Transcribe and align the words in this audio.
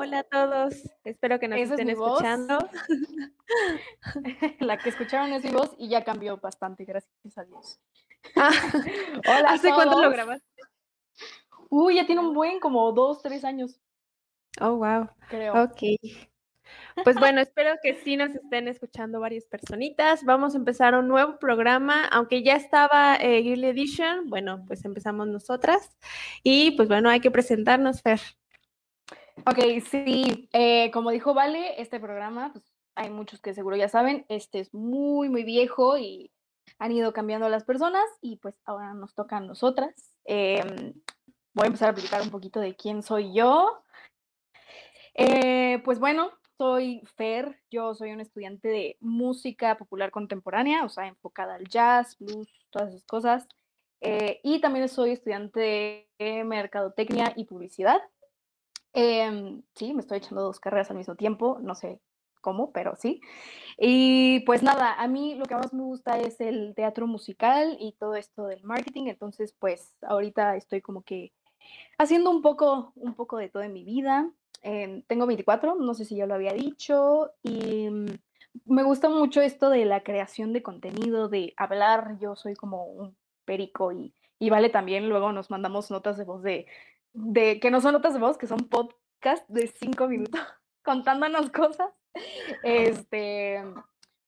hola 0.00 0.20
a 0.20 0.24
todos. 0.24 0.74
Espero 1.04 1.38
que 1.38 1.46
nos 1.46 1.58
¿Esa 1.58 1.74
es 1.74 1.80
estén 1.80 1.90
escuchando. 1.90 2.58
La 4.60 4.78
que 4.78 4.88
escucharon 4.88 5.32
es 5.32 5.44
mi 5.44 5.50
voz 5.50 5.74
y 5.78 5.88
ya 5.88 6.04
cambió 6.04 6.38
bastante, 6.38 6.84
gracias 6.84 7.36
a 7.36 7.44
Dios. 7.44 7.78
Ah, 8.34 8.50
Hola, 9.28 9.50
¿Hace 9.50 9.72
cuánto 9.74 10.00
lo 10.00 10.10
grabaste? 10.10 10.46
Uy, 11.68 11.96
ya 11.96 12.06
tiene 12.06 12.22
un 12.22 12.34
buen, 12.34 12.60
como 12.60 12.90
dos, 12.92 13.22
tres 13.22 13.44
años, 13.44 13.78
Oh, 14.60 14.76
wow. 14.76 15.08
creo. 15.28 15.62
Ok. 15.62 15.82
Pues 17.04 17.16
bueno, 17.16 17.40
espero 17.40 17.76
que 17.82 17.94
sí 17.94 18.16
nos 18.16 18.34
estén 18.34 18.68
escuchando 18.68 19.20
varias 19.20 19.44
personitas. 19.44 20.24
Vamos 20.24 20.54
a 20.54 20.58
empezar 20.58 20.94
un 20.94 21.08
nuevo 21.08 21.38
programa, 21.38 22.06
aunque 22.06 22.42
ya 22.42 22.54
estaba 22.56 23.16
eh, 23.16 23.42
Girly 23.42 23.68
Edition, 23.68 24.28
bueno, 24.28 24.64
pues 24.66 24.84
empezamos 24.84 25.28
nosotras. 25.28 25.96
Y 26.42 26.72
pues 26.72 26.88
bueno, 26.88 27.08
hay 27.10 27.20
que 27.20 27.30
presentarnos, 27.30 28.02
Fer. 28.02 28.20
Ok, 29.46 29.58
sí, 29.90 30.48
eh, 30.52 30.90
como 30.90 31.10
dijo 31.10 31.32
Vale, 31.34 31.80
este 31.80 31.98
programa, 31.98 32.52
pues 32.52 32.64
hay 32.94 33.10
muchos 33.10 33.40
que 33.40 33.54
seguro 33.54 33.76
ya 33.76 33.88
saben, 33.88 34.26
este 34.28 34.60
es 34.60 34.74
muy, 34.74 35.28
muy 35.28 35.44
viejo 35.44 35.96
y 35.96 36.30
han 36.78 36.92
ido 36.92 37.12
cambiando 37.12 37.48
las 37.48 37.64
personas 37.64 38.04
y 38.20 38.36
pues 38.36 38.54
ahora 38.64 38.92
nos 38.92 39.14
toca 39.14 39.38
a 39.38 39.40
nosotras. 39.40 39.94
Em, 40.24 40.92
voy 41.54 41.64
a 41.64 41.66
empezar 41.66 41.88
a 41.88 41.92
explicar 41.92 42.22
un 42.22 42.30
poquito 42.30 42.60
de 42.60 42.74
quién 42.74 43.02
soy 43.02 43.32
yo. 43.34 43.82
Eh, 45.14 45.80
pues 45.84 45.98
bueno, 45.98 46.30
soy 46.58 47.02
Fer, 47.16 47.60
yo 47.70 47.94
soy 47.94 48.12
una 48.12 48.22
estudiante 48.22 48.68
de 48.68 48.96
música 49.00 49.78
popular 49.78 50.10
contemporánea, 50.10 50.84
o 50.84 50.88
sea, 50.88 51.06
enfocada 51.06 51.54
al 51.54 51.66
jazz, 51.68 52.16
blues, 52.18 52.48
todas 52.70 52.90
esas 52.90 53.06
cosas. 53.06 53.48
Eh, 54.02 54.40
y 54.42 54.60
también 54.60 54.88
soy 54.88 55.12
estudiante 55.12 56.08
de 56.18 56.44
mercadotecnia 56.44 57.32
y 57.36 57.44
publicidad. 57.44 58.00
Em, 58.92 59.62
sí, 59.74 59.94
me 59.94 60.00
estoy 60.00 60.18
echando 60.18 60.42
dos 60.42 60.60
carreras 60.60 60.90
al 60.90 60.96
mismo 60.96 61.14
tiempo, 61.14 61.58
no 61.62 61.74
sé 61.74 62.00
cómo, 62.40 62.72
pero 62.72 62.96
sí. 62.96 63.20
Y 63.78 64.40
pues 64.40 64.62
nada, 64.62 64.94
a 64.94 65.06
mí 65.08 65.34
lo 65.34 65.44
que 65.46 65.54
más 65.54 65.72
me 65.72 65.82
gusta 65.82 66.18
es 66.18 66.40
el 66.40 66.74
teatro 66.74 67.06
musical 67.06 67.76
y 67.80 67.92
todo 67.92 68.14
esto 68.14 68.46
del 68.46 68.62
marketing, 68.64 69.06
entonces 69.06 69.54
pues 69.58 69.94
ahorita 70.02 70.56
estoy 70.56 70.80
como 70.80 71.02
que 71.02 71.32
haciendo 71.98 72.30
un 72.30 72.42
poco, 72.42 72.92
un 72.96 73.14
poco 73.14 73.36
de 73.36 73.48
todo 73.48 73.62
en 73.62 73.72
mi 73.72 73.84
vida. 73.84 74.30
Em, 74.62 75.02
tengo 75.02 75.26
24, 75.26 75.76
no 75.76 75.94
sé 75.94 76.04
si 76.04 76.16
ya 76.16 76.26
lo 76.26 76.34
había 76.34 76.52
dicho, 76.52 77.30
y 77.42 77.88
mm, 77.88 78.06
me 78.66 78.82
gusta 78.82 79.08
mucho 79.08 79.40
esto 79.40 79.70
de 79.70 79.84
la 79.84 80.02
creación 80.02 80.52
de 80.52 80.62
contenido, 80.62 81.28
de 81.28 81.54
hablar, 81.56 82.18
yo 82.20 82.36
soy 82.36 82.54
como 82.54 82.84
un 82.86 83.16
perico 83.44 83.92
y, 83.92 84.14
y 84.38 84.50
Vale 84.50 84.68
también, 84.70 85.08
luego 85.08 85.32
nos 85.32 85.50
mandamos 85.50 85.90
notas 85.90 86.18
de 86.18 86.24
voz 86.24 86.42
de, 86.42 86.66
de 87.12 87.60
que 87.60 87.70
no 87.70 87.80
son 87.80 87.92
notas 87.92 88.14
de 88.14 88.20
voz, 88.20 88.38
que 88.38 88.46
son 88.46 88.68
podcast 88.68 89.48
de 89.48 89.66
cinco 89.66 90.08
minutos 90.08 90.40
contándonos 90.84 91.50
cosas. 91.50 91.90
Este, 92.62 93.62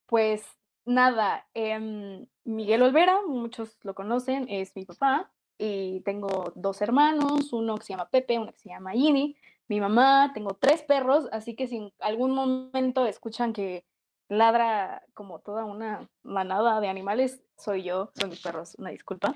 pues 0.07 0.45
nada, 0.85 1.47
em, 1.55 2.27
Miguel 2.45 2.83
Olvera, 2.83 3.21
muchos 3.27 3.79
lo 3.83 3.95
conocen, 3.95 4.47
es 4.49 4.75
mi 4.77 4.85
papá 4.85 5.31
y 5.59 6.01
tengo 6.01 6.53
dos 6.57 6.83
hermanos, 6.83 7.53
uno 7.53 7.77
que 7.77 7.85
se 7.85 7.93
llama 7.93 8.09
Pepe, 8.09 8.39
uno 8.39 8.53
que 8.53 8.59
se 8.59 8.69
llama 8.69 8.95
Ini, 8.95 9.37
mi 9.69 9.81
mamá, 9.81 10.33
tengo 10.35 10.55
tres 10.55 10.83
perros, 10.83 11.29
así 11.33 11.55
que 11.55 11.67
si 11.67 11.77
en 11.77 11.93
algún 12.01 12.33
momento 12.33 13.07
escuchan 13.07 13.53
que 13.53 13.85
ladra 14.29 15.03
como 15.15 15.41
toda 15.41 15.65
una 15.65 16.09
manada 16.23 16.81
de 16.81 16.89
animales, 16.89 17.43
soy 17.57 17.85
yo, 17.85 18.11
son 18.19 18.31
mis 18.31 18.41
perros, 18.41 18.75
una 18.79 18.91
disculpa. 18.91 19.35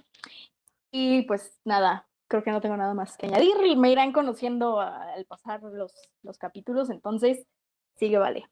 Y 0.91 1.23
pues 1.23 1.59
nada, 1.65 2.09
creo 2.29 2.43
que 2.43 2.51
no 2.51 2.61
tengo 2.61 2.77
nada 2.77 2.95
más 2.95 3.17
que 3.17 3.27
añadir 3.27 3.55
me 3.77 3.91
irán 3.91 4.13
conociendo 4.13 4.81
al 4.81 5.25
pasar 5.27 5.63
los, 5.63 5.93
los 6.23 6.39
capítulos, 6.39 6.91
entonces 6.91 7.47
sigue 7.95 8.19
vale. 8.19 8.49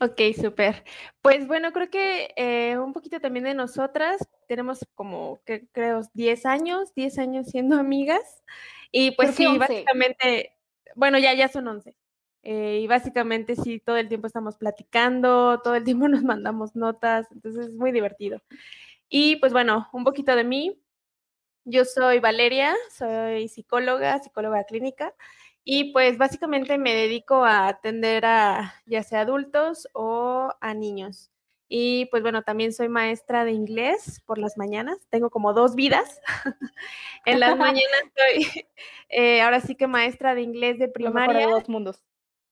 Ok, 0.00 0.20
súper. 0.40 0.84
Pues 1.22 1.46
bueno, 1.46 1.72
creo 1.72 1.90
que 1.90 2.32
eh, 2.36 2.78
un 2.78 2.92
poquito 2.92 3.20
también 3.20 3.44
de 3.44 3.54
nosotras, 3.54 4.26
tenemos 4.48 4.86
como, 4.94 5.40
que 5.44 5.66
creo, 5.72 6.00
10 6.14 6.46
años, 6.46 6.94
10 6.94 7.18
años 7.18 7.46
siendo 7.48 7.76
amigas. 7.76 8.42
Y 8.92 9.12
pues 9.12 9.34
sí, 9.34 9.46
11. 9.46 9.58
básicamente, 9.58 10.56
bueno, 10.94 11.18
ya, 11.18 11.34
ya 11.34 11.48
son 11.48 11.68
11. 11.68 11.96
eh, 12.42 12.80
y 12.82 12.86
básicamente 12.86 13.54
sí, 13.56 13.80
todo 13.80 13.96
el 13.96 14.08
tiempo 14.08 14.26
estamos 14.26 14.56
platicando, 14.56 15.60
todo 15.62 15.74
el 15.74 15.84
tiempo 15.84 16.08
nos 16.08 16.22
mandamos 16.22 16.74
notas, 16.74 17.26
entonces 17.32 17.68
es 17.68 17.74
muy 17.74 17.92
divertido. 17.92 18.40
Y 19.08 19.36
pues 19.36 19.52
bueno, 19.52 19.88
un 19.92 20.04
poquito 20.04 20.34
de 20.36 20.44
mí. 20.44 20.80
Yo 21.64 21.84
soy 21.84 22.20
Valeria, 22.20 22.74
soy 22.96 23.48
psicóloga, 23.48 24.18
psicóloga 24.18 24.64
clínica. 24.64 25.14
Y 25.62 25.92
pues 25.92 26.16
básicamente 26.18 26.78
me 26.78 26.94
dedico 26.94 27.44
a 27.44 27.68
atender 27.68 28.24
a 28.24 28.74
ya 28.86 29.02
sea 29.02 29.20
adultos 29.20 29.88
o 29.92 30.52
a 30.60 30.74
niños. 30.74 31.30
Y 31.68 32.06
pues 32.06 32.22
bueno, 32.22 32.42
también 32.42 32.72
soy 32.72 32.88
maestra 32.88 33.44
de 33.44 33.52
inglés 33.52 34.20
por 34.26 34.38
las 34.38 34.56
mañanas. 34.56 34.98
Tengo 35.08 35.30
como 35.30 35.52
dos 35.52 35.76
vidas. 35.76 36.20
en 37.26 37.38
las 37.38 37.56
mañanas 37.56 38.02
soy 38.16 38.64
eh, 39.08 39.40
ahora 39.42 39.60
sí 39.60 39.76
que 39.76 39.86
maestra 39.86 40.34
de 40.34 40.42
inglés 40.42 40.78
de 40.78 40.90
Lo 40.96 41.12
mejor 41.12 41.34
de 41.34 41.38
primaria. 41.38 41.46
dos 41.46 41.68
mundos. 41.68 42.02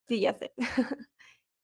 Sí, 0.07 0.21
ya 0.21 0.35
sé. 0.35 0.53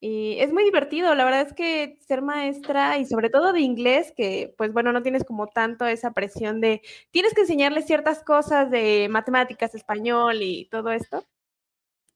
Y 0.06 0.38
es 0.38 0.53
muy 0.53 0.65
divertido, 0.65 1.15
la 1.15 1.25
verdad 1.25 1.41
es 1.48 1.54
que 1.54 1.97
ser 2.06 2.20
maestra 2.20 2.98
y 2.98 3.06
sobre 3.06 3.31
todo 3.31 3.54
de 3.54 3.60
inglés, 3.62 4.12
que 4.15 4.54
pues 4.59 4.70
bueno, 4.70 4.92
no 4.92 5.03
tienes 5.03 5.25
como 5.25 5.47
tanto 5.47 5.87
esa 5.87 6.12
presión 6.12 6.60
de, 6.60 6.82
tienes 7.10 7.32
que 7.32 7.41
enseñarles 7.41 7.87
ciertas 7.87 8.22
cosas 8.22 8.70
de 8.70 9.09
matemáticas, 9.10 9.75
español 9.75 10.43
y 10.43 10.66
todo 10.66 10.91
esto. 10.91 11.25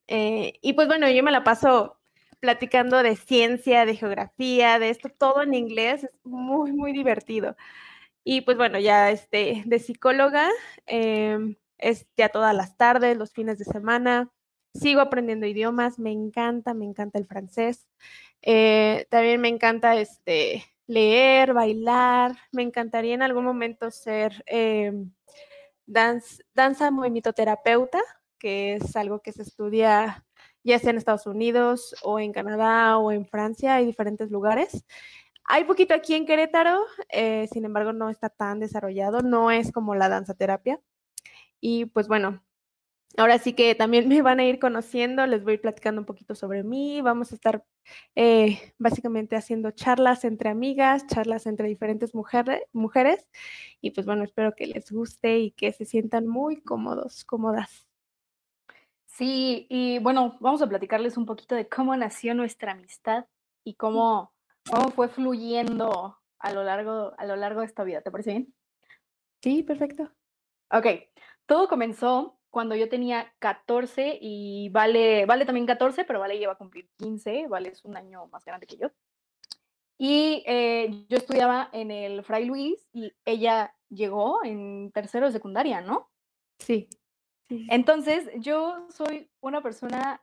Eh, 0.07 0.59
y 0.61 0.75
pues 0.75 0.87
bueno, 0.87 1.09
yo 1.09 1.23
me 1.23 1.31
la 1.33 1.45
paso 1.45 1.99
platicando 2.41 3.03
de 3.03 3.17
ciencia, 3.17 3.87
de 3.87 3.97
geografía, 3.97 4.79
de 4.79 4.91
esto, 4.91 5.09
todo 5.09 5.43
en 5.43 5.55
inglés, 5.55 6.05
es 6.05 6.19
muy, 6.25 6.73
muy 6.73 6.93
divertido. 6.93 7.57
Y 8.25 8.43
pues 8.43 8.59
bueno, 8.59 8.79
ya 8.79 9.11
este, 9.11 9.63
de 9.67 9.79
psicóloga, 9.79 10.49
em, 10.87 11.57
es 11.79 12.07
ya 12.19 12.29
todas 12.29 12.55
las 12.55 12.77
tardes, 12.77 13.17
los 13.17 13.33
fines 13.33 13.59
de 13.59 13.65
semana 13.65 14.31
sigo 14.75 15.01
aprendiendo 15.01 15.47
idiomas, 15.47 15.99
me 15.99 16.13
encanta, 16.13 16.75
me 16.75 16.85
encanta 16.85 17.19
el 17.19 17.27
francés. 17.27 17.89
Eh, 18.43 19.07
también 19.11 19.41
me 19.41 19.49
encanta 19.49 19.97
este, 19.97 20.65
leer, 20.87 21.55
bailar. 21.55 22.37
Me 22.53 22.63
encantaría 22.63 23.15
en 23.15 23.23
algún 23.23 23.45
momento 23.45 23.91
ser 23.91 24.45
eh, 24.47 24.93
danz- 25.87 26.43
danza 26.55 26.91
movimitoterapeuta, 26.91 28.01
que 28.39 28.75
es 28.75 28.97
algo 28.97 29.21
que 29.21 29.33
se 29.33 29.43
estudia 29.43 30.25
ya 30.65 30.79
sea 30.79 30.91
en 30.91 30.99
Estados 30.99 31.27
Unidos 31.27 31.95
o 32.03 32.19
en 32.21 32.33
Canadá 32.33 32.99
o 32.99 33.11
en 33.13 33.27
Francia, 33.27 33.77
hay 33.77 33.87
diferentes 33.87 34.31
lugares. 34.31 34.85
Hay 35.45 35.65
poquito 35.65 35.95
aquí 35.95 36.15
en 36.15 36.27
Querétaro, 36.27 36.85
eh, 37.09 37.49
sin 37.53 37.65
embargo 37.65 37.93
no 37.95 38.11
está 38.11 38.29
tan 38.29 38.61
desarrollado, 38.61 39.23
no 39.23 39.51
es 39.51 39.73
como 39.73 39.95
la 39.95 40.11
danza 40.11 40.35
terapia. 40.35 40.79
Y 41.61 41.87
pues 41.87 42.09
bueno, 42.09 42.43
Ahora 43.17 43.39
sí 43.39 43.55
que 43.55 43.75
también 43.75 44.07
me 44.09 44.23
van 44.23 44.39
a 44.39 44.45
ir 44.45 44.59
conociendo, 44.59 45.27
les 45.27 45.43
voy 45.43 45.53
a 45.53 45.55
ir 45.55 45.61
platicando 45.61 46.01
un 46.01 46.07
poquito 46.07 46.35
sobre 46.35 46.63
mí, 46.63 47.01
vamos 47.01 47.33
a 47.33 47.35
estar 47.35 47.65
eh, 48.15 48.75
básicamente 48.79 49.35
haciendo 49.35 49.71
charlas 49.71 50.25
entre 50.25 50.51
amigas, 50.51 51.07
charlas 51.07 51.47
entre 51.47 51.69
diferentes 51.69 52.15
mujeres, 52.15 52.63
mujeres 52.73 53.27
y 53.81 53.91
pues 53.91 54.07
bueno, 54.07 54.25
espero 54.25 54.55
que 54.55 54.67
les 54.67 54.93
guste 54.93 55.39
y 55.39 55.51
que 55.53 55.73
se 55.73 55.85
sientan 55.85 56.29
muy 56.29 56.61
cómodos, 56.61 57.25
cómodas. 57.25 57.89
Sí, 59.07 59.67
y 59.69 59.99
bueno, 59.99 60.37
vamos 60.39 60.63
a 60.63 60.69
platicarles 60.69 61.17
un 61.17 61.27
poquito 61.27 61.57
de 61.57 61.69
cómo 61.69 61.97
nació 61.97 62.35
nuestra 62.35 62.73
amistad 62.73 63.27
y 63.65 63.75
cómo, 63.75 64.33
cómo 64.71 64.91
fue 64.91 65.09
fluyendo 65.09 66.19
a 66.39 66.53
lo 66.53 66.63
largo, 66.63 67.15
a 67.19 67.27
lo 67.27 67.35
largo 67.35 67.61
de 67.61 67.67
esta 67.67 67.83
vida. 67.83 68.01
¿Te 68.01 68.13
parece 68.13 68.31
bien? 68.31 68.55
Sí, 69.43 69.65
perfecto. 69.65 70.13
Ok, 70.71 70.87
todo 71.47 71.67
comenzó 71.67 72.38
cuando 72.51 72.75
yo 72.75 72.89
tenía 72.89 73.33
14 73.39 74.19
y 74.21 74.69
Vale, 74.71 75.27
Vale 75.27 75.45
también 75.45 75.67
14, 75.67 76.05
pero 76.05 76.21
Vale 76.21 76.39
lleva 76.39 76.55
a 76.55 76.59
cumplir 76.59 76.89
15, 76.97 77.47
Vale 77.49 77.71
es 77.71 77.85
un 77.85 77.97
año 77.97 78.27
más 78.29 78.45
grande 78.45 78.67
que 78.67 78.77
yo. 78.77 78.91
Y 79.99 80.45
eh, 80.47 81.07
yo 81.09 81.19
estudiaba 81.19 81.69
en 81.73 81.91
el 81.91 82.23
Fray 82.23 82.45
Luis 82.45 82.89
y 82.93 83.13
ella 83.25 83.75
llegó 83.89 84.45
en 84.45 84.93
tercero 84.93 85.27
de 85.27 85.33
secundaria, 85.33 85.81
¿no? 85.81 86.11
Sí. 86.59 86.89
Entonces, 87.49 88.29
yo 88.37 88.87
soy 88.91 89.31
una 89.41 89.63
persona 89.63 90.23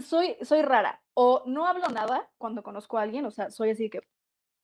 soy, 0.00 0.36
soy 0.42 0.62
rara. 0.62 1.02
O 1.14 1.42
no 1.46 1.66
hablo 1.66 1.88
nada 1.88 2.28
cuando 2.38 2.62
conozco 2.62 2.98
a 2.98 3.02
alguien, 3.02 3.24
o 3.26 3.30
sea, 3.30 3.50
soy 3.50 3.70
así 3.70 3.88
que 3.90 4.00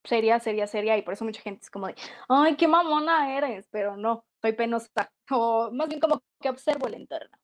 seria, 0.04 0.40
seria, 0.40 0.66
seria, 0.66 0.96
y 0.96 1.02
por 1.02 1.14
eso 1.14 1.24
mucha 1.24 1.42
gente 1.42 1.60
es 1.62 1.70
como 1.70 1.86
de, 1.86 1.94
ay, 2.28 2.56
qué 2.56 2.66
mamona 2.66 3.36
eres, 3.36 3.68
pero 3.70 3.96
no, 3.96 4.24
soy 4.40 4.52
penosa. 4.52 5.12
O 5.30 5.70
más 5.72 5.88
bien 5.88 6.00
como 6.00 6.22
que 6.40 6.48
observo 6.48 6.86
el 6.86 6.94
entorno. 6.94 7.36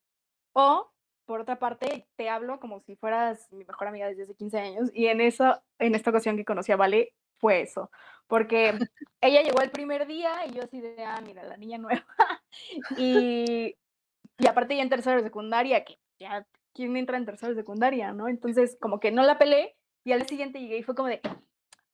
O, 0.52 0.90
por 1.25 1.40
otra 1.40 1.58
parte, 1.58 2.06
te 2.16 2.28
hablo 2.28 2.58
como 2.60 2.81
si 2.81 2.96
fueras 2.96 3.52
mi 3.52 3.64
mejor 3.64 3.88
amiga 3.88 4.08
desde 4.08 4.22
hace 4.22 4.34
15 4.34 4.58
años, 4.58 4.90
y 4.94 5.06
en 5.06 5.20
eso, 5.20 5.62
en 5.78 5.94
esta 5.94 6.10
ocasión 6.10 6.37
que 6.37 6.44
conocí 6.44 6.72
a 6.72 6.76
Vale, 6.76 7.14
fue 7.38 7.60
eso, 7.60 7.90
porque 8.26 8.78
ella 9.20 9.43
llegó 9.43 9.60
el 9.60 9.70
primer 9.70 10.06
día 10.06 10.46
y 10.46 10.52
yo 10.52 10.62
así 10.62 10.81
de, 10.81 11.04
ah, 11.04 11.20
mira, 11.20 11.43
la 11.43 11.56
niña 11.56 11.78
nueva. 11.78 12.06
y, 12.96 13.76
y 14.38 14.46
aparte 14.46 14.76
ya 14.76 14.82
en 14.82 14.88
tercero 14.88 15.16
de 15.16 15.25
secundaria, 15.25 15.84
que 15.84 15.98
ya, 16.19 16.46
¿quién 16.72 16.96
entra 16.96 17.19
en 17.19 17.26
tercero 17.26 17.54
de 17.54 17.60
secundaria, 17.60 18.12
no? 18.12 18.28
Entonces, 18.28 18.76
como 18.81 19.00
que 19.00 19.10
no 19.10 19.22
la 19.22 19.38
pelé 19.38 19.76
y 20.04 20.12
al 20.12 20.26
siguiente 20.26 20.60
llegué 20.60 20.78
y 20.78 20.82
fue 20.82 20.94
como 20.94 21.08
de, 21.08 21.20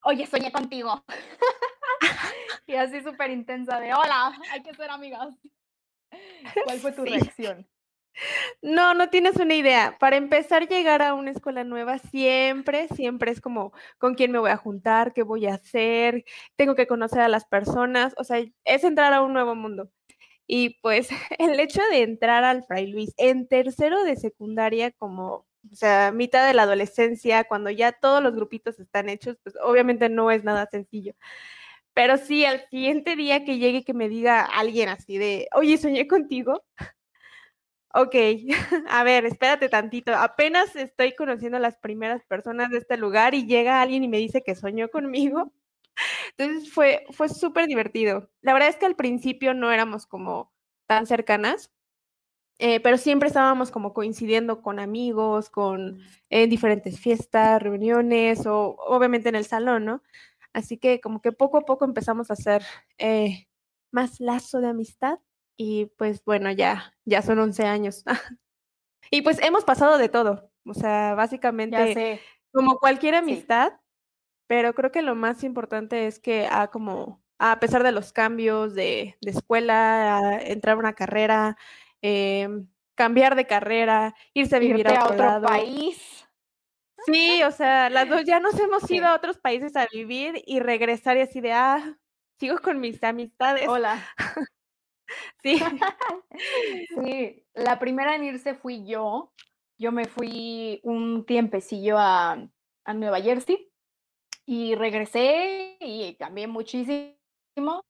oye, 0.03 0.25
soñé 0.27 0.51
contigo. 0.51 1.03
y 2.67 2.75
así 2.75 3.01
súper 3.01 3.31
intensa 3.31 3.79
de, 3.79 3.93
hola, 3.93 4.33
hay 4.51 4.61
que 4.63 4.73
ser 4.73 4.89
amigas. 4.89 5.29
¿Cuál 6.65 6.79
fue 6.79 6.91
tu 6.91 7.03
reacción? 7.03 7.67
No, 8.61 8.93
no 8.93 9.09
tienes 9.09 9.37
una 9.37 9.55
idea. 9.55 9.97
Para 9.99 10.17
empezar, 10.17 10.67
llegar 10.67 11.01
a 11.01 11.13
una 11.13 11.31
escuela 11.31 11.63
nueva 11.63 11.97
siempre, 11.97 12.87
siempre 12.89 13.31
es 13.31 13.41
como 13.41 13.73
con 13.97 14.15
quién 14.15 14.31
me 14.31 14.39
voy 14.39 14.51
a 14.51 14.57
juntar, 14.57 15.13
qué 15.13 15.23
voy 15.23 15.47
a 15.47 15.55
hacer, 15.55 16.23
tengo 16.55 16.75
que 16.75 16.87
conocer 16.87 17.21
a 17.21 17.27
las 17.27 17.45
personas, 17.45 18.13
o 18.17 18.23
sea, 18.23 18.43
es 18.65 18.83
entrar 18.83 19.13
a 19.13 19.21
un 19.21 19.33
nuevo 19.33 19.55
mundo. 19.55 19.89
Y 20.47 20.81
pues 20.81 21.09
el 21.39 21.59
hecho 21.59 21.81
de 21.91 22.03
entrar 22.03 22.43
al 22.43 22.63
Fray 22.63 22.87
Luis 22.87 23.13
en 23.17 23.47
tercero 23.47 24.03
de 24.03 24.15
secundaria, 24.15 24.91
como, 24.91 25.45
o 25.71 25.75
sea, 25.75 26.11
mitad 26.11 26.47
de 26.47 26.53
la 26.53 26.63
adolescencia, 26.63 27.45
cuando 27.45 27.69
ya 27.71 27.91
todos 27.93 28.21
los 28.21 28.35
grupitos 28.35 28.79
están 28.79 29.09
hechos, 29.09 29.37
pues 29.43 29.55
obviamente 29.63 30.09
no 30.09 30.31
es 30.31 30.43
nada 30.43 30.67
sencillo. 30.69 31.15
Pero 31.93 32.17
sí, 32.17 32.45
al 32.45 32.67
siguiente 32.69 33.15
día 33.15 33.45
que 33.45 33.57
llegue 33.59 33.83
que 33.83 33.93
me 33.93 34.09
diga 34.09 34.43
alguien 34.43 34.89
así 34.89 35.17
de, 35.17 35.47
oye, 35.53 35.77
soñé 35.77 36.07
contigo, 36.07 36.63
Ok, 37.95 38.15
a 38.89 39.03
ver, 39.03 39.25
espérate 39.25 39.69
tantito. 39.69 40.13
Apenas 40.15 40.75
estoy 40.75 41.13
conociendo 41.15 41.57
a 41.57 41.59
las 41.61 41.77
primeras 41.77 42.23
personas 42.25 42.71
de 42.71 42.79
este 42.79 42.97
lugar 42.97 43.35
y 43.35 43.45
llega 43.45 43.81
alguien 43.81 44.03
y 44.03 44.07
me 44.07 44.17
dice 44.17 44.41
que 44.43 44.55
soñó 44.55 44.89
conmigo. 44.89 45.53
Entonces 46.37 46.73
fue, 46.73 47.05
fue 47.11 47.29
súper 47.29 47.67
divertido. 47.67 48.29
La 48.41 48.53
verdad 48.53 48.69
es 48.69 48.77
que 48.77 48.87
al 48.87 48.95
principio 48.95 49.53
no 49.53 49.71
éramos 49.71 50.07
como 50.07 50.51
tan 50.87 51.07
cercanas, 51.07 51.71
eh, 52.59 52.79
pero 52.81 52.97
siempre 52.97 53.27
estábamos 53.27 53.71
como 53.71 53.93
coincidiendo 53.93 54.61
con 54.61 54.79
amigos, 54.79 55.49
con 55.49 55.99
en 56.29 56.49
diferentes 56.49 56.99
fiestas, 56.99 57.61
reuniones 57.61 58.45
o 58.47 58.75
obviamente 58.79 59.29
en 59.29 59.35
el 59.35 59.45
salón, 59.45 59.85
¿no? 59.85 60.03
Así 60.53 60.77
que 60.77 61.01
como 61.01 61.21
que 61.21 61.31
poco 61.31 61.57
a 61.57 61.65
poco 61.65 61.85
empezamos 61.85 62.29
a 62.29 62.33
hacer 62.33 62.63
eh, 62.97 63.47
más 63.91 64.19
lazo 64.19 64.61
de 64.61 64.69
amistad 64.69 65.19
y 65.57 65.87
pues 65.97 66.23
bueno, 66.25 66.51
ya, 66.51 66.93
ya 67.05 67.21
son 67.21 67.39
11 67.39 67.65
años. 67.65 68.03
y 69.11 69.21
pues 69.21 69.41
hemos 69.41 69.63
pasado 69.63 69.97
de 69.97 70.09
todo. 70.09 70.51
O 70.65 70.73
sea, 70.73 71.13
básicamente, 71.15 72.21
como 72.51 72.77
cualquier 72.79 73.15
amistad, 73.15 73.73
pero 74.47 74.73
creo 74.73 74.91
que 74.91 75.01
lo 75.01 75.15
más 75.15 75.43
importante 75.43 76.07
es 76.07 76.19
que 76.19 76.47
a 76.49 76.67
como, 76.67 77.21
a 77.37 77.59
pesar 77.59 77.83
de 77.83 77.91
los 77.91 78.13
cambios 78.13 78.73
de, 78.75 79.17
de 79.21 79.31
escuela, 79.31 80.39
entrar 80.41 80.75
a 80.75 80.79
una 80.79 80.93
carrera, 80.93 81.57
em, 82.01 82.67
cambiar 82.95 83.35
de 83.35 83.47
carrera, 83.47 84.15
irse 84.33 84.55
a 84.55 84.59
vivir 84.59 84.87
a 84.87 85.05
otro, 85.05 85.41
país. 85.41 86.12
Sí, 87.05 87.43
o 87.43 87.51
sea, 87.51 87.89
las 87.89 88.07
dos 88.07 88.23
ya 88.23 88.39
nos 88.39 88.59
hemos 88.59 88.89
ido 88.89 89.07
a 89.07 89.15
otros 89.15 89.37
países 89.37 89.75
a 89.75 89.87
vivir 89.91 90.41
y 90.45 90.59
regresar 90.59 91.17
y 91.17 91.21
así 91.21 91.41
de, 91.41 91.51
ah, 91.51 91.97
sigo 92.39 92.59
con 92.59 92.79
mis 92.79 93.03
amistades. 93.03 93.67
Hola. 93.67 94.03
Sí. 95.43 95.59
sí, 97.03 97.45
la 97.53 97.77
primera 97.77 98.15
en 98.15 98.23
irse 98.23 98.55
fui 98.55 98.83
yo. 98.85 99.31
Yo 99.77 99.91
me 99.91 100.05
fui 100.05 100.79
un 100.83 101.25
tiempecillo 101.25 101.99
a, 101.99 102.49
a 102.85 102.93
Nueva 102.93 103.21
Jersey 103.21 103.71
y 104.45 104.73
regresé 104.73 105.77
y 105.79 106.15
cambié 106.15 106.47
muchísimo. 106.47 107.83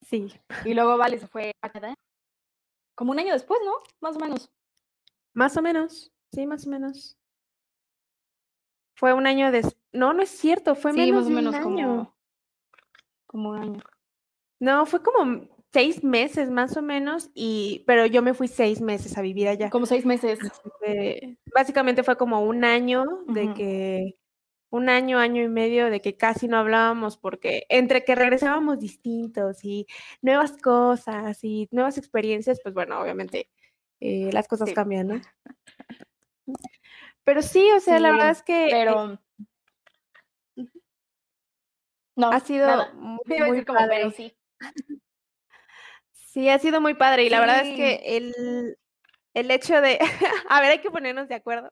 Sí. 0.00 0.32
Y 0.64 0.72
luego 0.72 0.96
Vale 0.96 1.18
se 1.18 1.26
fue 1.26 1.52
a 1.60 1.70
Canadá. 1.70 1.94
Como 2.94 3.12
un 3.12 3.18
año 3.18 3.32
después, 3.32 3.60
¿no? 3.64 3.74
Más 4.00 4.16
o 4.16 4.20
menos. 4.20 4.50
Más 5.34 5.56
o 5.56 5.62
menos, 5.62 6.10
sí, 6.32 6.46
más 6.46 6.66
o 6.66 6.70
menos. 6.70 7.17
Fue 8.98 9.12
un 9.12 9.28
año 9.28 9.52
después. 9.52 9.76
No, 9.92 10.12
no 10.12 10.22
es 10.22 10.28
cierto, 10.28 10.74
fue 10.74 10.92
menos 10.92 11.24
más 11.24 11.26
o 11.26 11.30
menos 11.30 11.56
Como, 11.58 12.14
como 13.26 13.50
un 13.50 13.58
año. 13.58 13.80
No, 14.58 14.86
fue 14.86 15.04
como 15.04 15.46
seis 15.72 16.02
meses 16.02 16.50
más 16.50 16.76
o 16.76 16.82
menos, 16.82 17.30
y, 17.32 17.84
pero 17.86 18.06
yo 18.06 18.22
me 18.22 18.34
fui 18.34 18.48
seis 18.48 18.80
meses 18.80 19.16
a 19.16 19.22
vivir 19.22 19.46
allá. 19.46 19.70
Como 19.70 19.86
seis 19.86 20.04
meses. 20.04 20.40
básicamente 21.54 22.02
fue 22.02 22.16
como 22.16 22.42
un 22.42 22.64
año 22.64 23.04
de 23.28 23.54
que, 23.54 24.16
un 24.70 24.88
año, 24.88 25.18
año 25.18 25.44
y 25.44 25.48
medio 25.48 25.90
de 25.90 26.00
que 26.00 26.16
casi 26.16 26.48
no 26.48 26.58
hablábamos 26.58 27.16
porque 27.16 27.66
entre 27.68 28.04
que 28.04 28.16
regresábamos 28.16 28.80
distintos 28.80 29.64
y 29.64 29.86
nuevas 30.22 30.56
cosas 30.56 31.38
y 31.44 31.68
nuevas 31.70 31.98
experiencias, 31.98 32.60
pues 32.64 32.74
bueno, 32.74 33.00
obviamente 33.00 33.48
eh, 34.00 34.30
las 34.32 34.48
cosas 34.48 34.72
cambian, 34.72 35.06
¿no? 35.06 35.20
Pero 37.28 37.42
sí, 37.42 37.70
o 37.72 37.80
sea, 37.80 38.00
la 38.00 38.10
verdad 38.10 38.30
es 38.30 38.42
que... 38.42 38.68
Eh 38.68 38.70
pero... 38.70 39.20
no, 42.16 42.30
ha 42.30 42.40
sido 42.40 42.90
muy, 42.94 43.66
como, 43.66 43.78
pero 43.86 44.10
sí. 44.10 44.34
Sí, 46.14 46.48
ha 46.48 46.58
sido 46.58 46.80
muy 46.80 46.94
padre 46.94 47.24
y 47.24 47.28
la 47.28 47.40
verdad 47.40 47.66
es 47.66 47.76
que 47.76 48.16
el, 48.16 48.78
el 49.34 49.50
hecho 49.50 49.78
de, 49.82 49.98
a 50.48 50.60
ver, 50.62 50.70
hay 50.70 50.78
que 50.78 50.90
ponernos 50.90 51.28
de 51.28 51.34
acuerdo. 51.34 51.70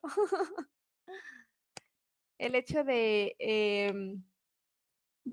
el 2.38 2.54
hecho 2.54 2.84
de, 2.84 3.34
em, 3.38 4.22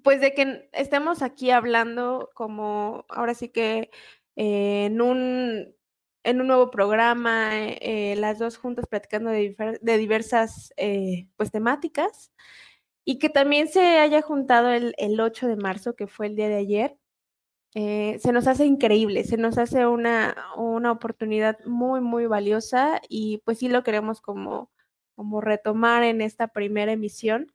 pues 0.03 0.21
de 0.21 0.33
que 0.33 0.69
estemos 0.71 1.21
aquí 1.21 1.51
hablando 1.51 2.29
como, 2.33 3.05
ahora 3.09 3.33
sí 3.33 3.49
que 3.49 3.91
en 4.37 5.01
un 5.01 5.75
en 6.23 6.41
un 6.41 6.47
nuevo 6.47 6.71
programa, 6.71 7.51
eh, 7.53 8.15
las 8.17 8.39
dos 8.39 8.57
juntas 8.57 8.87
platicando 8.87 9.29
de, 9.31 9.55
de 9.81 9.97
diversas 9.97 10.73
eh, 10.77 11.27
pues 11.37 11.51
temáticas 11.51 12.31
y 13.05 13.19
que 13.19 13.29
también 13.29 13.67
se 13.67 13.99
haya 13.99 14.21
juntado 14.21 14.71
el, 14.71 14.95
el 14.97 15.19
8 15.19 15.47
de 15.47 15.57
marzo, 15.57 15.95
que 15.95 16.07
fue 16.07 16.27
el 16.27 16.35
día 16.35 16.49
de 16.49 16.55
ayer, 16.57 16.97
eh, 17.75 18.19
se 18.19 18.31
nos 18.31 18.47
hace 18.47 18.65
increíble, 18.65 19.23
se 19.23 19.37
nos 19.37 19.57
hace 19.57 19.87
una, 19.87 20.35
una 20.57 20.91
oportunidad 20.91 21.57
muy, 21.65 22.01
muy 22.01 22.27
valiosa 22.27 23.01
y 23.09 23.39
pues 23.45 23.59
sí 23.59 23.67
lo 23.67 23.83
queremos 23.83 24.21
como, 24.21 24.71
como 25.15 25.41
retomar 25.41 26.03
en 26.03 26.21
esta 26.21 26.49
primera 26.49 26.91
emisión. 26.91 27.51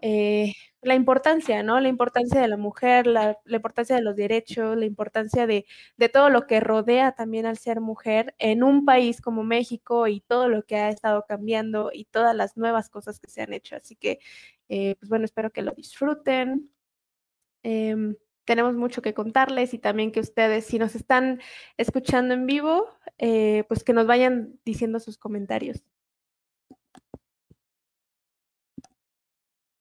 Eh, 0.00 0.52
la 0.82 0.94
importancia, 0.94 1.62
¿no? 1.62 1.78
La 1.80 1.88
importancia 1.88 2.40
de 2.40 2.48
la 2.48 2.56
mujer, 2.56 3.06
la, 3.06 3.38
importancia 3.46 3.96
de 3.96 4.02
los 4.02 4.16
derechos, 4.16 4.76
la 4.76 4.86
importancia 4.86 5.46
de, 5.46 5.66
de, 5.96 6.08
todo 6.08 6.30
lo 6.30 6.46
que 6.46 6.60
rodea 6.60 7.12
también 7.12 7.46
al 7.46 7.58
ser 7.58 7.80
mujer 7.80 8.34
en 8.38 8.62
un 8.62 8.84
país 8.86 9.20
como 9.20 9.44
México 9.44 10.06
y 10.06 10.20
todo 10.20 10.48
lo 10.48 10.64
que 10.64 10.76
ha 10.76 10.88
estado 10.88 11.24
cambiando 11.28 11.90
y 11.92 12.06
todas 12.06 12.34
las 12.34 12.56
nuevas 12.56 12.88
cosas 12.88 13.20
que 13.20 13.30
se 13.30 13.42
han 13.42 13.52
hecho. 13.52 13.76
Así 13.76 13.96
que, 13.96 14.20
eh, 14.68 14.96
pues 14.98 15.08
bueno, 15.10 15.24
espero 15.26 15.50
que 15.50 15.62
lo 15.62 15.72
disfruten. 15.72 16.70
Em, 17.62 18.16
tenemos 18.44 18.74
mucho 18.74 19.02
que 19.02 19.14
contarles 19.14 19.74
y 19.74 19.78
también 19.78 20.12
que 20.12 20.20
ustedes, 20.20 20.64
si 20.66 20.78
nos 20.78 20.94
están 20.94 21.40
escuchando 21.76 22.34
en 22.34 22.46
vivo, 22.46 22.88
eh, 23.18 23.64
pues 23.68 23.84
que 23.84 23.92
nos 23.92 24.06
vayan 24.06 24.58
diciendo 24.64 24.98
sus 25.00 25.18
comentarios. 25.18 25.82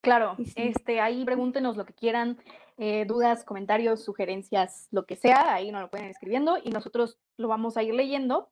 Claro, 0.01 0.37
este, 0.55 1.01
ahí 1.01 1.25
pregúntenos 1.25 1.75
lo 1.75 1.85
que 1.85 1.93
quieran, 1.93 2.37
eh, 2.77 3.03
dudas, 3.05 3.43
comentarios, 3.43 4.03
sugerencias, 4.03 4.87
lo 4.91 5.05
que 5.05 5.17
sea, 5.17 5.53
ahí 5.53 5.71
nos 5.71 5.81
lo 5.81 5.89
pueden 5.89 6.09
escribiendo 6.09 6.57
y 6.63 6.69
nosotros 6.69 7.19
lo 7.35 7.49
vamos 7.49 7.75
a 7.75 7.83
ir 7.83 7.93
leyendo. 7.93 8.49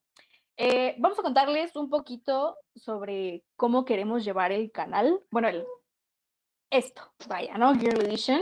Eh, 0.58 0.96
vamos 0.98 1.18
a 1.20 1.22
contarles 1.22 1.76
un 1.76 1.90
poquito 1.90 2.58
sobre 2.76 3.44
cómo 3.56 3.86
queremos 3.86 4.26
llevar 4.26 4.52
el 4.52 4.72
canal. 4.72 5.22
Bueno, 5.32 5.48
el, 5.48 5.66
esto, 6.70 7.02
vaya, 7.30 7.58
¿no? 7.58 7.74
Girl 7.76 8.02
Edition. 8.02 8.42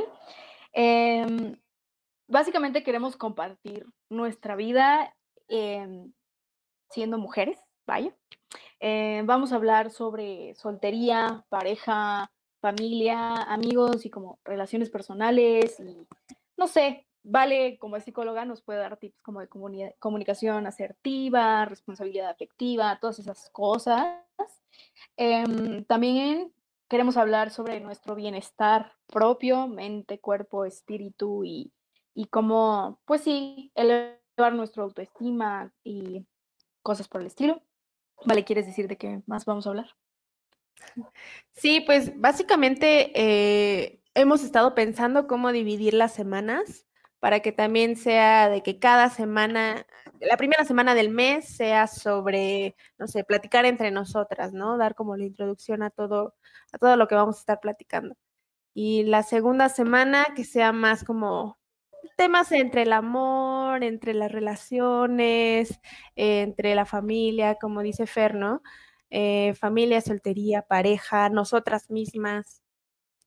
Em, 0.74 1.56
básicamente 2.28 2.84
queremos 2.84 3.18
compartir 3.18 3.86
nuestra 4.10 4.56
vida 4.56 5.14
em, 5.48 6.12
siendo 6.90 7.20
mujeres, 7.20 7.60
vaya. 7.86 8.16
Eh, 8.80 9.22
vamos 9.26 9.52
a 9.52 9.58
hablar 9.58 9.92
sobre 9.92 10.56
soltería, 10.56 11.46
pareja, 11.50 12.32
familia, 12.68 13.44
amigos 13.44 14.06
y 14.06 14.10
como 14.10 14.40
relaciones 14.44 14.90
personales 14.90 15.80
y 15.80 16.08
no 16.58 16.68
sé, 16.68 17.06
Vale, 17.28 17.80
como 17.80 18.00
psicóloga, 18.00 18.46
nos 18.46 18.62
puede 18.62 18.78
dar 18.78 18.98
tips 18.98 19.20
como 19.24 19.40
de 19.40 19.50
comunicación 19.98 20.68
asertiva, 20.68 21.66
responsabilidad 21.66 22.30
afectiva, 22.30 23.00
todas 23.02 23.18
esas 23.18 23.50
cosas. 23.50 24.22
Em, 25.18 25.84
también 25.86 26.54
queremos 26.88 27.18
hablar 27.18 27.50
sobre 27.50 27.80
nuestro 27.80 28.14
bienestar 28.14 28.92
propio, 29.08 29.68
mente, 29.68 30.20
cuerpo, 30.20 30.66
espíritu 30.66 31.44
y, 31.44 31.74
y 32.14 32.26
cómo, 32.26 33.00
pues 33.06 33.22
sí, 33.22 33.72
elevar 33.74 34.54
nuestra 34.54 34.84
autoestima 34.84 35.74
y 35.84 36.28
cosas 36.84 37.08
por 37.08 37.22
el 37.22 37.28
estilo. 37.28 37.60
Vale, 38.24 38.46
¿quieres 38.46 38.68
decir 38.68 38.88
de 38.88 38.98
qué 38.98 39.24
más 39.26 39.46
vamos 39.46 39.66
a 39.66 39.70
hablar? 39.72 39.88
Sí, 41.54 41.82
pues 41.86 42.20
básicamente 42.20 43.12
eh, 43.16 44.02
hemos 44.14 44.44
estado 44.44 44.76
pensando 44.76 45.28
cómo 45.28 45.52
dividir 45.52 45.94
las 45.94 46.14
semanas 46.14 46.86
para 47.20 47.40
que 47.40 47.52
también 47.52 47.96
sea 47.96 48.50
de 48.50 48.62
que 48.62 48.78
cada 48.80 49.10
semana, 49.10 49.86
la 50.20 50.38
primera 50.38 50.64
semana 50.66 50.94
del 50.96 51.10
mes 51.10 51.48
sea 51.56 51.88
sobre, 51.88 52.76
no 53.00 53.08
sé, 53.08 53.24
platicar 53.24 53.66
entre 53.66 53.90
nosotras, 53.92 54.54
¿no? 54.54 54.78
Dar 54.78 54.96
como 54.96 55.16
la 55.18 55.26
introducción 55.26 55.82
a 55.82 55.90
todo, 55.90 56.36
a 56.72 56.78
todo 56.78 56.98
lo 56.98 57.08
que 57.08 57.16
vamos 57.16 57.38
a 57.38 57.40
estar 57.40 57.60
platicando. 57.62 58.16
Y 58.74 59.04
la 59.04 59.24
segunda 59.24 59.70
semana 59.70 60.28
que 60.36 60.44
sea 60.46 60.72
más 60.74 61.04
como 61.04 61.58
temas 62.18 62.52
entre 62.52 62.84
el 62.84 62.94
amor, 62.94 63.84
entre 63.84 64.14
las 64.14 64.32
relaciones, 64.32 65.80
entre 66.16 66.76
la 66.76 66.86
familia, 66.86 67.56
como 67.56 67.82
dice 67.82 68.08
Fer, 68.08 68.36
¿no? 68.36 68.62
Eh, 69.10 69.54
familia, 69.56 70.02
soltería, 70.02 70.64
pareja, 70.64 71.30
nosotras 71.30 71.90
mismas. 71.90 72.62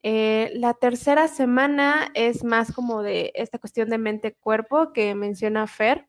Eh, 0.03 0.53
la 0.55 0.75
tercera 0.75 1.29
semana 1.29 2.09
es 2.15 2.45
más 2.45 2.73
como 2.73 3.03
de 3.03 3.33
esta 3.35 3.59
cuestión 3.59 3.89
de 3.91 3.99
mente-cuerpo 3.99 4.93
que 4.93 5.15
menciona 5.15 5.67
Fer. 5.67 6.09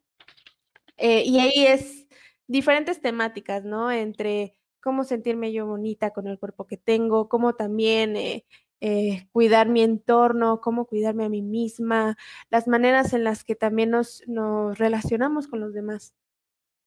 Eh, 0.97 1.23
y 1.25 1.39
ahí 1.39 1.65
es 1.67 2.07
diferentes 2.47 3.01
temáticas, 3.01 3.63
¿no? 3.63 3.91
Entre 3.91 4.55
cómo 4.81 5.03
sentirme 5.03 5.51
yo 5.53 5.65
bonita 5.67 6.11
con 6.11 6.27
el 6.27 6.39
cuerpo 6.39 6.67
que 6.67 6.77
tengo, 6.77 7.29
cómo 7.29 7.53
también 7.55 8.15
cuidar 9.33 9.67
mi 9.67 9.81
entorno, 9.81 10.61
cómo 10.61 10.85
cuidarme 10.85 11.25
a 11.25 11.29
mí 11.29 11.41
misma, 11.41 12.17
las 12.49 12.67
maneras 12.67 13.13
en 13.13 13.25
las 13.25 13.43
que 13.43 13.55
también 13.55 13.89
nos, 13.91 14.23
nos 14.27 14.77
relacionamos 14.77 15.47
con 15.47 15.59
los 15.59 15.73
demás. 15.73 16.13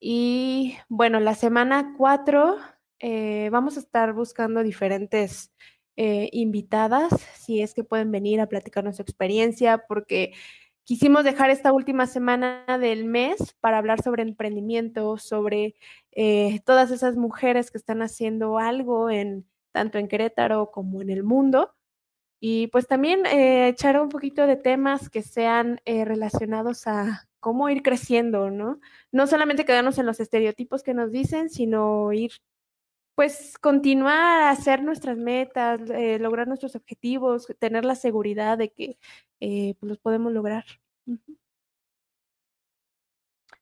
Y 0.05 0.79
bueno, 0.89 1.21
la 1.21 1.37
semana 1.37 1.95
4 1.97 2.57
eh, 2.99 3.51
vamos 3.53 3.77
a 3.77 3.81
estar 3.81 4.13
buscando 4.15 4.65
diferentes 4.65 5.53
eh, 5.95 6.29
invitadas, 6.33 7.13
si 7.37 7.63
es 7.63 7.73
que 7.73 7.85
pueden 7.85 8.11
venir 8.11 8.41
a 8.41 8.49
platicarnos 8.49 8.97
su 8.97 9.03
experiencia, 9.03 9.85
porque 9.87 10.33
quisimos 10.83 11.23
dejar 11.23 11.51
esta 11.51 11.73
última 11.73 12.09
semana 12.09 12.65
del 12.81 13.05
mes 13.05 13.55
para 13.61 13.79
hablar 13.79 14.03
sobre 14.03 14.25
emprendimiento, 14.25 15.19
sobre 15.19 15.77
eh, 16.11 16.59
todas 16.65 16.91
esas 16.91 17.15
mujeres 17.17 17.71
que 17.71 17.79
están 17.79 18.03
haciendo 18.03 18.59
algo 18.59 19.09
en 19.09 19.47
tanto 19.71 19.99
en 19.99 20.09
Querétaro 20.09 20.73
como 20.73 21.01
en 21.01 21.11
el 21.11 21.23
mundo. 21.23 21.77
Y 22.41 22.67
pues 22.69 22.89
también 22.89 23.25
echar 23.25 24.01
un 24.01 24.09
poquito 24.09 24.49
de 24.49 24.57
temas 24.57 25.09
que 25.09 25.23
sean 25.23 25.81
relacionados 25.87 26.89
a 26.89 27.29
cómo 27.39 27.69
ir 27.69 27.83
creciendo, 27.83 28.51
¿no? 28.51 28.81
No 29.13 29.27
solamente 29.27 29.65
quedarnos 29.65 29.99
en 29.99 30.07
los 30.07 30.21
estereotipos 30.21 30.83
que 30.83 30.95
nos 30.95 31.13
dicen, 31.13 31.51
sino 31.51 32.13
ir, 32.13 32.33
pues, 33.15 33.59
continuar 33.59 34.43
a 34.43 34.51
hacer 34.51 34.83
nuestras 34.83 35.19
metas, 35.19 35.81
eh, 35.91 36.19
lograr 36.19 36.49
nuestros 36.49 36.75
objetivos, 36.75 37.47
tener 37.59 37.85
la 37.85 37.95
seguridad 37.95 38.57
de 38.59 38.71
que 38.71 38.99
eh, 39.41 39.75
pues, 39.79 39.91
los 39.91 39.99
podemos 39.99 40.33
lograr. 40.33 40.65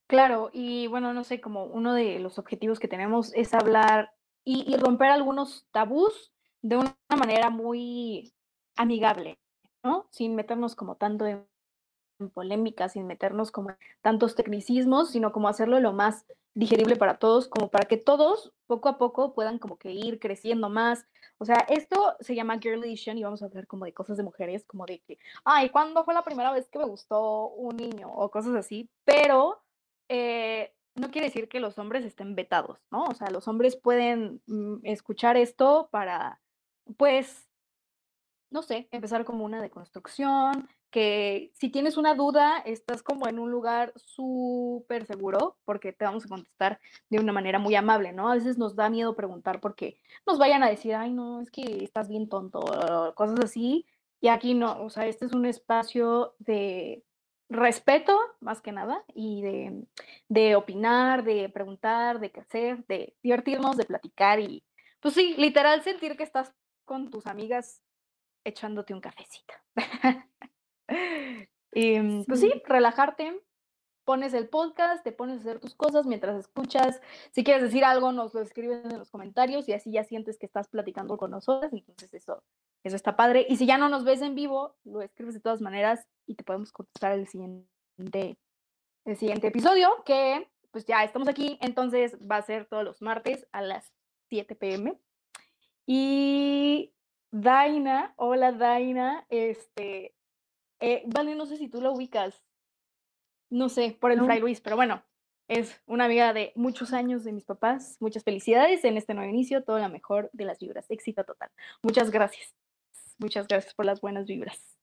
Claro, 0.07 0.50
y 0.52 0.87
bueno, 0.87 1.12
no 1.14 1.25
sé, 1.25 1.40
como 1.40 1.64
uno 1.64 1.95
de 1.95 2.19
los 2.21 2.38
objetivos 2.38 2.80
que 2.80 2.88
tenemos 2.88 3.33
es 3.35 3.54
hablar 3.54 4.12
y, 4.45 4.73
y 4.73 4.76
romper 4.76 5.11
algunos 5.11 5.66
tabús 5.71 6.33
de 6.62 6.76
una 6.76 6.97
manera 7.16 7.50
muy 7.50 8.33
amigable, 8.76 9.38
¿no? 9.83 10.09
Sin 10.11 10.35
meternos 10.35 10.75
como 10.75 10.97
tanto 10.97 11.26
en 11.26 11.47
polémica, 12.29 12.89
sin 12.89 13.07
meternos 13.07 13.50
como 13.50 13.71
tantos 14.03 14.35
tecnicismos, 14.35 15.11
sino 15.11 15.33
como 15.33 15.49
hacerlo 15.49 15.81
lo 15.81 15.93
más 15.93 16.27
digerible 16.55 16.97
para 16.97 17.19
todos, 17.19 17.49
como 17.49 17.69
para 17.69 17.87
que 17.87 17.97
todos 17.97 18.53
poco 18.67 18.89
a 18.89 18.99
poco 18.99 19.33
puedan 19.35 19.59
como 19.59 19.79
que 19.79 19.93
ir 19.93 20.19
creciendo 20.19 20.69
más. 20.69 21.07
O 21.39 21.45
sea, 21.45 21.65
esto 21.69 22.17
se 22.21 22.35
llama 22.35 22.59
Girl 22.59 22.85
Edition 22.85 23.17
y 23.17 23.23
vamos 23.23 23.43
a 23.43 23.47
hablar 23.47 23.67
como 23.67 23.85
de 23.85 23.95
cosas 23.95 24.17
de 24.17 24.25
mujeres, 24.25 24.65
como 24.65 24.85
de 24.85 25.00
que, 25.00 25.19
ay, 25.45 25.71
¿cuándo 25.71 26.05
fue 26.05 26.12
la 26.12 26.25
primera 26.25 26.53
vez 26.53 26.69
que 26.69 26.79
me 26.79 26.85
gustó 26.85 27.49
un 27.49 27.77
niño? 27.77 28.12
O 28.12 28.31
cosas 28.31 28.55
así, 28.57 28.91
pero 29.05 29.62
eh, 30.09 30.75
no 30.97 31.11
quiere 31.11 31.29
decir 31.29 31.49
que 31.49 31.61
los 31.61 31.79
hombres 31.79 32.05
estén 32.05 32.35
vetados, 32.35 32.81
¿no? 32.91 33.05
O 33.05 33.15
sea, 33.15 33.31
los 33.31 33.49
hombres 33.49 33.77
pueden 33.77 34.43
mm, 34.47 34.79
escuchar 34.85 35.37
esto 35.37 35.89
para, 35.91 36.41
pues, 36.97 37.49
no 38.50 38.62
sé, 38.62 38.89
empezar 38.91 39.25
como 39.25 39.45
una 39.45 39.62
deconstrucción, 39.62 40.69
que 40.91 41.53
si 41.55 41.71
tienes 41.71 41.97
una 41.97 42.15
duda, 42.15 42.59
estás 42.59 43.03
como 43.03 43.29
en 43.29 43.39
un 43.39 43.51
lugar 43.51 43.93
súper 43.97 45.07
seguro, 45.07 45.57
porque 45.65 45.93
te 45.93 46.05
vamos 46.05 46.25
a 46.25 46.29
contestar 46.29 46.81
de 47.09 47.19
una 47.19 47.33
manera 47.33 47.59
muy 47.59 47.75
amable, 47.75 48.13
¿no? 48.13 48.29
A 48.31 48.35
veces 48.35 48.59
nos 48.59 48.77
da 48.77 48.91
miedo 48.91 49.15
preguntar 49.17 49.61
porque 49.61 49.99
nos 50.27 50.39
vayan 50.39 50.63
a 50.63 50.69
decir, 50.69 50.95
ay, 50.95 51.13
no, 51.13 51.41
es 51.41 51.51
que 51.51 51.85
estás 51.85 52.09
bien 52.09 52.29
tonto, 52.29 52.61
cosas 53.15 53.39
así. 53.43 53.87
Y 54.21 54.29
aquí 54.29 54.55
no, 54.55 54.83
o 54.83 54.91
sea, 54.91 55.07
este 55.07 55.27
es 55.27 55.33
un 55.33 55.47
espacio 55.47 56.35
de 56.39 57.05
respeto, 57.49 58.19
más 58.41 58.61
que 58.61 58.73
nada, 58.73 59.05
y 59.15 59.43
de, 59.43 59.85
de 60.29 60.57
opinar, 60.57 61.25
de 61.25 61.49
preguntar, 61.49 62.21
de 62.21 62.31
qué 62.31 62.41
hacer, 62.41 62.85
de 62.87 63.17
divertirnos, 63.23 63.77
de 63.77 63.85
platicar 63.85 64.41
y, 64.41 64.65
pues 65.01 65.15
sí, 65.15 65.35
literal 65.37 65.83
sentir 65.83 66.17
que 66.17 66.23
estás 66.23 66.53
con 66.85 67.11
tus 67.11 67.27
amigas 67.27 67.83
echándote 68.45 68.95
un 68.95 69.01
cafecito. 69.01 69.55
y 71.73 71.99
mm, 71.99 72.25
pues 72.25 72.41
sí, 72.41 72.53
relajarte, 72.67 73.41
pones 74.05 74.35
el 74.35 74.49
podcast, 74.49 75.05
te 75.05 75.13
pones 75.13 75.39
a 75.39 75.41
hacer 75.41 75.61
tus 75.61 75.75
cosas 75.75 76.07
mientras 76.07 76.37
escuchas. 76.37 77.01
Si 77.33 77.45
quieres 77.45 77.63
decir 77.63 77.85
algo, 77.85 78.13
nos 78.13 78.35
lo 78.35 78.41
escribes 78.41 78.85
en 78.85 78.99
los 78.99 79.11
comentarios 79.11 79.69
y 79.69 79.73
así 79.73 79.93
ya 79.93 80.05
sientes 80.05 80.39
que 80.39 80.47
estás 80.47 80.69
platicando 80.69 81.17
con 81.17 81.31
nosotros. 81.31 81.73
Entonces 81.73 82.13
eso, 82.15 82.43
eso 82.83 82.97
está 82.97 83.17
padre. 83.17 83.47
Y 83.49 83.57
si 83.57 83.67
ya 83.67 83.79
no 83.79 83.89
nos 83.89 84.05
ves 84.05 84.21
en 84.23 84.35
vivo, 84.35 84.75
lo 84.85 85.03
escribes 85.03 85.35
de 85.35 85.41
todas 85.41 85.61
maneras 85.61 86.07
y 86.27 86.35
te 86.35 86.45
podemos 86.45 86.73
contestar 86.73 87.13
el 87.13 87.29
siguiente, 87.29 88.37
el 89.05 89.17
siguiente 89.17 89.47
episodio, 89.47 90.03
que 90.05 90.49
pues 90.71 90.87
ya 90.87 91.05
estamos 91.05 91.29
aquí. 91.29 91.59
Entonces 91.61 92.17
va 92.19 92.37
a 92.37 92.43
ser 92.43 92.67
todos 92.67 92.85
los 92.85 93.03
martes 93.03 93.47
a 93.53 93.63
las 93.63 93.93
7 94.29 94.57
pm. 94.57 94.99
Y 95.87 96.93
Daina, 97.31 98.13
hola 98.17 98.53
Daina, 98.53 99.25
este, 99.29 100.15
eh, 100.81 101.03
vale, 101.07 101.35
no 101.35 101.47
sé 101.47 101.57
si 101.57 101.69
tú 101.69 101.81
la 101.81 101.91
ubicas, 101.91 102.43
no 103.51 103.69
sé, 103.69 103.97
por 104.01 104.13
el 104.13 104.25
Fray 104.25 104.41
Luis, 104.41 104.61
pero 104.61 104.77
bueno, 104.77 105.03
es 105.49 105.81
una 105.87 106.05
amiga 106.05 106.33
de 106.33 106.53
muchos 106.55 106.93
años 106.93 107.25
de 107.25 107.33
mis 107.33 107.45
papás. 107.45 107.97
Muchas 108.01 108.23
felicidades 108.23 108.85
en 108.85 108.97
este 108.97 109.15
nuevo 109.15 109.31
inicio, 109.31 109.65
todo 109.65 109.79
lo 109.79 109.89
mejor 109.89 110.31
de 110.33 110.45
las 110.45 110.59
vibras, 110.59 110.91
éxito 110.91 111.25
total. 111.25 111.51
Muchas 111.83 112.11
gracias, 112.11 112.55
muchas 113.19 113.49
gracias 113.49 113.75
por 113.75 113.87
las 113.87 114.01
buenas 114.01 114.27
vibras. 114.27 114.79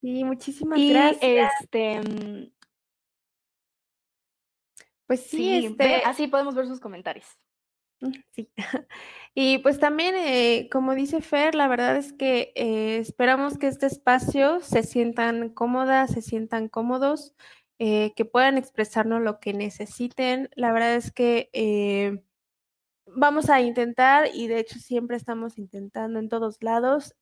Sí, 0.00 0.24
muchísimas 0.24 0.80
gracias. 0.80 1.52
Este, 1.60 2.00
mm 2.00 2.60
pues 5.10 5.22
sí, 5.26 5.66
este... 5.66 6.04
así 6.04 6.28
podemos 6.28 6.54
ver 6.54 6.68
sus 6.68 6.78
comentarios. 6.78 7.26
Sí. 8.34 8.48
Y 9.34 9.58
pues 9.58 9.78
también, 9.78 10.14
eh, 10.16 10.68
como 10.72 10.94
dice 10.94 11.20
Fer, 11.20 11.54
la 11.54 11.68
verdad 11.68 11.96
es 11.96 12.12
que 12.12 12.52
eh, 12.56 12.98
esperamos 12.98 13.58
que 13.58 13.68
este 13.68 13.86
espacio 13.86 14.60
se 14.60 14.82
sientan 14.82 15.50
cómodas, 15.50 16.10
se 16.12 16.20
sientan 16.20 16.68
cómodos, 16.68 17.34
eh, 17.78 18.12
que 18.16 18.24
puedan 18.24 18.58
expresarnos 18.58 19.22
lo 19.22 19.38
que 19.38 19.52
necesiten. 19.54 20.50
La 20.56 20.72
verdad 20.72 20.96
es 20.96 21.12
que 21.12 21.50
vamos 23.06 23.50
a 23.50 23.60
intentar, 23.62 24.28
y 24.34 24.48
de 24.48 24.60
hecho 24.60 24.78
siempre 24.80 25.16
estamos 25.16 25.58
intentando 25.58 26.18
en 26.20 26.28
todos 26.28 26.62
lados, 26.62 27.14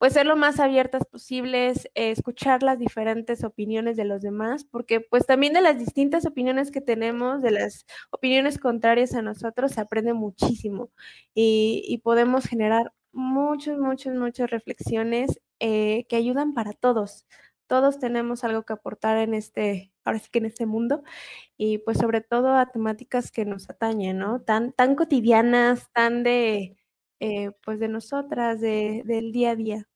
pues 0.00 0.14
ser 0.14 0.24
lo 0.24 0.34
más 0.34 0.60
abiertas 0.60 1.04
posibles, 1.04 1.84
eh, 1.94 2.10
escuchar 2.10 2.62
las 2.62 2.78
diferentes 2.78 3.44
opiniones 3.44 3.98
de 3.98 4.06
los 4.06 4.22
demás, 4.22 4.64
porque 4.64 5.00
pues 5.00 5.26
también 5.26 5.52
de 5.52 5.60
las 5.60 5.78
distintas 5.78 6.24
opiniones 6.24 6.70
que 6.70 6.80
tenemos, 6.80 7.42
de 7.42 7.50
las 7.50 7.84
opiniones 8.10 8.58
contrarias 8.58 9.14
a 9.14 9.20
nosotros, 9.20 9.72
se 9.72 9.82
aprende 9.82 10.14
muchísimo 10.14 10.90
y, 11.34 12.00
podemos 12.02 12.46
generar 12.46 12.94
muchas, 13.12 13.78
muchas, 13.78 14.14
muchas 14.16 14.50
reflexiones 14.50 15.38
eh, 15.60 16.06
que 16.08 16.16
ayudan 16.16 16.54
para 16.54 16.72
todos. 16.72 17.26
Todos 17.66 17.98
tenemos 17.98 18.42
algo 18.42 18.62
que 18.64 18.72
aportar 18.72 19.18
en 19.18 19.34
este, 19.34 19.92
ahora 20.04 20.18
sí 20.18 20.30
que 20.32 20.38
en 20.38 20.46
este 20.46 20.64
mundo, 20.64 21.02
y 21.58 21.78
pues 21.78 21.98
sobre 21.98 22.22
todo 22.22 22.54
a 22.56 22.70
temáticas 22.72 23.30
que 23.30 23.44
nos 23.44 23.68
atañen, 23.68 24.18
¿no? 24.18 24.40
Tan, 24.40 24.72
tan 24.72 24.96
cotidianas, 24.96 25.90
tan 25.92 26.22
de, 26.22 26.78
eh, 27.20 27.50
pues 27.64 27.80
de 27.80 27.88
nosotras, 27.88 28.60
de, 28.62 29.02
del 29.04 29.32
día 29.32 29.50
a 29.50 29.56
día. 29.56 29.89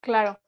Claro. 0.00 0.40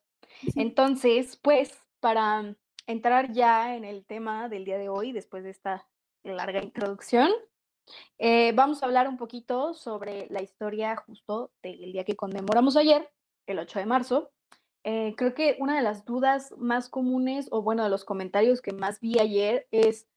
Entonces, 0.57 1.37
pues, 1.43 1.79
para 2.01 2.57
entrar 2.87 3.33
ya 3.33 3.77
en 3.77 3.85
el 3.85 4.05
tema 4.07 4.49
del 4.49 4.65
día 4.65 4.79
de 4.79 4.89
hoy, 4.89 5.13
después 5.13 5.45
de 5.45 5.51
esta 5.51 5.89
larga 6.25 6.63
introducción, 6.63 7.31
Eh, 8.19 8.53
vamos 8.55 8.83
a 8.83 8.87
hablar 8.87 9.09
un 9.09 9.17
poquito 9.19 9.75
sobre 9.75 10.27
la 10.31 10.43
historia 10.43 10.97
justo 10.97 11.53
del 11.63 11.93
día 11.93 12.05
que 12.05 12.17
conmemoramos 12.17 12.77
ayer, 12.77 13.11
el 13.47 13.59
8 13.59 13.79
de 13.81 13.87
marzo. 13.87 14.31
Eh, 14.85 15.15
creo 15.17 15.35
que 15.35 15.57
una 15.61 15.77
de 15.77 15.83
las 15.83 16.05
dudas 16.05 16.53
más 16.59 16.89
comunes, 16.89 17.49
o 17.53 17.63
bueno, 17.63 17.85
de 17.85 17.91
los 17.91 18.05
comentarios 18.05 18.63
que 18.63 18.73
más 18.73 19.01
vi 19.01 19.19
ayer 19.21 19.69
es 19.73 20.09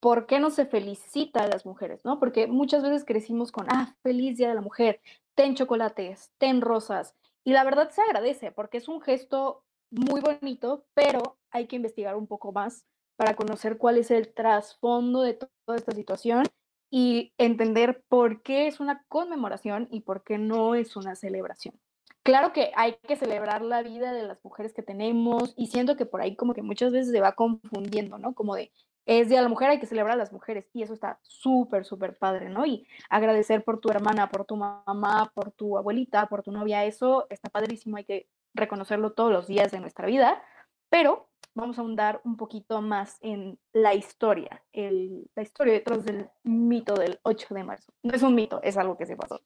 ¿por 0.00 0.26
qué 0.26 0.40
no 0.40 0.50
se 0.50 0.66
felicita 0.66 1.42
a 1.44 1.48
las 1.48 1.66
mujeres? 1.66 2.00
¿no? 2.04 2.18
Porque 2.20 2.46
muchas 2.46 2.82
veces 2.82 3.04
crecimos 3.04 3.52
con, 3.52 3.66
ah, 3.70 3.96
feliz 4.02 4.36
Día 4.38 4.48
de 4.48 4.54
la 4.54 4.60
Mujer, 4.60 5.00
ten 5.34 5.54
chocolates, 5.54 6.32
ten 6.38 6.60
rosas. 6.60 7.14
Y 7.46 7.52
la 7.52 7.62
verdad 7.62 7.90
se 7.90 8.02
agradece 8.02 8.50
porque 8.50 8.78
es 8.78 8.88
un 8.88 9.00
gesto 9.00 9.62
muy 9.92 10.20
bonito, 10.20 10.84
pero 10.94 11.38
hay 11.52 11.68
que 11.68 11.76
investigar 11.76 12.16
un 12.16 12.26
poco 12.26 12.50
más 12.50 12.84
para 13.14 13.36
conocer 13.36 13.78
cuál 13.78 13.98
es 13.98 14.10
el 14.10 14.34
trasfondo 14.34 15.22
de 15.22 15.34
toda 15.34 15.78
esta 15.78 15.92
situación 15.92 16.42
y 16.90 17.32
entender 17.38 18.02
por 18.08 18.42
qué 18.42 18.66
es 18.66 18.80
una 18.80 19.04
conmemoración 19.06 19.86
y 19.92 20.00
por 20.00 20.24
qué 20.24 20.38
no 20.38 20.74
es 20.74 20.96
una 20.96 21.14
celebración. 21.14 21.80
Claro 22.24 22.52
que 22.52 22.72
hay 22.74 22.96
que 23.06 23.14
celebrar 23.14 23.62
la 23.62 23.80
vida 23.84 24.12
de 24.12 24.24
las 24.24 24.44
mujeres 24.44 24.74
que 24.74 24.82
tenemos 24.82 25.54
y 25.56 25.68
siento 25.68 25.96
que 25.96 26.04
por 26.04 26.22
ahí 26.22 26.34
como 26.34 26.52
que 26.52 26.62
muchas 26.62 26.90
veces 26.90 27.12
se 27.12 27.20
va 27.20 27.36
confundiendo, 27.36 28.18
¿no? 28.18 28.34
Como 28.34 28.56
de, 28.56 28.72
es 29.06 29.28
Día 29.28 29.38
de 29.38 29.44
la 29.44 29.48
Mujer, 29.48 29.70
hay 29.70 29.78
que 29.78 29.86
celebrar 29.86 30.14
a 30.14 30.18
las 30.18 30.32
mujeres 30.32 30.68
y 30.74 30.82
eso 30.82 30.92
está 30.92 31.18
súper, 31.22 31.84
súper 31.84 32.18
padre, 32.18 32.48
¿no? 32.48 32.66
Y 32.66 32.86
agradecer 33.08 33.64
por 33.64 33.80
tu 33.80 33.88
hermana, 33.88 34.28
por 34.28 34.44
tu 34.44 34.56
mamá, 34.56 35.30
por 35.32 35.52
tu 35.52 35.78
abuelita, 35.78 36.26
por 36.26 36.42
tu 36.42 36.50
novia, 36.50 36.84
eso 36.84 37.26
está 37.30 37.48
padrísimo, 37.48 37.96
hay 37.96 38.04
que 38.04 38.28
reconocerlo 38.52 39.12
todos 39.12 39.32
los 39.32 39.46
días 39.46 39.70
de 39.70 39.78
nuestra 39.78 40.08
vida, 40.08 40.42
pero 40.90 41.28
vamos 41.54 41.78
a 41.78 41.82
ahondar 41.82 42.20
un 42.24 42.36
poquito 42.36 42.82
más 42.82 43.18
en 43.20 43.58
la 43.72 43.94
historia, 43.94 44.62
el, 44.72 45.30
la 45.36 45.42
historia 45.42 45.72
detrás 45.72 46.04
del 46.04 46.28
mito 46.42 46.94
del 46.94 47.20
8 47.22 47.54
de 47.54 47.64
marzo. 47.64 47.92
No 48.02 48.12
es 48.14 48.22
un 48.22 48.34
mito, 48.34 48.60
es 48.62 48.76
algo 48.76 48.96
que 48.96 49.06
se 49.06 49.16
pasó. 49.16 49.40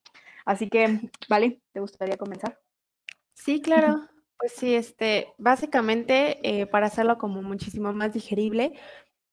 Así 0.46 0.68
que, 0.70 1.00
vale, 1.28 1.60
¿te 1.72 1.80
gustaría 1.80 2.16
comenzar? 2.16 2.58
Sí, 3.34 3.60
claro. 3.60 4.08
Pues 4.38 4.52
sí, 4.52 4.74
este, 4.74 5.34
básicamente, 5.36 6.38
eh, 6.42 6.66
para 6.66 6.86
hacerlo 6.86 7.18
como 7.18 7.42
muchísimo 7.42 7.92
más 7.92 8.14
digerible, 8.14 8.72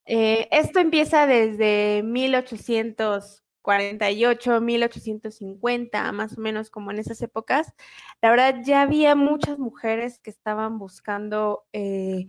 eh, 0.07 0.47
esto 0.51 0.79
empieza 0.79 1.27
desde 1.27 2.01
1848, 2.03 4.61
1850, 4.61 6.11
más 6.13 6.37
o 6.37 6.41
menos 6.41 6.69
como 6.69 6.91
en 6.91 6.99
esas 6.99 7.21
épocas. 7.21 7.73
La 8.21 8.29
verdad, 8.29 8.61
ya 8.63 8.83
había 8.83 9.15
muchas 9.15 9.59
mujeres 9.59 10.19
que 10.19 10.29
estaban 10.29 10.79
buscando 10.79 11.65
eh, 11.73 12.27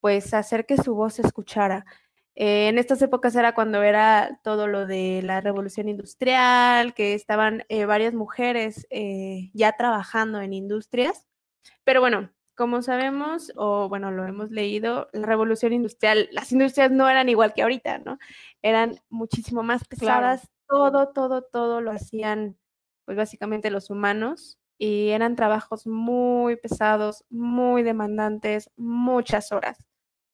pues 0.00 0.34
hacer 0.34 0.66
que 0.66 0.76
su 0.76 0.96
voz 0.96 1.14
se 1.14 1.22
escuchara. 1.22 1.86
Eh, 2.34 2.68
en 2.68 2.78
estas 2.78 3.00
épocas 3.02 3.36
era 3.36 3.54
cuando 3.54 3.82
era 3.82 4.40
todo 4.42 4.66
lo 4.66 4.86
de 4.86 5.22
la 5.22 5.40
revolución 5.40 5.88
industrial, 5.88 6.94
que 6.94 7.14
estaban 7.14 7.64
varias 7.86 8.14
mujeres 8.14 8.86
ya 9.54 9.72
trabajando 9.76 10.40
en 10.40 10.52
industrias. 10.52 11.26
Pero 11.84 12.00
bueno, 12.00 12.30
como 12.60 12.82
sabemos, 12.82 13.50
o 13.56 13.88
bueno, 13.88 14.10
lo 14.10 14.26
hemos 14.26 14.50
leído, 14.50 15.08
la 15.14 15.24
revolución 15.26 15.72
industrial, 15.72 16.28
las 16.30 16.52
industrias 16.52 16.90
no 16.90 17.08
eran 17.08 17.30
igual 17.30 17.54
que 17.54 17.62
ahorita, 17.62 18.00
¿no? 18.00 18.18
Eran 18.60 19.00
muchísimo 19.08 19.62
más 19.62 19.88
pesadas, 19.88 20.46
todo, 20.68 21.08
todo, 21.08 21.40
todo 21.40 21.80
lo 21.80 21.90
hacían, 21.90 22.58
pues 23.06 23.16
básicamente 23.16 23.70
los 23.70 23.88
humanos 23.88 24.58
y 24.76 25.08
eran 25.08 25.36
trabajos 25.36 25.86
muy 25.86 26.56
pesados, 26.56 27.24
muy 27.30 27.82
demandantes, 27.82 28.70
muchas 28.76 29.52
horas. 29.52 29.78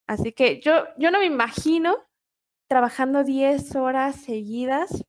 Así 0.08 0.32
que 0.32 0.60
yo, 0.60 0.82
yo 0.98 1.12
no 1.12 1.20
me 1.20 1.26
imagino 1.26 1.96
trabajando 2.68 3.22
10 3.22 3.76
horas 3.76 4.16
seguidas 4.16 5.04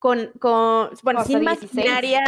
con, 0.00 0.32
con 0.40 0.90
bueno, 1.04 1.24
sin 1.24 1.44
maquinaria, 1.44 2.24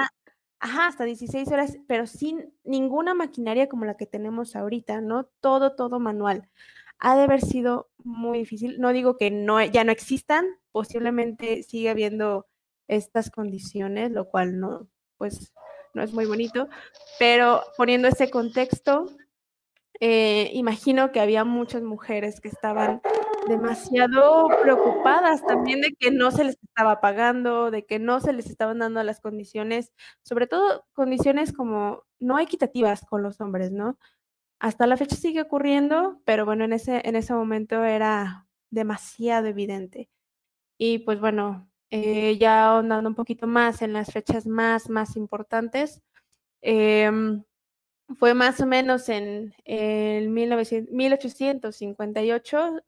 ajá, 0.61 0.87
hasta 0.87 1.05
16 1.05 1.49
horas, 1.49 1.79
pero 1.87 2.07
sin 2.07 2.53
ninguna 2.65 3.15
maquinaria 3.15 3.69
como 3.69 3.85
la 3.85 3.97
que 3.97 4.07
tenemos 4.07 4.57
ahorita, 4.57 5.01
¿no? 5.01 5.25
Todo, 5.41 5.75
todo 5.75 6.01
manual. 6.01 6.49
Ha 6.99 7.17
de 7.17 7.23
haber 7.23 7.41
sido 7.41 7.91
muy 7.99 8.41
difícil. 8.41 8.81
No 8.81 8.93
digo 8.93 9.17
que 9.17 9.31
no, 9.31 9.63
ya 9.65 9.85
no 9.85 9.93
existan, 9.93 10.47
posiblemente 10.73 11.63
sigue 11.63 11.91
habiendo 11.91 12.47
estas 12.89 13.31
condiciones, 13.31 14.11
lo 14.11 14.29
cual 14.29 14.59
no, 14.59 14.89
pues, 15.17 15.53
no 15.95 16.03
es 16.03 16.13
muy 16.13 16.27
bonito, 16.27 16.69
pero 17.19 17.63
poniendo 17.77 18.09
ese 18.09 18.31
contexto, 18.31 19.07
eh, 20.01 20.51
imagino 20.55 21.13
que 21.13 21.21
había 21.21 21.45
muchas 21.45 21.83
mujeres 21.83 22.41
que 22.41 22.49
estaban 22.49 23.01
demasiado 23.49 24.49
preocupadas 24.63 25.45
también 25.47 25.81
de 25.81 25.95
que 25.99 26.11
no 26.11 26.31
se 26.31 26.45
les 26.45 26.59
estaba 26.63 27.01
pagando, 27.01 27.71
de 27.71 27.87
que 27.87 27.99
no 27.99 28.21
se 28.21 28.33
les 28.33 28.49
estaban 28.51 28.79
dando 28.79 29.03
las 29.03 29.21
condiciones, 29.21 29.93
sobre 30.23 30.47
todo 30.47 30.87
condiciones 30.93 31.53
como 31.53 32.05
no 32.21 32.39
equitativas 32.39 33.05
con 33.05 33.23
los 33.23 33.41
hombres, 33.41 33.73
¿no? 33.73 33.99
Hasta 34.61 34.87
la 34.87 34.97
fecha 34.97 35.17
sigue 35.17 35.43
ocurriendo, 35.43 36.21
pero 36.25 36.45
bueno, 36.45 36.65
en 36.65 36.73
ese, 36.73 37.01
en 37.05 37.17
ese 37.17 37.35
momento 37.35 37.85
era 37.85 38.47
demasiado 38.71 39.47
evidente. 39.47 40.11
Y 40.79 41.01
pues 41.01 41.21
bueno, 41.21 41.71
eh, 41.91 42.39
ya 42.39 42.67
ahondando 42.67 43.09
un 43.09 43.15
poquito 43.17 43.47
más 43.47 43.83
en 43.83 43.93
las 43.95 44.13
fechas 44.13 44.47
más, 44.47 44.91
más 44.91 45.17
importantes, 45.17 46.03
eh, 46.63 47.11
fue 48.17 48.35
más 48.35 48.61
o 48.61 48.67
menos 48.67 49.09
en 49.09 49.55
el 49.65 50.29
1858, 50.31 52.81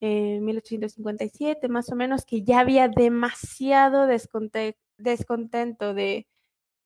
en 0.00 0.44
1857, 0.44 1.68
más 1.68 1.90
o 1.90 1.96
menos, 1.96 2.24
que 2.24 2.42
ya 2.42 2.60
había 2.60 2.88
demasiado 2.88 4.06
descontento 4.06 5.94
de, 5.94 6.26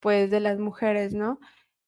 pues, 0.00 0.30
de 0.30 0.40
las 0.40 0.58
mujeres, 0.58 1.14
¿no? 1.14 1.40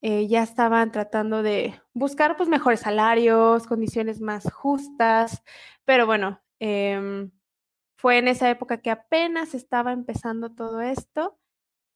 Eh, 0.03 0.27
ya 0.29 0.43
estaban 0.43 0.91
tratando 0.93 1.43
de 1.45 1.81
buscar 1.95 2.37
pues 2.37 2.49
mejores 2.49 2.81
salarios, 2.81 3.69
condiciones 3.69 4.21
más 4.21 4.53
justas, 4.53 5.43
pero 5.85 6.07
bueno, 6.07 6.43
em, 6.59 7.31
fue 7.97 8.19
en 8.19 8.29
esa 8.29 8.51
época 8.51 8.83
que 8.83 8.91
apenas 8.91 9.55
estaba 9.55 9.93
empezando 9.93 10.55
todo 10.55 10.81
esto 10.83 11.39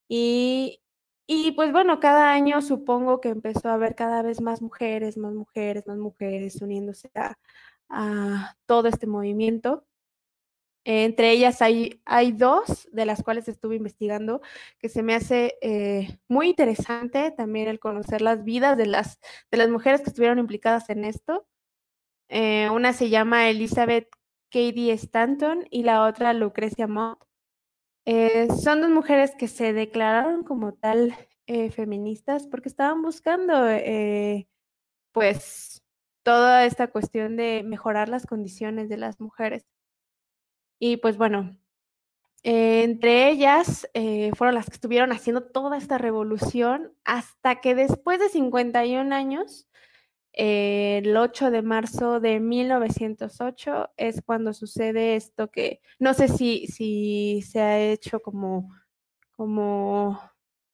y 0.08 0.80
y 1.28 1.52
pues 1.52 1.72
bueno, 1.72 1.98
cada 2.00 2.32
año 2.32 2.62
supongo 2.62 3.20
que 3.20 3.30
empezó 3.30 3.68
a 3.68 3.74
haber 3.74 3.96
cada 3.96 4.22
vez 4.22 4.40
más 4.40 4.62
mujeres, 4.62 5.16
más 5.18 5.34
mujeres, 5.34 5.86
más 5.88 5.98
mujeres 5.98 6.62
uniéndose 6.62 7.10
a, 7.16 7.36
todo 8.66 8.88
este 8.88 9.06
movimiento. 9.06 9.86
Entre 10.88 11.32
ellas 11.32 11.62
hay, 11.62 12.00
hay 12.04 12.30
dos 12.30 12.88
de 12.92 13.06
las 13.06 13.24
cuales 13.24 13.48
estuve 13.48 13.74
investigando 13.74 14.40
que 14.78 14.88
se 14.88 15.02
me 15.02 15.16
hace 15.16 15.58
eh, 15.60 16.16
muy 16.28 16.50
interesante 16.50 17.32
también 17.32 17.66
el 17.66 17.80
conocer 17.80 18.22
las 18.22 18.44
vidas 18.44 18.76
de 18.76 18.86
las, 18.86 19.18
de 19.50 19.56
las 19.56 19.68
mujeres 19.68 20.00
que 20.02 20.10
estuvieron 20.10 20.38
implicadas 20.38 20.88
en 20.88 21.04
esto. 21.04 21.44
Eh, 22.28 22.70
una 22.70 22.92
se 22.92 23.10
llama 23.10 23.50
Elizabeth 23.50 24.08
Katie 24.48 24.92
Stanton 24.92 25.66
y 25.72 25.82
la 25.82 26.04
otra 26.04 26.32
Lucrecia 26.32 26.86
Mott. 26.86 27.18
Eh, 28.04 28.46
son 28.62 28.80
dos 28.80 28.90
mujeres 28.90 29.34
que 29.36 29.48
se 29.48 29.72
declararon 29.72 30.44
como 30.44 30.74
tal 30.74 31.16
feministas 31.72 32.46
porque 32.46 32.68
estaban 32.68 33.02
buscando, 33.02 33.54
pues, 35.12 35.75
toda 36.26 36.64
esta 36.64 36.88
cuestión 36.88 37.36
de 37.36 37.62
mejorar 37.64 38.08
las 38.08 38.26
condiciones 38.26 38.88
de 38.88 38.96
las 38.96 39.20
mujeres. 39.20 39.64
Y 40.80 40.96
pues 40.96 41.16
bueno, 41.16 41.56
entre 42.42 43.30
ellas 43.30 43.88
fueron 44.36 44.56
las 44.56 44.66
que 44.66 44.72
estuvieron 44.74 45.12
haciendo 45.12 45.44
toda 45.44 45.78
esta 45.78 45.98
revolución 45.98 46.92
hasta 47.04 47.60
que 47.60 47.76
después 47.76 48.18
de 48.18 48.28
51 48.28 49.14
años 49.14 49.68
el 50.32 51.16
8 51.16 51.52
de 51.52 51.62
marzo 51.62 52.18
de 52.18 52.40
1908 52.40 53.90
es 53.96 54.20
cuando 54.20 54.52
sucede 54.52 55.14
esto 55.14 55.48
que 55.52 55.80
no 56.00 56.12
sé 56.12 56.26
si, 56.26 56.66
si 56.66 57.40
se 57.42 57.60
ha 57.60 57.80
hecho 57.80 58.18
como, 58.18 58.68
como 59.30 60.20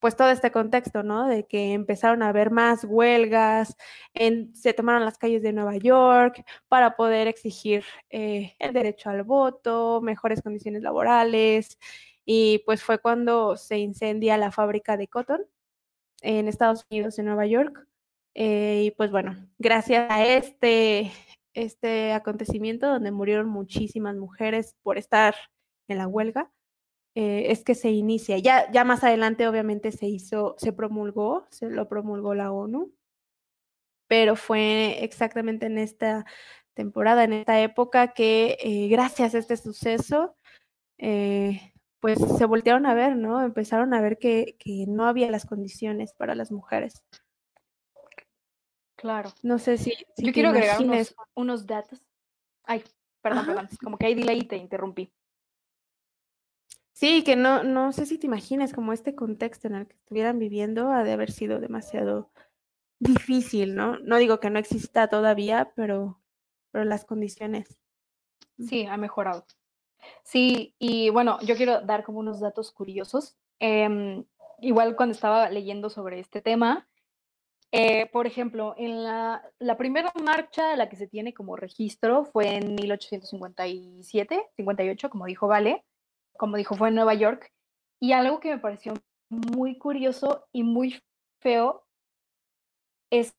pues 0.03 0.17
todo 0.17 0.31
este 0.31 0.51
contexto, 0.51 1.05
¿no? 1.05 1.29
De 1.29 1.47
que 1.47 1.75
empezaron 1.75 2.25
a 2.25 2.31
haber 2.31 2.51
más 2.51 2.85
huelgas, 2.85 3.77
en, 4.15 4.53
se 4.53 4.75
tomaron 4.75 5.05
las 5.05 5.17
calles 5.17 5.43
de 5.43 5.53
Nueva 5.53 5.77
York 5.77 6.45
para 6.67 6.97
poder 6.97 7.29
exigir 7.29 7.85
eh, 8.11 8.57
el 8.59 8.73
derecho 8.73 9.11
al 9.11 9.23
voto, 9.23 10.01
mejores 10.03 10.43
condiciones 10.43 10.83
laborales, 10.83 11.79
y 12.25 12.65
pues 12.67 12.83
fue 12.83 12.99
cuando 12.99 13.57
se 13.57 13.79
incendia 13.79 14.37
la 14.39 14.51
fábrica 14.51 14.97
de 14.97 15.07
cotton 15.07 15.47
en 16.21 16.49
Estados 16.49 16.85
Unidos, 16.91 17.17
en 17.21 17.27
Nueva 17.27 17.47
York. 17.47 17.87
Eh, 18.35 18.83
y 18.87 18.91
pues 18.91 19.13
bueno, 19.13 19.37
gracias 19.59 20.11
a 20.11 20.27
este, 20.27 21.13
este 21.55 22.13
acontecimiento 22.13 22.89
donde 22.89 23.13
murieron 23.13 23.49
muchísimas 23.49 24.17
mujeres 24.17 24.75
por 24.83 24.99
estar 24.99 25.37
en 25.87 25.99
la 25.99 26.09
huelga, 26.09 26.51
eh, 27.15 27.47
es 27.49 27.65
que 27.65 27.75
se 27.75 27.91
inicia. 27.91 28.39
Ya, 28.39 28.71
ya 28.71 28.85
más 28.85 29.05
adelante 29.05 29.49
obviamente 29.49 29.93
se 29.93 30.07
hizo, 30.07 30.55
se 30.59 30.73
promulgó, 30.73 31.47
se 31.51 31.71
lo 31.71 31.89
promulgó 31.89 32.35
la 32.35 32.53
ONU, 32.53 32.93
pero 34.09 34.37
fue 34.37 35.03
exactamente 35.05 35.67
en 35.67 35.79
esta 35.79 36.25
temporada, 36.75 37.25
en 37.25 37.35
esta 37.35 37.61
época, 37.61 38.13
que 38.13 38.57
eh, 38.61 38.89
gracias 38.89 39.35
a 39.35 39.39
este 39.39 39.57
suceso, 39.57 40.37
pues 42.01 42.19
se 42.37 42.45
voltearon 42.47 42.87
a 42.87 42.95
ver, 42.95 43.17
¿no? 43.17 43.43
Empezaron 43.43 43.95
a 43.95 44.01
ver 44.01 44.19
que, 44.19 44.57
que 44.59 44.87
no 44.89 45.07
había 45.07 45.31
las 45.31 45.47
condiciones 45.47 46.13
para 46.13 46.35
las 46.35 46.51
mujeres. 46.51 47.03
Claro. 49.03 49.33
No 49.43 49.59
sé 49.59 49.79
si, 49.79 49.93
si 50.17 50.27
Yo 50.27 50.33
quiero 50.33 50.51
agregar 50.51 50.81
unos, 50.81 51.15
unos 51.35 51.67
datos. 51.67 52.01
Ay, 52.63 52.85
perdón, 53.21 53.41
Ajá. 53.41 53.55
perdón. 53.55 53.69
Como 53.83 53.99
que 53.99 54.07
hay 54.07 54.15
delay 54.15 54.39
y 54.39 54.45
te 54.45 54.57
interrumpí. 54.57 55.13
Sí, 57.03 57.25
que 57.25 57.35
no, 57.35 57.65
no 57.65 57.91
sé 57.91 58.07
si 58.07 58.17
te 58.17 58.29
imaginas 58.29 58.73
como 58.73 58.93
este 58.93 59.17
contexto 59.17 59.67
en 59.67 59.75
el 59.75 59.89
que 59.89 59.97
estuvieran 59.97 60.39
viviendo 60.39 60.93
ha 60.93 61.03
de 61.03 61.11
haber 61.11 61.33
sido 61.33 61.59
demasiado 61.59 62.31
difícil, 63.01 63.75
¿no? 63.75 63.99
No 63.99 64.19
digo 64.19 64.39
que 64.39 64.51
no 64.51 64.61
exista 64.61 65.09
todavía, 65.09 65.73
pero, 65.75 66.21
pero 66.71 66.85
las 66.85 67.05
condiciones. 67.05 67.81
Sí, 68.57 68.87
ha 68.87 68.97
mejorado. 68.99 69.45
Sí, 70.23 70.77
y 70.79 71.11
bueno, 71.11 71.41
yo 71.41 71.57
quiero 71.57 71.81
dar 71.81 72.05
como 72.05 72.21
unos 72.21 72.39
datos 72.39 72.71
curiosos. 72.71 73.37
Em, 73.59 74.25
igual 74.61 74.95
cuando 74.95 75.13
estaba 75.13 75.51
leyendo 75.51 75.91
sobre 75.91 76.21
este 76.21 76.41
tema, 76.41 76.89
eh, 77.73 78.07
por 78.13 78.29
ejemplo, 78.29 78.77
en 78.79 79.03
la, 79.03 79.43
la 79.59 79.77
primera 79.77 80.13
marcha 80.23 80.69
de 80.69 80.77
la 80.77 80.89
que 80.89 80.95
se 80.95 81.09
tiene 81.09 81.35
como 81.35 81.57
registro 81.57 82.27
fue 82.27 82.59
en 82.59 82.77
1857, 82.77 84.51
58, 84.55 85.11
como 85.11 85.27
dijo 85.27 85.49
Vale, 85.49 85.85
como 86.43 86.57
dijo, 86.57 86.75
fue 86.75 86.89
en 86.89 86.97
Nueva 86.97 87.15
York. 87.15 87.53
Y 88.01 88.15
algo 88.15 88.41
que 88.41 88.51
me 88.51 88.59
pareció 88.59 88.95
muy 89.29 89.79
curioso 89.79 90.49
y 90.51 90.65
muy 90.65 91.01
feo 91.41 91.87
es 93.11 93.37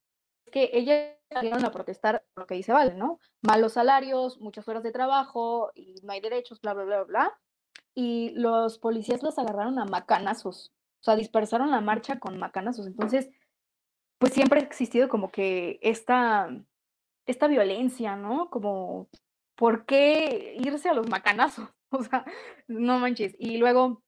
que 0.54 0.70
ellas 0.72 1.18
salieron 1.30 1.66
a 1.66 1.72
protestar 1.72 2.24
lo 2.38 2.48
que 2.48 2.56
dice 2.56 2.72
Vale, 2.72 2.94
¿no? 2.94 3.20
Malos 3.42 3.74
salarios, 3.74 4.40
muchas 4.40 4.70
horas 4.70 4.84
de 4.84 4.94
trabajo 4.94 5.70
y 5.76 5.96
no 6.02 6.14
hay 6.14 6.22
derechos, 6.22 6.62
bla, 6.62 6.74
bla, 6.74 6.86
bla, 6.86 7.04
bla. 7.04 7.40
Y 7.94 8.30
los 8.38 8.80
policías 8.80 9.22
las 9.22 9.38
agarraron 9.38 9.80
a 9.80 9.86
macanazos, 9.86 10.72
o 11.02 11.04
sea, 11.04 11.18
dispersaron 11.18 11.72
la 11.72 11.82
marcha 11.82 12.20
con 12.20 12.40
macanazos. 12.40 12.88
Entonces, 12.88 13.30
pues 14.18 14.32
siempre 14.32 14.62
ha 14.62 14.64
existido 14.64 15.10
como 15.10 15.30
que 15.30 15.78
esta, 15.82 16.48
esta 17.26 17.48
violencia, 17.48 18.16
¿no? 18.16 18.50
Como, 18.50 19.10
¿por 19.56 19.86
qué 19.86 20.56
irse 20.58 20.88
a 20.88 20.94
los 20.94 21.10
macanazos? 21.10 21.68
O 22.00 22.04
sea, 22.04 22.26
no 22.68 23.00
manches. 23.00 23.36
Y 23.38 23.58
luego, 23.58 24.04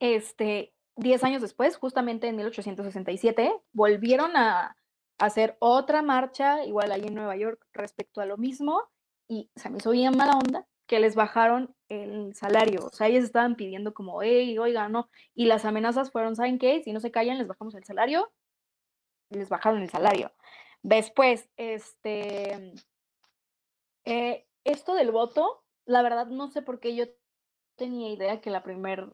este, 0.00 0.72
10 0.96 1.24
años 1.24 1.42
después, 1.42 1.76
justamente 1.76 2.28
en 2.28 2.36
1867, 2.36 3.52
volvieron 3.72 4.36
a 4.36 4.76
hacer 5.18 5.56
otra 5.60 6.02
marcha, 6.02 6.64
igual 6.64 6.92
ahí 6.92 7.06
en 7.06 7.14
Nueva 7.14 7.36
York, 7.36 7.66
respecto 7.72 8.20
a 8.20 8.26
lo 8.26 8.36
mismo, 8.36 8.82
y 9.28 9.50
se 9.56 9.70
me 9.70 9.78
hizo 9.78 9.90
bien 9.90 10.16
mala 10.16 10.38
onda 10.38 10.66
que 10.86 11.00
les 11.00 11.14
bajaron 11.14 11.74
el 11.88 12.34
salario. 12.34 12.86
O 12.86 12.90
sea, 12.90 13.08
ellos 13.08 13.24
estaban 13.24 13.56
pidiendo 13.56 13.92
como, 13.92 14.22
hey, 14.22 14.56
oiga, 14.58 14.88
no. 14.88 15.10
Y 15.34 15.46
las 15.46 15.64
amenazas 15.64 16.10
fueron, 16.12 16.36
¿saben 16.36 16.58
qué? 16.58 16.82
Si 16.84 16.92
no 16.92 17.00
se 17.00 17.10
callan, 17.10 17.38
les 17.38 17.48
bajamos 17.48 17.74
el 17.74 17.84
salario. 17.84 18.32
Les 19.30 19.48
bajaron 19.48 19.82
el 19.82 19.90
salario. 19.90 20.32
Después, 20.82 21.48
este, 21.56 22.72
eh, 24.04 24.46
esto 24.64 24.94
del 24.94 25.10
voto, 25.10 25.64
la 25.86 26.02
verdad 26.02 26.26
no 26.26 26.48
sé 26.48 26.62
por 26.62 26.80
qué 26.80 26.94
yo 26.94 27.06
tenía 27.76 28.10
idea 28.12 28.40
que 28.40 28.50
la 28.50 28.62
primer, 28.62 29.06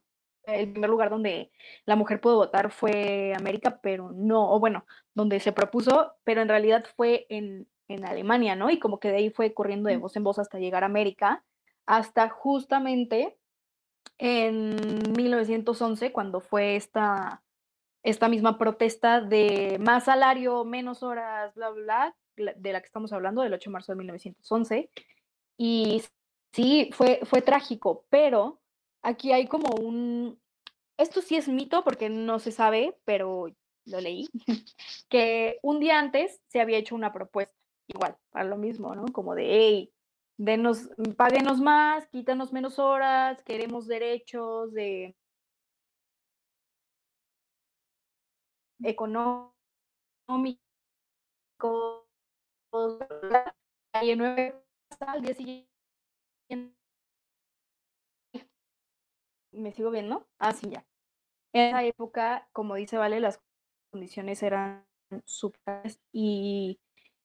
el 0.44 0.72
primer 0.72 0.90
lugar 0.90 1.10
donde 1.10 1.52
la 1.84 1.96
mujer 1.96 2.20
pudo 2.20 2.36
votar 2.36 2.70
fue 2.70 3.34
América, 3.36 3.80
pero 3.82 4.10
no, 4.12 4.50
o 4.52 4.58
bueno, 4.60 4.86
donde 5.14 5.40
se 5.40 5.52
propuso, 5.52 6.14
pero 6.24 6.42
en 6.42 6.48
realidad 6.48 6.84
fue 6.96 7.26
en, 7.28 7.68
en 7.88 8.04
Alemania, 8.04 8.56
¿no? 8.56 8.70
Y 8.70 8.78
como 8.78 8.98
que 9.00 9.08
de 9.10 9.16
ahí 9.18 9.30
fue 9.30 9.54
corriendo 9.54 9.88
de 9.88 9.96
voz 9.98 10.16
en 10.16 10.24
voz 10.24 10.38
hasta 10.38 10.58
llegar 10.58 10.82
a 10.82 10.86
América, 10.86 11.44
hasta 11.86 12.28
justamente 12.28 13.36
en 14.18 14.76
1911, 15.16 16.12
cuando 16.12 16.40
fue 16.40 16.76
esta, 16.76 17.42
esta 18.02 18.28
misma 18.28 18.58
protesta 18.58 19.20
de 19.20 19.78
más 19.80 20.04
salario, 20.04 20.64
menos 20.64 21.02
horas, 21.02 21.52
bla, 21.54 21.70
bla, 21.70 21.82
bla, 21.84 22.16
la- 22.36 22.52
de 22.54 22.72
la 22.72 22.80
que 22.80 22.86
estamos 22.86 23.12
hablando, 23.12 23.42
del 23.42 23.52
8 23.54 23.70
de 23.70 23.72
marzo 23.72 23.92
de 23.92 23.96
1911. 23.98 24.90
Y 25.56 26.02
sí, 26.52 26.90
fue, 26.92 27.20
fue 27.24 27.42
trágico, 27.42 28.06
pero 28.10 28.60
aquí 29.02 29.32
hay 29.32 29.46
como 29.46 29.74
un... 29.74 30.40
Esto 30.98 31.22
sí 31.22 31.36
es 31.36 31.48
mito 31.48 31.84
porque 31.84 32.08
no 32.08 32.38
se 32.38 32.52
sabe, 32.52 32.96
pero 33.04 33.46
lo 33.86 34.00
leí, 34.00 34.28
que 35.08 35.58
un 35.62 35.80
día 35.80 35.98
antes 35.98 36.40
se 36.48 36.60
había 36.60 36.78
hecho 36.78 36.94
una 36.94 37.12
propuesta, 37.12 37.54
igual, 37.88 38.16
para 38.30 38.44
lo 38.44 38.56
mismo, 38.56 38.94
¿no? 38.94 39.06
Como 39.06 39.34
de, 39.34 39.46
hey, 39.50 39.92
denos, 40.38 40.90
páguenos 41.16 41.60
más, 41.60 42.06
quítanos 42.08 42.52
menos 42.52 42.78
horas, 42.78 43.42
queremos 43.42 43.86
derechos 43.86 44.72
de 44.72 45.16
económicos, 48.84 49.52
y 54.02 54.10
en 54.10 54.18
nueve 54.18 54.54
al 55.00 55.22
día 55.22 55.34
siguiente 55.34 55.71
me 59.52 59.72
sigo 59.72 59.90
viendo, 59.90 60.28
ah, 60.38 60.52
sí, 60.52 60.70
ya. 60.70 60.84
En 61.52 61.68
esa 61.68 61.84
época, 61.84 62.48
como 62.52 62.74
dice 62.76 62.96
Vale, 62.96 63.20
las 63.20 63.40
condiciones 63.90 64.42
eran 64.42 64.86
súper 65.24 65.82
y 66.12 66.80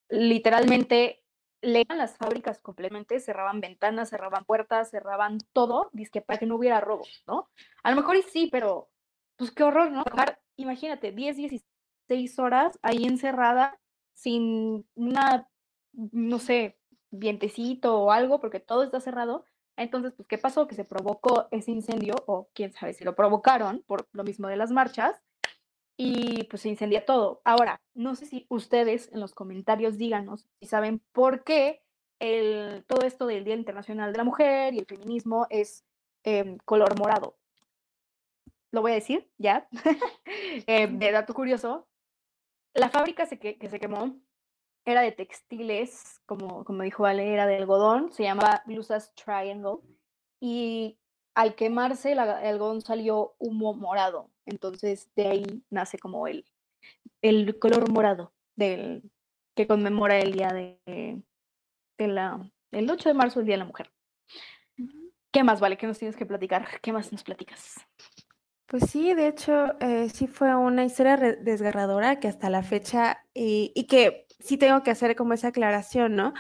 literalmente 0.10 1.24
leían 1.62 1.98
las 1.98 2.18
fábricas 2.18 2.60
completamente, 2.60 3.20
cerraban 3.20 3.62
ventanas, 3.62 4.10
cerraban 4.10 4.46
puertas, 4.46 4.92
cerraban 4.92 5.40
todo, 5.54 5.90
dizque 5.94 6.22
para 6.22 6.40
que 6.40 6.46
no 6.46 6.56
hubiera 6.56 6.82
robos, 6.82 7.24
¿no? 7.28 7.50
A 7.84 7.90
lo 7.90 7.98
mejor 7.98 8.16
y 8.16 8.22
sí, 8.22 8.50
pero 8.52 8.90
pues 9.38 9.52
qué 9.52 9.64
horror, 9.64 9.92
¿no? 9.92 10.04
Imagínate, 10.58 11.12
10, 11.12 11.38
16 11.38 12.40
horas 12.40 12.80
ahí 12.82 13.06
encerrada 13.06 13.80
sin 14.14 14.88
una, 14.96 15.48
no 15.94 16.40
sé, 16.40 16.77
vientecito 17.12 18.00
o 18.00 18.12
algo, 18.12 18.40
porque 18.40 18.60
todo 18.60 18.84
está 18.84 19.00
cerrado. 19.00 19.46
Entonces, 19.76 20.14
pues, 20.16 20.28
¿qué 20.28 20.38
pasó? 20.38 20.68
Que 20.68 20.76
se 20.76 20.86
provocó 20.86 21.48
ese 21.52 21.72
incendio, 21.72 22.16
o 22.26 22.50
quién 22.54 22.74
sabe 22.74 22.94
si 22.94 23.04
lo 23.04 23.16
provocaron 23.16 23.84
por 23.88 24.08
lo 24.12 24.24
mismo 24.24 24.48
de 24.48 24.58
las 24.58 24.72
marchas, 24.72 25.16
y 25.98 26.44
pues 26.46 26.62
se 26.62 26.70
incendia 26.70 27.06
todo. 27.06 27.42
Ahora, 27.44 27.82
no 27.96 28.16
sé 28.16 28.28
si 28.28 28.46
ustedes 28.50 29.12
en 29.12 29.20
los 29.20 29.34
comentarios 29.34 29.98
díganos 29.98 30.48
si 30.60 30.68
saben 30.68 31.02
por 31.12 31.44
qué 31.44 31.82
el, 32.20 32.86
todo 32.88 33.06
esto 33.06 33.26
del 33.26 33.44
Día 33.44 33.56
Internacional 33.56 34.12
de 34.12 34.18
la 34.18 34.24
Mujer 34.24 34.74
y 34.76 34.80
el 34.80 34.86
feminismo 34.86 35.48
es 35.50 35.84
em, 36.24 36.58
color 36.66 36.98
morado. 37.00 37.38
Lo 38.72 38.82
voy 38.82 38.92
a 38.92 38.96
decir 38.96 39.30
ya. 39.38 39.68
Eh, 40.68 40.88
de 40.88 41.12
dato 41.12 41.34
curioso, 41.34 41.88
la 42.74 42.90
fábrica 42.90 43.26
se 43.26 43.38
que, 43.40 43.58
que 43.58 43.70
se 43.70 43.80
quemó 43.80 44.20
era 44.88 45.02
de 45.02 45.12
textiles, 45.12 46.22
como, 46.26 46.64
como 46.64 46.84
dijo 46.84 47.06
Ale, 47.06 47.34
era 47.34 47.46
de 47.46 47.58
algodón, 47.58 48.14
se 48.14 48.24
llamaba 48.24 48.64
Blusas 48.66 49.14
Triangle, 49.16 49.80
y 50.40 50.98
al 51.36 51.56
quemarse 51.56 52.14
el 52.14 52.20
algodón 52.20 52.80
salió 52.80 53.36
humo 53.38 53.74
morado, 53.74 54.32
entonces 54.46 55.12
de 55.14 55.28
ahí 55.28 55.64
nace 55.70 56.00
como 56.00 56.26
el, 56.28 56.46
el 57.22 57.60
color 57.60 57.92
morado 57.92 58.34
del, 58.56 59.12
que 59.56 59.68
conmemora 59.68 60.20
el 60.20 60.32
día 60.32 60.54
de, 60.54 61.22
de 61.98 62.08
la, 62.08 62.50
el 62.72 62.90
8 62.90 63.10
de 63.10 63.14
marzo, 63.14 63.42
el 63.42 63.46
Día 63.46 63.56
de 63.56 63.60
la 63.60 63.66
Mujer. 63.66 63.92
¿Qué 65.34 65.44
más, 65.44 65.60
Vale? 65.60 65.78
¿Qué 65.78 65.86
nos 65.86 66.00
tienes 66.00 66.16
que 66.16 66.26
platicar? 66.26 66.66
¿Qué 66.82 66.94
más 66.94 67.12
nos 67.12 67.24
platicas? 67.26 67.76
Pues 68.68 68.90
sí, 68.90 69.14
de 69.14 69.28
hecho, 69.28 69.78
eh, 69.82 70.08
sí 70.10 70.28
fue 70.28 70.56
una 70.56 70.86
historia 70.86 71.18
desgarradora 71.18 72.22
que 72.22 72.30
hasta 72.30 72.50
la 72.50 72.64
fecha, 72.64 73.26
y, 73.34 73.74
y 73.76 73.86
que 73.88 74.27
sí 74.40 74.58
tengo 74.58 74.84
que 74.84 74.92
hacer 74.92 75.16
como 75.16 75.34
esa 75.34 75.50
aclaración, 75.50 76.16
¿no? 76.16 76.34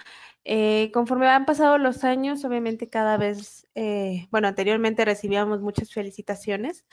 Eh, 0.45 0.91
conforme 0.93 1.27
han 1.27 1.45
pasado 1.45 1.77
los 1.77 2.03
años, 2.03 2.45
obviamente 2.45 2.89
cada 2.89 3.17
vez, 3.17 3.67
eh, 3.75 4.27
bueno, 4.31 4.47
anteriormente 4.47 5.05
recibíamos 5.05 5.62
muchas 5.62 5.91
felicitaciones, 5.93 6.86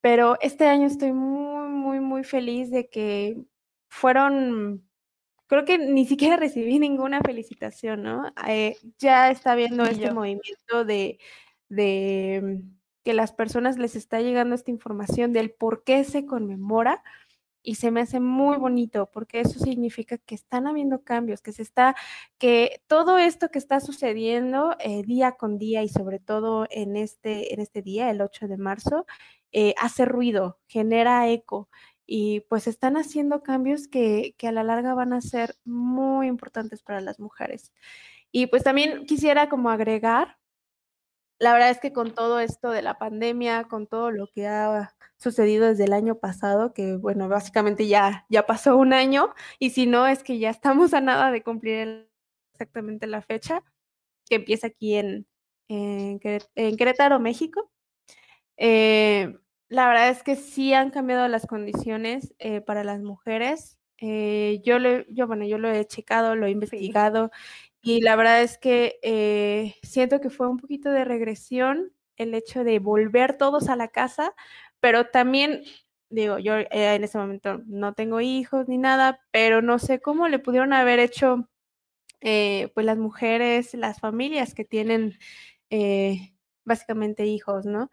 pero 0.00 0.36
este 0.40 0.66
año 0.68 0.86
estoy 0.86 1.12
muy, 1.12 1.68
muy, 1.70 2.00
muy 2.00 2.24
feliz 2.24 2.70
de 2.70 2.88
que 2.90 3.38
fueron, 3.90 4.88
creo 5.48 5.64
que 5.64 5.78
ni 5.78 6.06
siquiera 6.06 6.36
recibí 6.38 6.78
ninguna 6.78 7.20
felicitación, 7.22 8.02
¿no? 8.02 8.32
Eh, 8.48 8.76
ya 8.98 9.30
está 9.30 9.52
habiendo 9.52 9.84
Ni 9.84 9.90
este 9.90 10.08
yo. 10.08 10.14
movimiento 10.14 10.84
de, 10.84 11.18
de 11.68 12.62
que 13.04 13.14
las 13.14 13.32
personas 13.32 13.78
les 13.78 13.96
está 13.96 14.20
llegando 14.20 14.54
esta 14.54 14.70
información 14.70 15.32
del 15.32 15.52
por 15.52 15.84
qué 15.84 16.04
se 16.04 16.26
conmemora 16.26 17.02
y 17.62 17.76
se 17.76 17.90
me 17.90 18.00
hace 18.00 18.20
muy 18.20 18.56
bonito 18.56 19.10
porque 19.12 19.40
eso 19.40 19.58
significa 19.58 20.18
que 20.18 20.34
están 20.34 20.66
habiendo 20.66 21.02
cambios, 21.02 21.42
que 21.42 21.52
se 21.52 21.62
está, 21.62 21.94
que 22.38 22.82
todo 22.86 23.18
esto 23.18 23.48
que 23.50 23.58
está 23.58 23.80
sucediendo 23.80 24.76
eh, 24.80 25.02
día 25.02 25.32
con 25.32 25.58
día 25.58 25.82
y 25.82 25.88
sobre 25.88 26.18
todo 26.18 26.66
en 26.70 26.96
este, 26.96 27.54
en 27.54 27.60
este 27.60 27.82
día, 27.82 28.10
el 28.10 28.20
8 28.20 28.48
de 28.48 28.56
marzo, 28.56 29.06
eh, 29.52 29.74
hace 29.78 30.04
ruido, 30.04 30.58
genera 30.66 31.28
eco 31.28 31.68
y 32.06 32.40
pues 32.48 32.66
están 32.66 32.96
haciendo 32.96 33.42
cambios 33.42 33.86
que, 33.88 34.34
que 34.36 34.48
a 34.48 34.52
la 34.52 34.64
larga 34.64 34.94
van 34.94 35.12
a 35.12 35.20
ser 35.20 35.56
muy 35.64 36.26
importantes 36.26 36.82
para 36.82 37.00
las 37.00 37.20
mujeres. 37.20 37.72
Y 38.32 38.46
pues 38.46 38.62
también 38.64 39.06
quisiera 39.06 39.48
como 39.48 39.70
agregar 39.70 40.39
la 41.40 41.54
verdad 41.54 41.70
es 41.70 41.80
que 41.80 41.92
con 41.92 42.14
todo 42.14 42.38
esto 42.38 42.70
de 42.70 42.82
la 42.82 42.98
pandemia, 42.98 43.64
con 43.64 43.86
todo 43.86 44.10
lo 44.10 44.28
que 44.28 44.46
ha 44.46 44.94
sucedido 45.16 45.66
desde 45.68 45.84
el 45.84 45.94
año 45.94 46.18
pasado, 46.18 46.74
que 46.74 46.96
bueno, 46.96 47.28
básicamente 47.28 47.88
ya, 47.88 48.26
ya 48.28 48.46
pasó 48.46 48.76
un 48.76 48.92
año, 48.92 49.34
y 49.58 49.70
si 49.70 49.86
no, 49.86 50.06
es 50.06 50.22
que 50.22 50.38
ya 50.38 50.50
estamos 50.50 50.92
a 50.94 51.00
nada 51.00 51.32
de 51.32 51.42
cumplir 51.42 52.10
exactamente 52.52 53.06
la 53.06 53.22
fecha, 53.22 53.64
que 54.28 54.36
empieza 54.36 54.68
aquí 54.68 54.96
en, 54.96 55.26
en, 55.68 56.20
Querétaro, 56.76 57.20
México. 57.20 57.70
Eh, 58.58 59.34
la 59.68 59.88
verdad 59.88 60.10
es 60.10 60.22
que 60.22 60.36
sí 60.36 60.74
han 60.74 60.90
cambiado 60.90 61.26
las 61.28 61.46
condiciones 61.46 62.34
eh, 62.38 62.60
para 62.60 62.84
las 62.84 63.00
mujeres. 63.00 63.78
Eh, 63.98 64.60
yo, 64.64 64.78
lo, 64.78 65.06
yo, 65.08 65.26
bueno, 65.26 65.46
yo 65.46 65.58
lo 65.58 65.70
he 65.70 65.86
checado, 65.86 66.34
lo 66.36 66.46
he 66.46 66.50
investigado 66.50 67.30
y 67.82 68.00
la 68.02 68.16
verdad 68.16 68.42
es 68.42 68.58
que 68.58 68.98
eh, 69.02 69.76
siento 69.82 70.20
que 70.20 70.30
fue 70.30 70.48
un 70.48 70.58
poquito 70.58 70.90
de 70.90 71.04
regresión 71.04 71.92
el 72.16 72.34
hecho 72.34 72.64
de 72.64 72.78
volver 72.78 73.38
todos 73.38 73.68
a 73.68 73.76
la 73.76 73.88
casa, 73.88 74.34
pero 74.80 75.06
también, 75.06 75.62
digo, 76.10 76.38
yo 76.38 76.54
en 76.58 77.04
ese 77.04 77.18
momento 77.18 77.62
no 77.66 77.94
tengo 77.94 78.20
hijos 78.20 78.68
ni 78.68 78.78
nada, 78.78 79.20
pero 79.30 79.62
no 79.62 79.78
sé 79.78 80.00
cómo 80.00 80.28
le 80.28 80.38
pudieron 80.38 80.72
haber 80.72 80.98
hecho 80.98 81.48
pues 82.20 82.86
las 82.86 82.98
mujeres, 82.98 83.72
las 83.74 84.00
familias 84.00 84.54
que 84.54 84.64
tienen 84.64 85.18
básicamente 86.64 87.24
hijos, 87.26 87.64
¿no? 87.64 87.90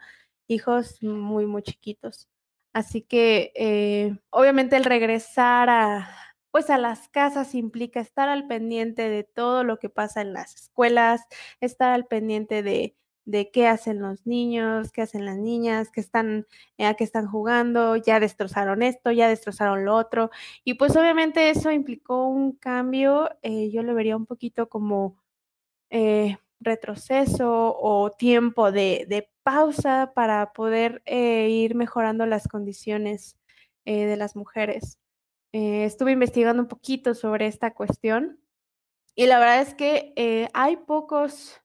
hijos 0.47 1.01
muy, 1.03 1.45
muy 1.45 1.61
chiquitos. 1.61 2.27
Así 2.73 3.01
que 3.01 3.51
eh, 3.55 4.17
obviamente 4.29 4.75
el 4.75 4.85
regresar 4.85 5.69
a, 5.69 6.09
pues 6.57 6.71
a 6.71 6.79
las 6.79 7.07
casas 7.09 7.53
implica 7.53 7.99
estar 7.99 8.29
al 8.29 8.47
pendiente 8.47 9.09
de 9.09 9.23
todo 9.23 9.63
lo 9.63 9.77
que 9.77 9.89
pasa 9.89 10.21
en 10.21 10.33
las 10.33 10.55
escuelas, 10.55 11.21
estar 11.61 11.91
al 11.91 12.07
pendiente 12.07 12.63
de, 12.63 12.95
qué 13.53 13.67
hacen 13.67 14.01
los 14.01 14.25
niños, 14.25 14.91
qué 14.91 15.03
hacen 15.03 15.23
las 15.23 15.37
niñas, 15.37 15.91
qué 15.91 16.01
están, 16.01 16.47
eh, 16.79 16.87
a 16.87 16.95
qué 16.95 17.03
están 17.03 17.27
jugando, 17.27 17.95
ya 17.95 18.19
destrozaron 18.19 18.81
esto, 18.81 19.11
ya 19.11 19.29
destrozaron 19.29 19.85
lo 19.85 19.93
otro. 19.95 20.31
Y 20.63 20.73
pues 20.73 20.95
obviamente 20.95 21.51
eso 21.51 21.69
implicó 21.69 22.25
un 22.25 22.53
cambio, 22.53 23.29
eh, 23.43 23.69
yo 23.69 23.83
lo 23.83 23.93
vería 23.93 24.17
un 24.17 24.25
poquito 24.25 24.67
como 24.67 25.15
retroceso 26.59 27.77
o 27.79 28.09
tiempo 28.09 28.71
de, 28.71 29.29
pausa 29.43 30.11
para 30.15 30.53
poder 30.53 31.03
eh, 31.05 31.49
ir 31.49 31.75
mejorando 31.75 32.25
las 32.25 32.47
condiciones 32.47 33.37
eh, 33.85 34.05
de 34.07 34.17
las 34.17 34.35
mujeres. 34.35 34.97
Eh, 35.53 35.85
estuve 35.85 36.11
investigando 36.11 36.61
un 36.61 36.67
poquito 36.67 37.13
sobre 37.15 37.47
esta 37.47 37.73
cuestión 37.73 38.39
y 39.15 39.27
la 39.27 39.39
verdad 39.39 39.61
es 39.61 39.73
que 39.73 40.49
hay 40.53 40.77
pocos, 40.77 41.61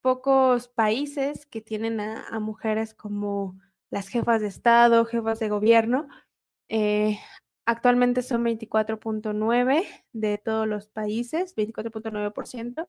pocos 0.00 0.68
países 0.68 1.46
que 1.46 1.60
tienen 1.60 2.00
a, 2.00 2.40
mujeres 2.40 2.94
como 2.94 3.58
las 3.90 4.08
jefas 4.08 4.40
de 4.40 4.48
Estado, 4.48 5.04
jefas 5.04 5.38
de 5.38 5.48
gobierno. 5.48 6.08
Actualmente 7.68 8.22
son 8.22 8.46
24.9 8.46 9.84
de 10.14 10.38
todos 10.38 10.66
los 10.66 10.88
países, 10.88 11.54
24.9%. 11.54 12.88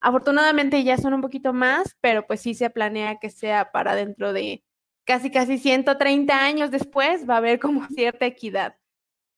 Afortunadamente 0.00 0.84
ya 0.84 0.96
son 0.96 1.14
un 1.14 1.22
poquito 1.22 1.52
más, 1.52 1.96
pero 2.00 2.24
pues 2.24 2.40
sí 2.40 2.54
se 2.54 2.70
planea 2.70 3.18
que 3.18 3.30
sea 3.30 3.72
para 3.72 3.96
dentro 3.96 4.32
de 4.32 4.62
casi, 5.04 5.32
casi 5.32 5.58
130 5.58 6.40
años 6.40 6.70
después, 6.70 7.28
va 7.28 7.34
a 7.34 7.38
haber 7.38 7.58
como 7.58 7.84
cierta 7.88 8.24
equidad. 8.24 8.76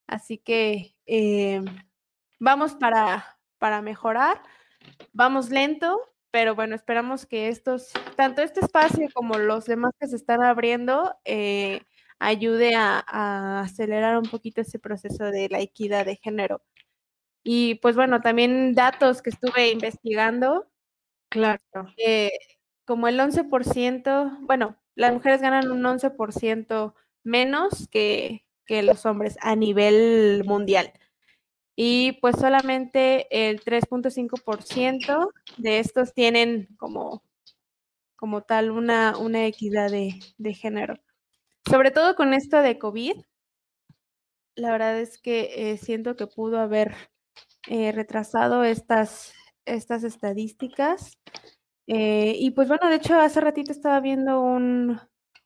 Así 0.07 0.37
que 0.37 0.95
eh, 1.05 1.61
vamos 2.39 2.75
para, 2.75 3.37
para 3.57 3.81
mejorar, 3.81 4.41
vamos 5.13 5.49
lento, 5.49 5.99
pero 6.31 6.55
bueno, 6.55 6.75
esperamos 6.75 7.25
que 7.25 7.47
estos, 7.47 7.91
tanto 8.15 8.41
este 8.41 8.59
espacio 8.59 9.07
como 9.13 9.37
los 9.37 9.65
demás 9.65 9.93
que 9.99 10.07
se 10.07 10.15
están 10.15 10.43
abriendo, 10.43 11.15
eh, 11.25 11.81
ayude 12.19 12.75
a, 12.75 13.61
acelerar 13.61 14.17
un 14.17 14.29
poquito 14.29 14.61
ese 14.61 14.79
proceso 14.79 15.25
de 15.25 15.49
la 15.49 15.59
equidad 15.59 16.05
de 16.05 16.17
género. 16.17 16.61
Y 17.43 17.75
pues 17.75 17.95
bueno, 17.95 18.21
también 18.21 18.73
datos 18.73 19.21
que 19.21 19.29
estuve 19.29 19.71
investigando. 19.71 20.67
Claro. 21.29 21.59
Eh, 21.97 22.31
como 22.85 23.07
el 23.07 23.19
11%, 23.19 24.39
bueno, 24.41 24.77
las 24.95 25.13
mujeres 25.13 25.41
ganan 25.41 25.71
un 25.71 25.83
11% 25.83 26.95
menos 27.23 27.87
que, 27.89 28.44
que 28.65 28.83
los 28.83 29.05
hombres 29.05 29.37
a 29.41 29.55
nivel 29.55 30.43
mundial. 30.45 30.93
Y 31.75 32.13
pues 32.21 32.37
solamente 32.37 33.27
el 33.31 33.61
3.5% 33.61 35.29
de 35.57 35.79
estos 35.79 36.13
tienen 36.13 36.67
como, 36.77 37.23
como 38.15 38.43
tal 38.43 38.71
una, 38.71 39.17
una 39.17 39.45
equidad 39.45 39.91
de, 39.91 40.19
de 40.37 40.53
género 40.53 40.95
sobre 41.69 41.91
todo 41.91 42.15
con 42.15 42.33
esto 42.33 42.61
de 42.61 42.77
COVID, 42.77 43.21
la 44.55 44.71
verdad 44.71 44.99
es 44.99 45.17
que 45.17 45.71
eh, 45.71 45.77
siento 45.77 46.15
que 46.15 46.27
pudo 46.27 46.59
haber 46.59 46.95
eh, 47.67 47.91
retrasado 47.91 48.63
estas, 48.63 49.33
estas 49.65 50.03
estadísticas. 50.03 51.17
Eh, 51.87 52.35
y 52.39 52.51
pues 52.51 52.67
bueno, 52.67 52.89
de 52.89 52.95
hecho, 52.95 53.19
hace 53.19 53.41
ratito 53.41 53.71
estaba 53.71 53.99
viendo 53.99 54.41
un, 54.41 54.99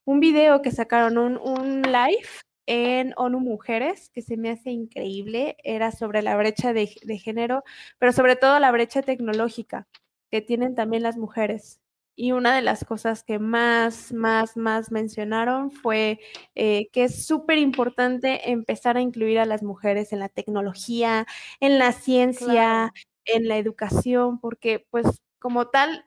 un 0.05 0.19
video 0.19 0.61
que 0.61 0.71
sacaron, 0.71 1.17
un, 1.17 1.37
un, 1.37 1.81
live 1.83 2.27
en 2.69 3.13
ONU 3.17 3.39
Mujeres, 3.39 4.11
que 4.11 4.21
se 4.21 4.37
me 4.37 4.51
hace 4.51 4.69
increíble. 4.69 5.57
Era 5.63 5.91
sobre 5.91 6.21
la 6.21 6.37
brecha 6.37 6.71
de, 6.71 6.95
de 7.01 7.17
género, 7.17 7.63
pero 7.97 8.13
sobre 8.13 8.35
todo 8.35 8.59
la 8.59 8.71
brecha 8.71 9.01
tecnológica 9.01 9.87
que 10.29 10.41
tienen 10.41 10.75
también 10.75 11.01
las 11.01 11.17
mujeres. 11.17 11.79
Y 12.15 12.31
una 12.33 12.55
de 12.55 12.61
las 12.61 12.85
cosas 12.85 13.23
que 13.23 13.39
más, 13.39 14.13
más, 14.13 14.55
más 14.55 14.91
mencionaron 14.91 15.71
fue 15.71 16.19
eh, 16.53 16.89
que 16.91 17.05
es 17.05 17.25
súper 17.25 17.57
importante 17.57 18.51
empezar 18.51 18.97
a 18.97 19.01
incluir 19.01 19.39
a 19.39 19.45
las 19.45 19.63
mujeres 19.63 20.13
en 20.13 20.19
la 20.19 20.29
tecnología, 20.29 21.25
en 21.59 21.79
la 21.79 21.91
ciencia, 21.91 22.93
en 23.25 23.47
la 23.47 23.57
educación, 23.57 24.39
porque 24.39 24.85
pues 24.91 25.07
como 25.39 25.69
tal, 25.69 26.05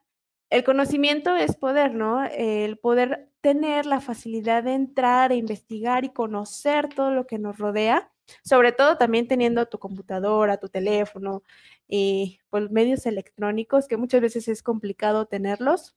el 0.52 0.64
conocimiento 0.64 1.34
es 1.34 1.56
poder, 1.56 1.94
¿no? 1.94 2.22
El 2.26 2.76
poder 2.76 3.30
tener 3.40 3.86
la 3.86 4.02
facilidad 4.02 4.62
de 4.62 4.74
entrar 4.74 5.32
e 5.32 5.36
investigar 5.36 6.04
y 6.04 6.10
conocer 6.10 6.90
todo 6.90 7.10
lo 7.10 7.26
que 7.26 7.38
nos 7.38 7.56
rodea, 7.56 8.12
sobre 8.44 8.72
todo 8.72 8.98
también 8.98 9.26
teniendo 9.26 9.64
tu 9.66 9.78
computadora, 9.78 10.58
tu 10.58 10.68
teléfono, 10.68 11.42
y 11.88 12.38
pues, 12.50 12.70
medios 12.70 13.06
electrónicos, 13.06 13.88
que 13.88 13.96
muchas 13.96 14.20
veces 14.20 14.46
es 14.46 14.62
complicado 14.62 15.24
tenerlos, 15.24 15.96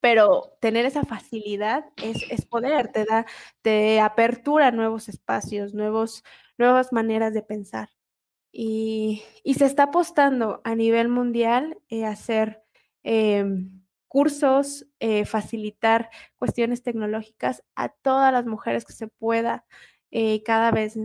pero 0.00 0.52
tener 0.60 0.84
esa 0.84 1.04
facilidad 1.04 1.86
es, 2.02 2.22
es 2.30 2.44
poder, 2.44 2.92
te 2.92 3.06
da, 3.06 3.24
te 3.62 3.98
apertura 4.00 4.70
nuevos 4.72 5.08
espacios, 5.08 5.72
nuevos, 5.72 6.22
nuevas 6.58 6.92
maneras 6.92 7.32
de 7.32 7.42
pensar. 7.42 7.88
Y, 8.52 9.22
y 9.42 9.54
se 9.54 9.64
está 9.64 9.84
apostando 9.84 10.60
a 10.64 10.74
nivel 10.74 11.08
mundial 11.08 11.78
eh, 11.88 12.04
hacer 12.04 12.62
em, 13.02 13.82
cursos, 14.08 14.86
eh, 15.00 15.24
facilitar 15.26 16.10
cuestiones 16.36 16.82
tecnológicas 16.82 17.62
a 17.76 17.90
todas 17.90 18.32
las 18.32 18.46
mujeres 18.46 18.84
que 18.84 18.92
se 18.94 19.08
pueda 19.08 19.64
eh, 20.10 20.42
cada 20.42 20.70
vez, 20.70 20.98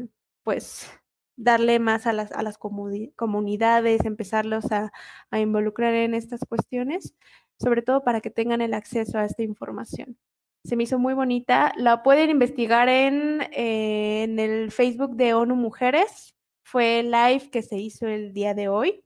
pues, 0.43 0.89
darle 1.35 1.79
más 1.79 2.07
a 2.07 2.13
las, 2.13 2.31
a 2.31 2.43
las 2.43 2.57
comunidades, 2.57 4.05
empezarlos 4.05 4.65
a, 4.71 4.91
involucrar 5.37 5.93
en 5.93 6.13
estas 6.13 6.41
cuestiones, 6.47 7.15
sobre 7.59 7.81
todo 7.81 8.03
para 8.03 8.21
que 8.21 8.29
tengan 8.29 8.61
el 8.61 8.73
acceso 8.73 9.17
a 9.17 9.25
esta 9.25 9.43
información. 9.43 10.17
Se 10.63 10.75
me 10.77 10.83
hizo 10.83 10.99
muy 10.99 11.13
bonita. 11.13 11.73
La 11.75 12.03
pueden 12.03 12.29
investigar 12.29 12.87
en, 12.87 13.41
eh, 13.51 14.23
en 14.23 14.39
el 14.39 14.71
Facebook 14.71 15.15
de 15.15 15.33
ONU 15.33 15.55
Mujeres. 15.55 16.35
Fue 16.63 17.01
el 17.01 17.11
live 17.11 17.49
que 17.51 17.61
se 17.61 17.77
hizo 17.77 18.07
el 18.07 18.33
día 18.33 18.53
de 18.53 18.69
hoy. 18.69 19.03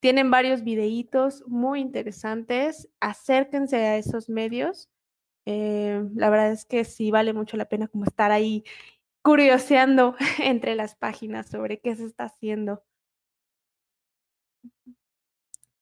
Tienen 0.00 0.30
varios 0.30 0.62
videitos 0.62 1.44
muy 1.46 1.80
interesantes. 1.80 2.88
Acérquense 3.00 3.76
a 3.76 3.96
esos 3.96 4.28
medios. 4.28 4.90
Eh, 5.46 6.02
la 6.14 6.28
verdad 6.28 6.52
es 6.52 6.64
que 6.64 6.84
sí 6.84 7.10
vale 7.10 7.32
mucho 7.32 7.56
la 7.56 7.68
pena 7.68 7.88
como 7.88 8.04
estar 8.04 8.32
ahí 8.32 8.64
curioseando 9.22 10.16
entre 10.38 10.74
las 10.74 10.94
páginas 10.94 11.48
sobre 11.48 11.80
qué 11.80 11.96
se 11.96 12.04
está 12.04 12.24
haciendo. 12.24 12.84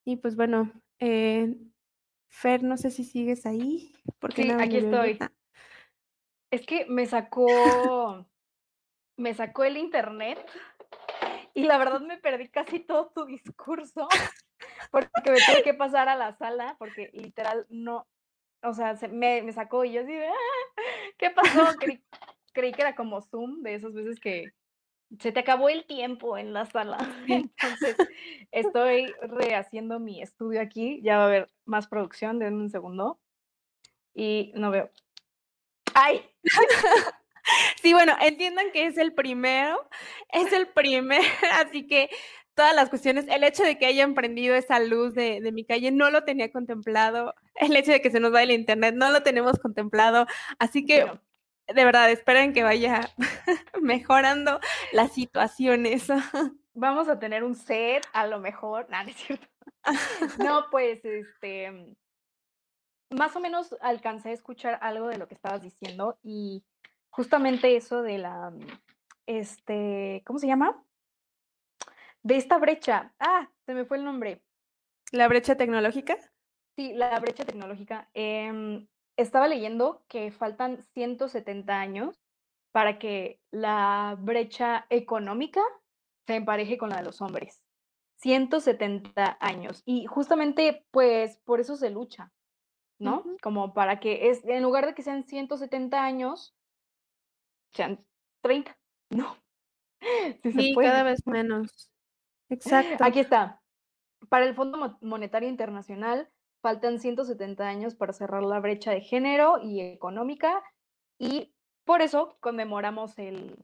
Y 0.04 0.16
pues 0.16 0.36
bueno, 0.36 0.70
eh, 0.98 1.56
Fer, 2.28 2.62
no 2.62 2.76
sé 2.76 2.90
si 2.90 3.04
sigues 3.04 3.46
ahí. 3.46 3.94
Porque 4.18 4.42
sí, 4.42 4.50
aquí 4.50 4.76
estoy. 4.76 5.18
Es 6.50 6.66
que 6.66 6.86
me 6.86 7.06
sacó, 7.06 8.26
me 9.16 9.34
sacó 9.34 9.64
el 9.64 9.76
internet 9.76 10.38
y 11.54 11.64
la 11.64 11.78
verdad 11.78 12.00
me 12.00 12.18
perdí 12.18 12.48
casi 12.48 12.80
todo 12.80 13.10
tu 13.14 13.24
discurso 13.24 14.08
porque 14.90 15.30
me 15.30 15.38
tuve 15.38 15.62
que 15.62 15.74
pasar 15.74 16.08
a 16.08 16.16
la 16.16 16.36
sala 16.36 16.76
porque 16.78 17.10
literal 17.12 17.66
no, 17.70 18.06
o 18.62 18.74
sea, 18.74 18.98
me, 19.10 19.42
me, 19.42 19.52
sacó 19.52 19.84
y 19.84 19.92
yo 19.92 20.02
así 20.02 20.12
ah, 20.12 20.82
¿qué 21.16 21.30
pasó? 21.30 21.64
creí 22.54 22.72
que 22.72 22.82
era 22.82 22.94
como 22.94 23.20
Zoom, 23.20 23.62
de 23.62 23.74
esas 23.74 23.92
veces 23.92 24.18
que 24.18 24.52
se 25.18 25.32
te 25.32 25.40
acabó 25.40 25.68
el 25.68 25.84
tiempo 25.84 26.38
en 26.38 26.52
la 26.54 26.64
sala. 26.66 26.96
Entonces, 27.28 27.96
estoy 28.50 29.12
rehaciendo 29.20 30.00
mi 30.00 30.22
estudio 30.22 30.60
aquí. 30.60 31.00
Ya 31.02 31.18
va 31.18 31.24
a 31.24 31.26
haber 31.26 31.50
más 31.66 31.86
producción, 31.86 32.38
denme 32.38 32.62
un 32.62 32.70
segundo. 32.70 33.20
y 34.14 34.52
no 34.54 34.70
veo. 34.70 34.90
¡Ay! 35.94 36.24
Sí, 37.82 37.92
bueno, 37.92 38.16
entiendan 38.20 38.70
que 38.72 38.86
es 38.86 38.96
el 38.96 39.12
primero, 39.12 39.88
es 40.32 40.52
el 40.52 40.66
primer, 40.68 41.20
así 41.52 41.86
que 41.86 42.08
todas 42.54 42.74
las 42.74 42.88
cuestiones, 42.88 43.26
el 43.28 43.44
hecho 43.44 43.62
de 43.62 43.78
que 43.78 43.86
haya 43.86 44.04
emprendido 44.04 44.54
esa 44.54 44.78
luz 44.78 45.14
de, 45.14 45.40
de, 45.40 45.52
mi 45.52 45.64
calle 45.64 45.90
no 45.90 46.10
lo 46.10 46.24
tenía 46.24 46.50
contemplado, 46.50 47.34
el 47.56 47.76
hecho 47.76 47.92
de 47.92 48.00
que 48.00 48.10
se 48.10 48.20
nos 48.20 48.32
vaya 48.32 48.44
el 48.44 48.60
internet 48.60 48.94
no 48.94 49.10
lo 49.10 49.22
tenemos 49.22 49.58
contemplado, 49.58 50.26
así 50.58 50.86
que 50.86 51.06
de 51.68 51.84
verdad 51.84 52.10
esperen 52.10 52.52
que 52.52 52.62
vaya 52.62 53.10
mejorando 53.80 54.60
las 54.92 55.12
situaciones. 55.12 56.08
Vamos 56.74 57.08
a 57.08 57.18
tener 57.18 57.44
un 57.44 57.54
set, 57.54 58.04
a 58.12 58.26
lo 58.26 58.40
mejor, 58.40 58.88
nada, 58.90 59.08
es 59.10 59.16
cierto. 59.16 59.46
No, 60.38 60.66
pues, 60.70 61.04
este, 61.04 61.94
más 63.10 63.36
o 63.36 63.40
menos 63.40 63.76
alcancé 63.80 64.30
a 64.30 64.32
escuchar 64.32 64.78
algo 64.82 65.08
de 65.08 65.18
lo 65.18 65.28
que 65.28 65.34
estabas 65.34 65.62
diciendo 65.62 66.18
y 66.22 66.64
justamente 67.14 67.76
eso 67.76 68.02
de 68.02 68.18
la, 68.18 68.52
este, 69.26 70.22
¿cómo 70.26 70.40
se 70.40 70.48
llama? 70.48 70.82
De 72.22 72.36
esta 72.36 72.58
brecha. 72.58 73.14
Ah, 73.20 73.48
se 73.66 73.74
me 73.74 73.84
fue 73.84 73.98
el 73.98 74.04
nombre. 74.04 74.42
¿La 75.12 75.28
brecha 75.28 75.56
tecnológica? 75.56 76.16
Sí, 76.76 76.92
la 76.92 77.18
brecha 77.20 77.44
tecnológica. 77.44 78.10
Eh, 78.14 78.84
estaba 79.16 79.46
leyendo 79.46 80.04
que 80.08 80.32
faltan 80.32 80.82
170 80.94 81.78
años 81.78 82.20
para 82.72 82.98
que 82.98 83.40
la 83.52 84.16
brecha 84.18 84.86
económica 84.90 85.60
se 86.26 86.34
empareje 86.34 86.78
con 86.78 86.90
la 86.90 86.96
de 86.96 87.04
los 87.04 87.20
hombres. 87.20 87.62
170 88.16 89.36
años. 89.38 89.82
Y 89.84 90.06
justamente, 90.06 90.84
pues, 90.90 91.38
por 91.44 91.60
eso 91.60 91.76
se 91.76 91.90
lucha, 91.90 92.32
¿no? 92.98 93.18
Uh 93.18 93.24
-huh. 93.24 93.40
Como 93.40 93.72
para 93.72 94.00
que, 94.00 94.30
es, 94.30 94.44
en 94.44 94.64
lugar 94.64 94.86
de 94.86 94.94
que 94.94 95.02
sean 95.02 95.22
170 95.22 96.02
años, 96.02 96.56
sean 97.74 98.04
30, 98.42 98.76
¿no? 99.10 99.36
Sí, 100.42 100.74
cada 100.74 101.02
vez 101.02 101.26
menos. 101.26 101.90
Exacto. 102.50 103.02
Aquí 103.02 103.20
está. 103.20 103.62
Para 104.28 104.44
el 104.44 104.54
Fondo 104.54 104.98
Monetario 105.00 105.48
Internacional, 105.48 106.30
faltan 106.62 106.98
170 106.98 107.66
años 107.66 107.94
para 107.94 108.12
cerrar 108.12 108.42
la 108.42 108.60
brecha 108.60 108.90
de 108.90 109.00
género 109.00 109.58
y 109.62 109.80
económica 109.80 110.62
y 111.18 111.54
por 111.84 112.02
eso 112.02 112.36
conmemoramos 112.40 113.18
el, 113.18 113.56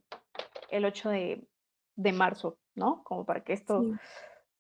el 0.71 0.85
8 0.85 1.09
de, 1.11 1.49
de, 1.97 2.13
marzo, 2.13 2.59
¿no? 2.75 3.03
Como 3.05 3.25
para 3.25 3.43
que 3.43 3.55
esto 3.55 3.83
sí. 3.83 3.93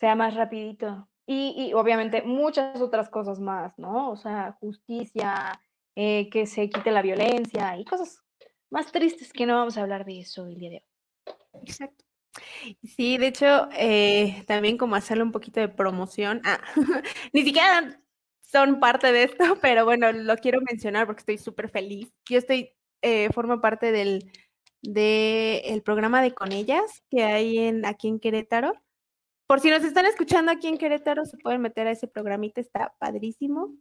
sea 0.00 0.14
más 0.14 0.34
rapidito. 0.34 1.08
Y, 1.26 1.54
y, 1.56 1.74
obviamente 1.74 2.22
muchas 2.22 2.80
otras 2.80 3.08
cosas 3.08 3.38
más, 3.40 3.78
¿no? 3.78 4.10
O 4.10 4.16
sea, 4.16 4.56
justicia, 4.58 5.60
eh, 5.94 6.28
que 6.30 6.46
se 6.46 6.70
quite 6.70 6.90
la 6.90 7.02
violencia 7.02 7.76
y 7.76 7.84
cosas 7.84 8.22
más 8.70 8.92
tristes 8.92 9.32
que 9.32 9.46
no 9.46 9.56
vamos 9.56 9.76
a 9.76 9.82
hablar 9.82 10.04
de 10.04 10.20
eso 10.20 10.46
el 10.46 10.56
día 10.56 10.70
de 10.70 10.76
hoy. 10.76 11.62
Exacto. 11.62 12.04
Sí, 12.84 13.18
de 13.18 13.26
hecho, 13.26 13.68
eh, 13.72 14.44
también 14.46 14.78
como 14.78 14.94
hacerle 14.94 15.24
un 15.24 15.32
poquito 15.32 15.60
de 15.60 15.68
promoción. 15.68 16.40
Ah, 16.44 16.60
ni 17.32 17.42
siquiera 17.42 18.00
son 18.42 18.80
parte 18.80 19.12
de 19.12 19.24
esto, 19.24 19.44
pero 19.62 19.84
bueno, 19.84 20.12
lo 20.12 20.36
quiero 20.36 20.60
mencionar 20.60 21.06
porque 21.06 21.20
estoy 21.20 21.38
súper 21.38 21.70
feliz. 21.70 22.12
Yo 22.28 22.38
estoy, 22.38 22.72
eh, 23.02 23.30
formo 23.32 23.60
parte 23.60 23.92
del 23.92 24.30
de 24.82 25.58
el 25.66 25.82
programa 25.82 26.22
de 26.22 26.32
Con 26.32 26.52
Ellas 26.52 27.02
que 27.10 27.22
hay 27.22 27.58
en, 27.58 27.84
aquí 27.84 28.08
en 28.08 28.18
Querétaro. 28.18 28.72
Por 29.46 29.60
si 29.60 29.68
nos 29.68 29.82
están 29.84 30.06
escuchando 30.06 30.52
aquí 30.52 30.68
en 30.68 30.78
Querétaro, 30.78 31.26
se 31.26 31.36
pueden 31.36 31.60
meter 31.60 31.86
a 31.86 31.90
ese 31.90 32.06
programita, 32.06 32.60
está 32.60 32.94
padrísimo. 32.98 33.74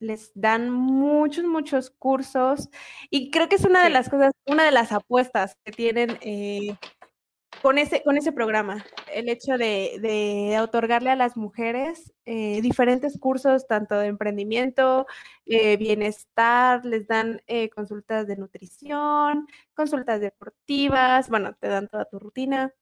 Les 0.00 0.32
dan 0.34 0.70
muchos, 0.70 1.44
muchos 1.44 1.90
cursos 1.90 2.68
y 3.10 3.30
creo 3.30 3.48
que 3.48 3.56
es 3.56 3.64
una 3.64 3.84
de 3.84 3.90
las 3.90 4.08
cosas, 4.08 4.32
una 4.46 4.64
de 4.64 4.72
las 4.72 4.92
apuestas 4.92 5.56
que 5.64 5.72
tienen 5.72 6.18
eh, 6.22 6.76
con 7.62 7.78
ese, 7.78 8.02
con 8.02 8.16
ese 8.16 8.32
programa, 8.32 8.84
el 9.12 9.28
hecho 9.28 9.58
de, 9.58 9.98
de 10.00 10.58
otorgarle 10.60 11.10
a 11.10 11.16
las 11.16 11.36
mujeres 11.36 12.12
eh, 12.24 12.60
diferentes 12.62 13.18
cursos, 13.18 13.66
tanto 13.66 13.98
de 13.98 14.06
emprendimiento, 14.06 15.06
eh, 15.46 15.76
bienestar, 15.76 16.84
les 16.84 17.06
dan 17.06 17.42
eh, 17.46 17.68
consultas 17.68 18.26
de 18.26 18.36
nutrición, 18.36 19.46
consultas 19.74 20.20
deportivas, 20.20 21.28
bueno, 21.28 21.54
te 21.60 21.68
dan 21.68 21.88
toda 21.88 22.06
tu 22.06 22.18
rutina, 22.18 22.72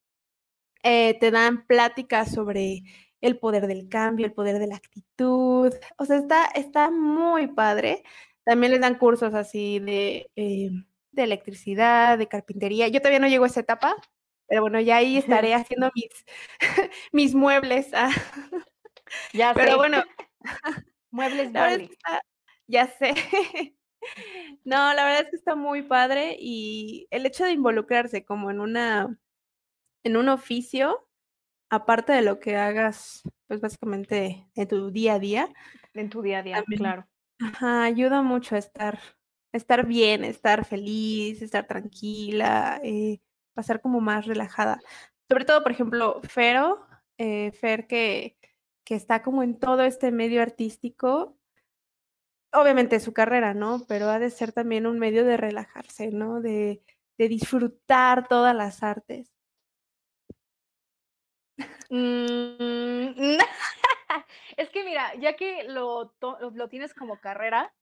eh, 0.83 1.19
te 1.19 1.31
dan 1.31 1.67
pláticas 1.67 2.33
sobre 2.33 2.83
el 3.21 3.39
poder 3.39 3.67
del 3.67 3.89
cambio, 3.89 4.27
el 4.27 4.33
poder 4.33 4.59
de 4.59 4.67
la 4.69 4.77
actitud, 4.77 5.73
o 5.99 6.05
sea, 6.05 6.17
está, 6.19 6.47
está 6.55 6.91
muy 6.91 7.49
padre. 7.49 8.05
También 8.45 8.73
les 8.73 8.81
dan 8.81 8.97
cursos 8.99 9.35
así 9.35 9.79
de, 9.81 10.31
eh, 10.37 10.71
de 11.13 11.23
electricidad, 11.23 12.19
de 12.19 12.29
carpintería. 12.29 12.89
Yo 12.89 13.01
todavía 13.01 13.19
no 13.21 13.29
llego 13.29 13.45
a 13.45 13.49
esa 13.49 13.61
etapa, 13.61 13.97
pero 14.47 14.63
bueno, 14.63 14.81
ya 14.81 14.97
ahí 14.99 15.19
estaré 15.19 15.55
haciendo 15.55 15.91
mis, 15.95 16.11
mis 17.13 17.35
muebles. 17.35 17.89
Ah. 17.95 18.11
Ya 19.33 19.55
Pero 19.55 19.73
sé. 19.73 19.77
bueno. 19.77 20.03
Muebles 21.11 21.53
vale. 21.53 21.85
está- 21.85 22.23
ya 22.67 22.87
sé. 22.89 23.15
No, 24.65 24.95
la 24.95 25.05
verdad 25.05 25.23
es 25.25 25.31
que 25.31 25.37
está 25.37 25.57
muy 25.57 25.83
padre 25.83 26.37
y 26.39 27.09
el 27.11 27.27
hecho 27.27 27.45
de 27.45 27.51
involucrarse 27.53 28.25
como 28.25 28.51
en 28.51 28.61
una, 28.61 29.19
en 30.05 30.17
un 30.17 30.29
oficio, 30.29 31.08
aparte 31.71 32.13
de 32.13 32.23
lo 32.23 32.39
que 32.41 32.57
hagas, 32.57 33.23
pues 33.47 33.61
básicamente 33.61 34.47
en 34.55 34.69
tu 34.69 34.91
día 34.91 35.15
a 35.15 35.19
día, 35.19 35.49
En 35.95 36.11
tu 36.11 36.23
día 36.23 36.39
a 36.39 36.43
día, 36.43 36.57
También. 36.57 36.79
claro. 36.79 37.09
ajá, 37.41 37.85
ayuda 37.85 38.23
mucho 38.23 38.55
a 38.55 38.59
estar, 38.59 38.99
estar 39.53 39.87
bien, 39.87 40.25
estar 40.25 40.65
feliz, 40.65 41.43
estar 41.43 41.67
tranquila, 41.67 42.81
eh, 42.83 43.21
pasar 43.55 43.81
como 43.81 44.01
más 44.01 44.27
relajada. 44.27 44.81
Sobre 45.29 45.45
todo, 45.45 45.63
por 45.63 45.73
ejemplo, 45.73 46.21
Fero, 46.23 46.87
eh, 47.19 47.53
Fer 47.53 47.87
que, 47.87 48.37
que 48.85 48.95
está 48.95 49.23
como 49.23 49.43
en 49.43 49.59
todo 49.59 49.83
este 49.83 50.11
medio 50.13 50.41
artístico, 50.43 51.37
obviamente 52.53 53.01
su 53.01 53.13
carrera, 53.13 53.53
¿no? 53.55 53.85
Pero 53.89 54.09
ha 54.09 54.19
de 54.19 54.31
ser 54.31 54.53
también 54.53 54.87
un 54.87 54.99
medio 54.99 55.25
de 55.25 55.37
relajarse, 55.37 56.11
¿no? 56.13 56.41
De, 56.41 56.83
de 57.19 57.29
disfrutar 57.29 58.27
todas 58.29 58.55
las 58.55 58.83
artes. 58.83 59.35
Mm, 61.90 63.38
Es 64.57 64.70
que 64.70 64.85
mira, 64.85 65.14
ya 65.16 65.37
que 65.37 65.64
lo, 65.64 66.14
lo 66.20 66.68
tienes 66.68 66.94
como 66.94 67.20
carrera, 67.20 67.74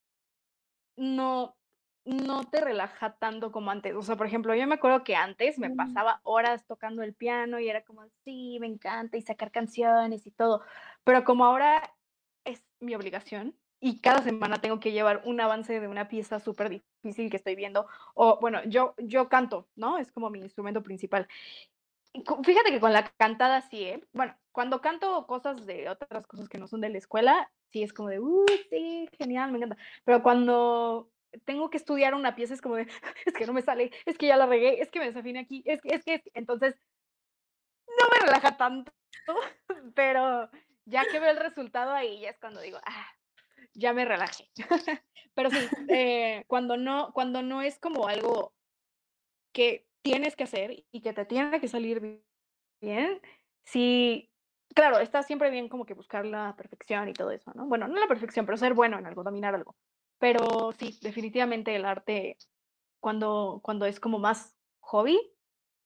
no, 0.97 1.57
no 2.05 2.45
te 2.45 2.61
relaja 2.61 3.17
tanto 3.19 3.53
como 3.53 3.71
antes. 3.71 3.95
O 3.95 4.03
sea, 4.03 4.17
por 4.17 4.27
ejemplo, 4.27 4.55
yo 4.55 4.67
me 4.67 4.77
acuerdo 4.77 5.05
que 5.05 5.17
antes 5.17 5.59
me 5.59 5.71
Mm. 5.71 5.77
pasaba 5.77 6.21
horas 6.25 6.67
tocando 6.67 7.03
el 7.03 7.15
piano 7.15 7.59
y 7.61 7.69
era 7.69 7.85
como, 7.85 8.07
sí, 8.25 8.59
me 8.61 8.67
encanta 8.67 9.17
y 9.17 9.23
sacar 9.23 9.51
canciones 9.51 10.27
y 10.27 10.31
todo. 10.31 10.63
Pero 11.05 11.25
como 11.25 11.45
ahora 11.45 11.95
es 12.45 12.63
mi 12.81 12.95
obligación 12.95 13.57
y 13.81 14.01
cada 14.01 14.23
semana 14.23 14.61
tengo 14.61 14.81
que 14.81 14.93
llevar 14.93 15.23
un 15.25 15.41
avance 15.41 15.81
de 15.81 15.89
una 15.89 16.09
pieza 16.09 16.41
súper 16.41 16.71
difícil 16.71 17.31
que 17.31 17.37
estoy 17.37 17.55
viendo, 17.57 17.87
o 18.15 18.39
bueno, 18.41 18.63
yo, 18.65 18.95
yo 18.99 19.29
canto, 19.29 19.69
¿no? 19.77 19.99
Es 19.99 20.11
como 20.13 20.31
mi 20.31 20.39
instrumento 20.41 20.83
principal. 20.83 21.29
Fíjate 22.45 22.71
que 22.71 22.81
con 22.81 22.93
la 22.93 23.09
cantada 23.17 23.61
sí, 23.63 23.85
¿eh? 23.85 24.07
Bueno, 24.13 24.37
cuando 24.53 24.81
canto 24.81 25.27
cosas 25.27 25.67
de 25.67 25.89
otras 25.89 26.27
cosas 26.27 26.49
que 26.49 26.59
no 26.59 26.67
son 26.67 26.81
de 26.81 26.89
la 26.89 26.99
escuela, 26.99 27.51
sí 27.71 27.83
es 27.83 27.93
como 27.93 28.09
de, 28.09 28.21
uh, 28.21 28.47
sí, 28.71 29.09
genial, 29.19 29.53
me 29.53 29.59
encanta. 29.59 29.77
Pero 30.05 30.23
cuando 30.23 31.11
tengo 31.45 31.71
que 31.71 31.77
estudiar 31.77 32.15
una 32.15 32.35
pieza 32.35 32.55
es 32.55 32.63
como 32.63 32.77
de, 32.77 32.87
es 33.27 33.35
que 33.35 33.47
no 33.47 33.53
me 33.53 33.63
sale, 33.63 33.91
es 34.07 34.17
que 34.19 34.27
ya 34.27 34.37
la 34.37 34.47
regué, 34.47 34.81
es 34.81 34.91
que 34.91 35.01
me 35.01 35.07
desafiné 35.07 35.41
aquí, 35.41 35.63
es 35.67 35.81
que, 35.83 35.95
es 35.95 36.05
que, 36.05 36.15
es 36.15 36.23
que". 36.23 36.31
entonces 36.35 36.77
no 37.87 38.09
me 38.13 38.27
relaja 38.27 38.57
tanto, 38.57 38.93
pero 39.95 40.51
ya 40.85 41.05
que 41.11 41.21
veo 41.21 41.31
el 41.31 41.39
resultado 41.39 41.93
ahí 41.93 42.21
ya 42.21 42.31
es 42.31 42.39
cuando 42.39 42.61
digo, 42.61 42.79
ah, 42.85 43.09
ya 43.75 43.93
me 43.93 44.05
relajé. 44.05 44.49
Pero 45.35 45.51
sí, 45.51 45.69
eh, 45.89 46.45
cuando 46.47 46.79
no, 46.79 47.13
cuando 47.13 47.43
no 47.43 47.61
es 47.61 47.79
como 47.79 48.09
algo 48.09 48.55
que 49.53 49.86
tienes 50.07 50.37
que 50.37 50.45
hacer 50.45 50.85
y 50.93 51.01
que 51.01 51.13
te 51.13 51.25
tiene 51.25 51.61
que 51.61 51.67
salir 51.67 51.99
bi- 52.01 52.25
bien, 52.81 53.21
sí, 53.65 54.31
claro, 54.73 55.01
está 55.01 55.25
siempre 55.25 55.51
bien 55.51 55.69
como 55.69 55.85
que 55.85 55.95
buscar 55.95 56.25
la 56.25 56.55
perfección 56.57 57.09
y 57.09 57.13
todo 57.13 57.33
eso, 57.33 57.53
¿no? 57.57 57.67
Bueno, 57.67 57.89
no 57.89 57.97
la 57.99 58.07
perfección, 58.07 58.47
pero 58.47 58.57
ser 58.57 58.75
bueno 58.75 59.01
en 59.01 59.07
algo, 59.07 59.25
dominar 59.25 59.57
algo. 59.57 59.75
Pero 60.21 60.71
sí, 60.79 60.97
definitivamente 61.03 61.75
el 61.75 61.85
arte, 61.85 62.37
cuando, 63.01 63.59
cuando 63.65 63.85
es 63.85 63.99
como 63.99 64.21
más 64.21 64.57
hobby 64.79 65.19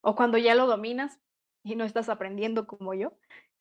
o 0.03 0.15
cuando 0.15 0.37
ya 0.37 0.55
lo 0.55 0.67
dominas 0.67 1.19
y 1.65 1.77
no 1.77 1.85
estás 1.85 2.11
aprendiendo 2.11 2.67
como 2.67 2.93
yo, 2.93 3.15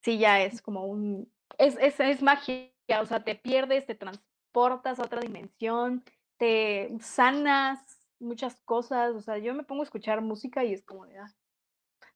sí 0.04 0.18
ya 0.20 0.42
es 0.42 0.62
como 0.62 0.86
un, 0.88 1.32
es, 1.58 1.78
es, 1.80 2.02
es 2.02 2.22
magia, 2.22 2.74
o 3.02 3.06
sea, 3.06 3.24
te 3.24 3.36
pierdes, 3.36 3.86
te 3.86 3.96
transportas 3.96 5.00
a 5.00 5.04
otra 5.06 5.22
dimensión, 5.22 6.04
te 6.38 6.90
sanas 7.00 7.99
muchas 8.20 8.60
cosas, 8.62 9.16
o 9.16 9.22
sea, 9.22 9.38
yo 9.38 9.54
me 9.54 9.64
pongo 9.64 9.82
a 9.82 9.86
escuchar 9.86 10.22
música 10.22 10.64
y 10.64 10.74
es 10.74 10.84
como 10.84 11.06
de, 11.06 11.18
ah, 11.18 11.34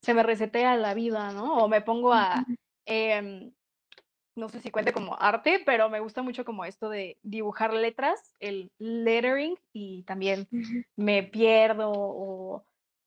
se 0.01 0.13
me 0.13 0.23
resetea 0.23 0.75
la 0.77 0.93
vida, 0.93 1.31
¿no? 1.31 1.57
O 1.57 1.67
me 1.67 1.81
pongo 1.81 2.13
a, 2.13 2.45
em, 2.85 3.53
no 4.35 4.49
sé 4.49 4.59
si 4.59 4.71
cuente 4.71 4.91
como 4.91 5.15
arte, 5.19 5.61
pero 5.65 5.89
me 5.89 5.99
gusta 5.99 6.21
mucho 6.21 6.43
como 6.43 6.65
esto 6.65 6.89
de 6.89 7.17
dibujar 7.21 7.73
letras, 7.73 8.33
el 8.39 8.71
lettering, 8.79 9.57
y 9.71 10.03
también 10.03 10.47
me 10.95 11.23
pierdo 11.23 11.91
o 11.93 12.65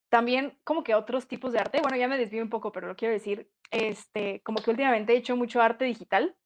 también 0.09 0.59
como 0.65 0.85
que 0.85 0.95
otros 0.95 1.27
tipos 1.27 1.53
de 1.53 1.59
arte. 1.59 1.81
Bueno, 1.83 1.97
ya 1.97 2.09
me 2.09 2.19
desvío 2.19 2.43
un 2.43 2.51
poco, 2.51 2.73
pero 2.73 2.87
lo 2.87 2.97
quiero 2.97 3.13
decir, 3.13 3.51
este, 3.71 4.41
como 4.43 4.61
que 4.61 4.71
últimamente 4.71 5.13
he 5.13 5.17
hecho 5.17 5.37
mucho 5.37 5.61
arte 5.61 5.85
digital, 5.85 6.37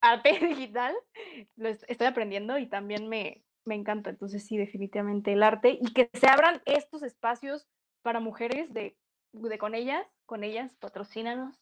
arte 0.00 0.30
digital, 0.46 0.94
lo 1.56 1.68
estoy 1.68 2.06
aprendiendo 2.06 2.58
y 2.58 2.66
también 2.66 3.08
me, 3.08 3.44
me 3.64 3.74
encanta. 3.74 4.10
Entonces 4.10 4.46
sí, 4.46 4.56
definitivamente 4.56 5.32
el 5.32 5.42
arte 5.42 5.78
y 5.80 5.92
que 5.92 6.10
se 6.14 6.28
abran 6.28 6.62
estos 6.64 7.02
espacios 7.02 7.66
para 8.02 8.20
mujeres 8.20 8.72
de, 8.72 8.96
de 9.32 9.58
con 9.58 9.74
ellas, 9.74 10.06
con 10.26 10.44
ellas, 10.44 10.74
patrocínanos. 10.78 11.60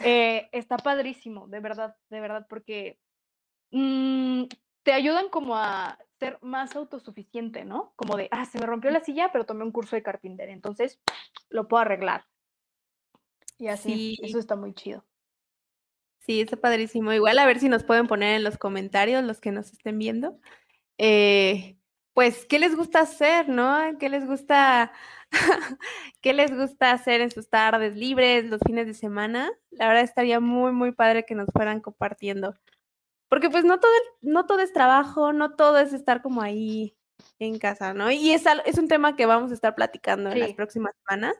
Eh, 0.00 0.48
está 0.52 0.76
padrísimo, 0.76 1.46
de 1.48 1.60
verdad, 1.60 1.96
de 2.10 2.20
verdad, 2.20 2.46
porque 2.48 2.98
mm, 3.70 4.44
te 4.82 4.92
ayudan 4.92 5.28
como 5.28 5.56
a 5.56 5.98
ser 6.18 6.38
más 6.42 6.74
autosuficiente, 6.76 7.64
¿no? 7.64 7.92
Como 7.96 8.16
de, 8.16 8.28
ah, 8.30 8.44
se 8.44 8.58
me 8.58 8.66
rompió 8.66 8.90
la 8.90 9.04
silla, 9.04 9.30
pero 9.32 9.46
tomé 9.46 9.64
un 9.64 9.72
curso 9.72 9.96
de 9.96 10.02
carpintería, 10.02 10.54
entonces 10.54 11.00
lo 11.48 11.68
puedo 11.68 11.82
arreglar. 11.82 12.24
Y 13.58 13.68
así, 13.68 14.18
eso 14.22 14.38
está 14.38 14.56
muy 14.56 14.74
chido. 14.74 15.04
Sí, 16.18 16.40
está 16.40 16.56
padrísimo. 16.56 17.12
Igual 17.12 17.38
a 17.38 17.46
ver 17.46 17.58
si 17.58 17.68
nos 17.68 17.82
pueden 17.82 18.06
poner 18.06 18.36
en 18.36 18.44
los 18.44 18.56
comentarios 18.56 19.24
los 19.24 19.40
que 19.40 19.50
nos 19.50 19.72
estén 19.72 19.98
viendo. 19.98 20.38
Eh, 21.04 21.76
pues, 22.12 22.46
¿qué 22.46 22.60
les 22.60 22.76
gusta 22.76 23.00
hacer, 23.00 23.48
no? 23.48 23.98
¿Qué 23.98 24.08
les 24.08 24.24
gusta, 24.24 24.92
qué 26.20 26.32
les 26.32 26.56
gusta 26.56 26.92
hacer 26.92 27.20
en 27.20 27.32
sus 27.32 27.50
tardes 27.50 27.96
libres, 27.96 28.44
los 28.44 28.60
fines 28.64 28.86
de 28.86 28.94
semana? 28.94 29.50
La 29.72 29.88
verdad 29.88 30.04
estaría 30.04 30.38
muy, 30.38 30.70
muy 30.70 30.92
padre 30.92 31.24
que 31.24 31.34
nos 31.34 31.48
fueran 31.52 31.80
compartiendo. 31.80 32.54
Porque 33.28 33.50
pues 33.50 33.64
no 33.64 33.80
todo, 33.80 33.90
no 34.20 34.46
todo 34.46 34.60
es 34.60 34.72
trabajo, 34.72 35.32
no 35.32 35.56
todo 35.56 35.78
es 35.78 35.92
estar 35.92 36.22
como 36.22 36.40
ahí 36.40 36.96
en 37.40 37.58
casa, 37.58 37.94
¿no? 37.94 38.12
Y 38.12 38.30
es, 38.30 38.44
es 38.64 38.78
un 38.78 38.86
tema 38.86 39.16
que 39.16 39.26
vamos 39.26 39.50
a 39.50 39.54
estar 39.54 39.74
platicando 39.74 40.30
en 40.30 40.38
las 40.38 40.52
próximas 40.52 40.94
semanas, 41.04 41.34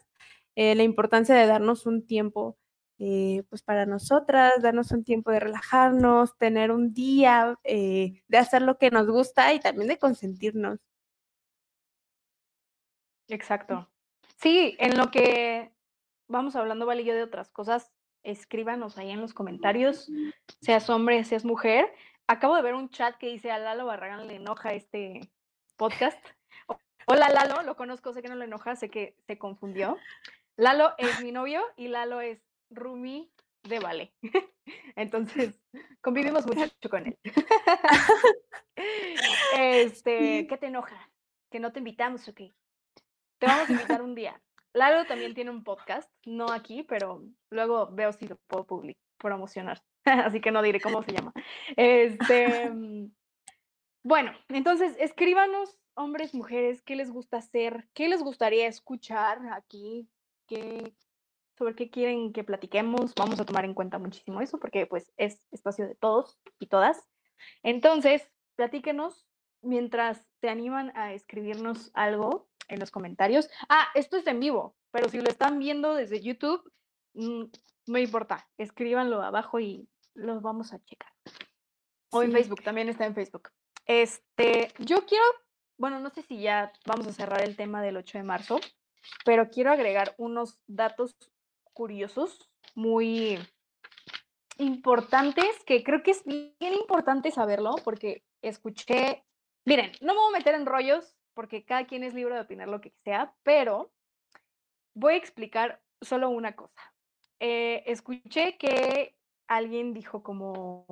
eh, 0.56 0.74
la 0.74 0.82
importancia 0.82 1.36
de 1.36 1.46
darnos 1.46 1.86
un 1.86 2.04
tiempo 2.04 2.58
eh, 2.98 3.42
pues 3.48 3.62
para 3.62 3.86
nosotras, 3.86 4.62
darnos 4.62 4.92
un 4.92 5.04
tiempo 5.04 5.30
de 5.30 5.40
relajarnos, 5.40 6.36
tener 6.38 6.70
un 6.70 6.94
día 6.94 7.58
eh, 7.64 8.22
de 8.28 8.38
hacer 8.38 8.62
lo 8.62 8.78
que 8.78 8.90
nos 8.90 9.08
gusta 9.08 9.52
y 9.54 9.60
también 9.60 9.88
de 9.88 9.98
consentirnos. 9.98 10.78
Exacto. 13.28 13.88
Sí, 14.36 14.76
en 14.78 14.98
lo 14.98 15.10
que 15.10 15.72
vamos 16.28 16.56
hablando, 16.56 16.86
Vale, 16.86 17.04
yo 17.04 17.14
de 17.14 17.22
otras 17.22 17.50
cosas, 17.50 17.92
escríbanos 18.22 18.98
ahí 18.98 19.10
en 19.10 19.20
los 19.20 19.34
comentarios, 19.34 20.08
seas 20.60 20.88
hombre, 20.90 21.24
seas 21.24 21.44
mujer. 21.44 21.92
Acabo 22.26 22.56
de 22.56 22.62
ver 22.62 22.74
un 22.74 22.88
chat 22.90 23.16
que 23.16 23.28
dice 23.28 23.50
a 23.50 23.58
Lalo 23.58 23.86
Barragán 23.86 24.26
le 24.26 24.36
enoja 24.36 24.72
este 24.74 25.20
podcast. 25.76 26.18
Hola 27.06 27.28
Lalo, 27.28 27.62
lo 27.62 27.76
conozco, 27.76 28.12
sé 28.12 28.22
que 28.22 28.28
no 28.28 28.36
le 28.36 28.44
enoja, 28.44 28.76
sé 28.76 28.88
que 28.88 29.16
se 29.26 29.38
confundió. 29.38 29.98
Lalo 30.56 30.92
es 30.98 31.22
mi 31.22 31.32
novio 31.32 31.62
y 31.76 31.88
Lalo 31.88 32.20
es 32.20 32.40
Rumi 32.74 33.32
de 33.64 33.78
Vale. 33.78 34.12
Entonces, 34.96 35.60
convivimos 36.00 36.46
mucho 36.46 36.70
con 36.90 37.06
él. 37.06 37.18
Este, 39.54 40.46
¿qué 40.48 40.56
te 40.56 40.66
enoja? 40.66 41.10
¿Que 41.50 41.60
no 41.60 41.72
te 41.72 41.78
invitamos 41.78 42.26
o 42.26 42.34
qué? 42.34 42.54
Te 43.38 43.46
vamos 43.46 43.68
a 43.68 43.72
invitar 43.72 44.02
un 44.02 44.14
día. 44.14 44.42
Lalo 44.72 45.04
también 45.04 45.34
tiene 45.34 45.50
un 45.50 45.62
podcast, 45.62 46.10
no 46.24 46.50
aquí, 46.50 46.82
pero 46.82 47.22
luego 47.50 47.90
veo 47.92 48.12
si 48.12 48.26
lo 48.26 48.36
puedo 48.48 48.66
publicar, 48.66 49.02
promocionar. 49.18 49.82
Así 50.04 50.40
que 50.40 50.50
no 50.50 50.62
diré 50.62 50.80
cómo 50.80 51.02
se 51.02 51.12
llama. 51.12 51.32
Este, 51.76 52.70
mm, 52.70 53.12
bueno, 54.02 54.32
entonces 54.48 54.96
escríbanos, 54.98 55.78
hombres, 55.94 56.34
mujeres, 56.34 56.82
qué 56.82 56.96
les 56.96 57.10
gusta 57.10 57.36
hacer, 57.36 57.88
qué 57.92 58.08
les 58.08 58.22
gustaría 58.22 58.66
escuchar 58.66 59.38
aquí, 59.52 60.08
qué, 60.48 60.94
sobre 61.58 61.74
qué 61.74 61.90
quieren 61.90 62.32
que 62.32 62.44
platiquemos. 62.44 63.12
Vamos 63.14 63.40
a 63.40 63.44
tomar 63.44 63.64
en 63.64 63.74
cuenta 63.74 63.98
muchísimo 63.98 64.40
eso 64.40 64.58
porque 64.58 64.86
pues 64.86 65.12
es 65.16 65.46
espacio 65.50 65.86
de 65.86 65.94
todos 65.94 66.38
y 66.58 66.66
todas. 66.66 67.08
Entonces, 67.62 68.28
platíquenos 68.56 69.26
mientras 69.62 70.26
se 70.40 70.48
animan 70.48 70.92
a 70.96 71.12
escribirnos 71.12 71.90
algo 71.94 72.48
en 72.68 72.80
los 72.80 72.90
comentarios. 72.90 73.48
Ah, 73.68 73.88
esto 73.94 74.16
es 74.16 74.26
en 74.26 74.40
vivo, 74.40 74.76
pero 74.90 75.08
si 75.08 75.20
lo 75.20 75.28
están 75.28 75.58
viendo 75.58 75.94
desde 75.94 76.20
YouTube, 76.20 76.62
mm, 77.14 77.44
no 77.86 77.98
importa, 77.98 78.48
escríbanlo 78.58 79.22
abajo 79.22 79.60
y 79.60 79.88
los 80.14 80.42
vamos 80.42 80.72
a 80.72 80.82
checar. 80.84 81.12
O 82.10 82.22
en 82.22 82.32
Facebook, 82.32 82.62
también 82.62 82.88
está 82.88 83.06
en 83.06 83.14
Facebook. 83.14 83.50
Este, 83.86 84.72
yo 84.78 85.06
quiero, 85.06 85.24
bueno, 85.78 85.98
no 85.98 86.10
sé 86.10 86.22
si 86.22 86.40
ya 86.40 86.72
vamos 86.86 87.06
a 87.06 87.12
cerrar 87.12 87.42
el 87.42 87.56
tema 87.56 87.82
del 87.82 87.96
8 87.96 88.18
de 88.18 88.24
marzo, 88.24 88.60
pero 89.24 89.48
quiero 89.48 89.72
agregar 89.72 90.14
unos 90.18 90.60
datos 90.66 91.16
curiosos, 91.72 92.50
muy 92.74 93.38
importantes, 94.58 95.46
que 95.64 95.82
creo 95.82 96.02
que 96.02 96.12
es 96.12 96.24
bien 96.24 96.74
importante 96.74 97.30
saberlo, 97.30 97.74
porque 97.84 98.24
escuché, 98.42 99.24
miren, 99.64 99.92
no 100.00 100.14
me 100.14 100.20
voy 100.20 100.34
a 100.34 100.38
meter 100.38 100.54
en 100.54 100.66
rollos, 100.66 101.16
porque 101.34 101.64
cada 101.64 101.86
quien 101.86 102.04
es 102.04 102.14
libre 102.14 102.34
de 102.34 102.42
opinar 102.42 102.68
lo 102.68 102.80
que 102.80 102.92
sea, 103.04 103.34
pero 103.42 103.92
voy 104.94 105.14
a 105.14 105.18
explicar 105.18 105.82
solo 106.00 106.30
una 106.30 106.54
cosa. 106.54 106.94
Eh, 107.40 107.82
escuché 107.86 108.56
que 108.58 109.16
alguien 109.48 109.94
dijo 109.94 110.22
como, 110.22 110.86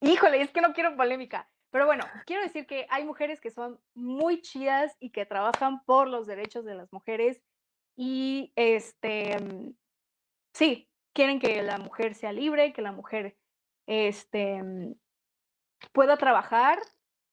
híjole, 0.00 0.40
es 0.40 0.50
que 0.50 0.60
no 0.60 0.72
quiero 0.72 0.96
polémica, 0.96 1.48
pero 1.70 1.86
bueno, 1.86 2.04
quiero 2.26 2.42
decir 2.42 2.66
que 2.66 2.86
hay 2.88 3.04
mujeres 3.04 3.40
que 3.40 3.50
son 3.50 3.80
muy 3.94 4.40
chidas 4.40 4.96
y 5.00 5.10
que 5.10 5.26
trabajan 5.26 5.82
por 5.84 6.08
los 6.08 6.26
derechos 6.26 6.64
de 6.64 6.74
las 6.74 6.92
mujeres 6.92 7.42
y 7.96 8.52
este 8.54 9.36
sí, 10.54 10.88
quieren 11.12 11.38
que 11.38 11.62
la 11.62 11.78
mujer 11.78 12.14
sea 12.14 12.32
libre, 12.32 12.72
que 12.72 12.82
la 12.82 12.92
mujer 12.92 13.36
este, 13.86 14.62
mm, 14.62 14.94
pueda 15.92 16.16
trabajar 16.16 16.78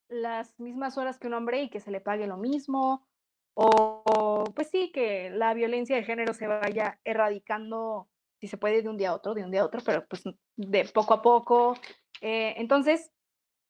las 0.10 0.60
mismas 0.60 0.98
horas 0.98 1.18
que 1.18 1.28
un 1.28 1.36
hombre 1.36 1.62
y 1.64 1.70
que 1.70 1.80
se 1.80 1.92
le 1.92 2.02
pague 2.02 2.28
lo 2.28 2.38
mismo, 2.38 3.08
o 3.54 4.44
pues 4.56 4.70
sí, 4.70 4.92
que 4.92 5.30
la 5.30 5.54
violencia 5.54 5.96
de 5.96 6.04
género 6.04 6.34
se 6.34 6.48
vaya 6.48 7.00
erradicando, 7.04 8.10
si 8.40 8.48
se 8.48 8.58
puede, 8.58 8.82
de 8.82 8.90
un 8.90 8.98
día 8.98 9.12
a 9.12 9.16
otro, 9.16 9.34
de 9.34 9.44
un 9.44 9.52
día 9.52 9.62
a 9.62 9.66
otro, 9.66 9.82
pero 9.86 10.06
pues 10.08 10.24
de 10.58 10.86
poco 10.86 11.14
a 11.14 11.22
poco. 11.22 11.76
Eh, 12.22 12.56
entonces, 12.58 13.12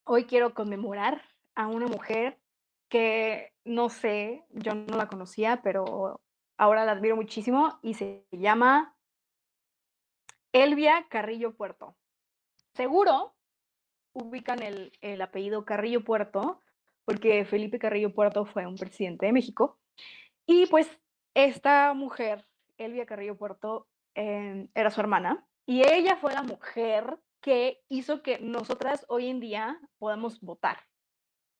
hoy 0.05 0.25
quiero 0.25 0.53
conmemorar 0.53 1.21
a 1.55 1.67
una 1.67 1.87
mujer 1.87 2.39
que 2.89 3.53
no 3.63 3.89
sé, 3.89 4.45
yo 4.49 4.73
no 4.73 4.97
la 4.97 5.07
conocía, 5.07 5.61
pero 5.63 6.21
ahora 6.57 6.85
la 6.85 6.93
admiro 6.93 7.15
muchísimo 7.15 7.79
y 7.81 7.93
se 7.93 8.25
llama 8.31 8.95
Elvia 10.53 11.05
Carrillo 11.09 11.55
Puerto. 11.55 11.95
Seguro 12.73 13.33
ubican 14.13 14.61
el, 14.61 15.21
apellido 15.21 15.65
Carrillo 15.65 16.03
Puerto 16.03 16.61
porque 17.05 17.45
Felipe 17.45 17.79
Carrillo 17.79 18.13
Puerto 18.13 18.45
fue 18.45 18.65
un 18.65 18.75
presidente 18.75 19.25
de 19.25 19.33
México. 19.33 19.79
Y 20.45 20.65
pues 20.67 20.89
esta 21.33 21.93
mujer, 21.93 22.45
Elvia 22.77 23.05
Carrillo 23.05 23.37
Puerto, 23.37 23.87
em, 24.15 24.67
era 24.75 24.91
su 24.91 25.01
hermana 25.01 25.45
y 25.65 25.81
ella 25.87 26.15
fue 26.17 26.33
la 26.33 26.43
mujer 26.43 27.17
que 27.41 27.81
hizo 27.89 28.21
que 28.21 28.39
nosotras 28.39 29.05
hoy 29.09 29.27
en 29.27 29.39
día 29.39 29.79
podamos 29.97 30.41
votar. 30.41 30.77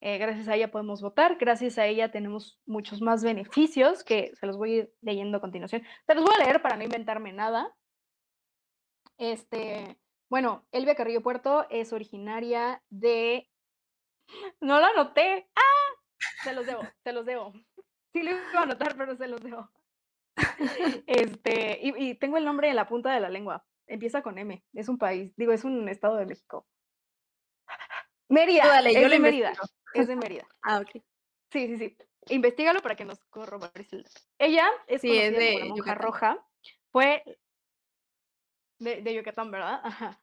Eh, 0.04 0.18
gracias 0.18 0.48
a 0.48 0.56
ella 0.56 0.72
podemos 0.72 1.02
votar, 1.02 1.38
gracias 1.38 1.78
a 1.78 1.86
ella 1.86 2.12
tenemos 2.12 2.60
muchos 2.66 3.02
más 3.02 3.24
beneficios 3.24 4.04
que 4.04 4.32
se 4.34 4.48
los 4.48 4.58
voy 4.58 4.90
leyendo 5.02 5.38
a 5.38 5.42
continuación. 5.42 5.84
Se 6.08 6.16
los 6.16 6.24
voy 6.24 6.34
a 6.36 6.44
leer 6.44 6.62
para 6.62 6.76
no 6.76 6.84
inventarme 6.84 7.34
nada. 7.34 7.72
Este, 9.22 10.00
bueno, 10.32 10.66
Elvia 10.72 10.96
Carrillo 10.96 11.22
Puerto 11.22 11.68
es 11.70 11.94
originaria 11.94 12.82
de. 12.90 13.48
No 14.60 14.80
lo 14.80 14.88
anoté. 14.88 15.48
¡Ah! 15.56 16.18
Se 16.44 16.54
los 16.54 16.66
debo, 16.66 16.82
se 17.04 17.14
los 17.14 17.24
debo. 17.24 17.54
Sí 18.14 18.24
lo 18.24 18.32
iba 18.32 18.42
a 18.56 18.64
anotar, 18.64 18.98
pero 18.98 19.16
se 19.16 19.28
los 19.28 19.42
debo. 19.44 19.70
Este, 21.06 21.80
y, 21.84 22.16
tengo 22.16 22.38
el 22.38 22.46
nombre 22.46 22.70
en 22.70 22.76
la 22.76 22.88
punta 22.88 23.14
de 23.14 23.20
la 23.20 23.30
lengua. 23.30 23.64
Empieza 23.86 24.24
con 24.24 24.40
M. 24.40 24.64
Es 24.74 24.90
un 24.90 24.98
país, 24.98 25.32
digo, 25.36 25.52
es 25.52 25.66
un 25.66 25.88
estado 25.88 26.16
de 26.16 26.26
México. 26.26 26.66
Mérida. 28.28 28.66
Dale, 28.66 28.90
es 28.90 29.02
yo 29.02 29.08
de 29.08 29.20
Mérida. 29.20 29.54
Es 29.94 30.08
de 30.08 30.16
Mérida. 30.16 30.48
Ah, 30.64 30.80
ok. 30.80 31.00
Sí, 31.52 31.68
sí, 31.68 31.78
sí. 31.78 31.98
Investígalo 32.30 32.82
para 32.82 32.96
que 32.96 33.06
nos 33.06 33.20
corrobores 33.26 33.88
Ella 34.40 34.68
es, 34.88 35.02
sí, 35.02 35.16
es 35.16 35.38
de 35.38 35.70
como 35.70 35.94
roja. 35.94 36.44
Fue 36.92 37.24
de, 38.82 39.14
Yucatán, 39.14 39.52
¿verdad? 39.52 39.82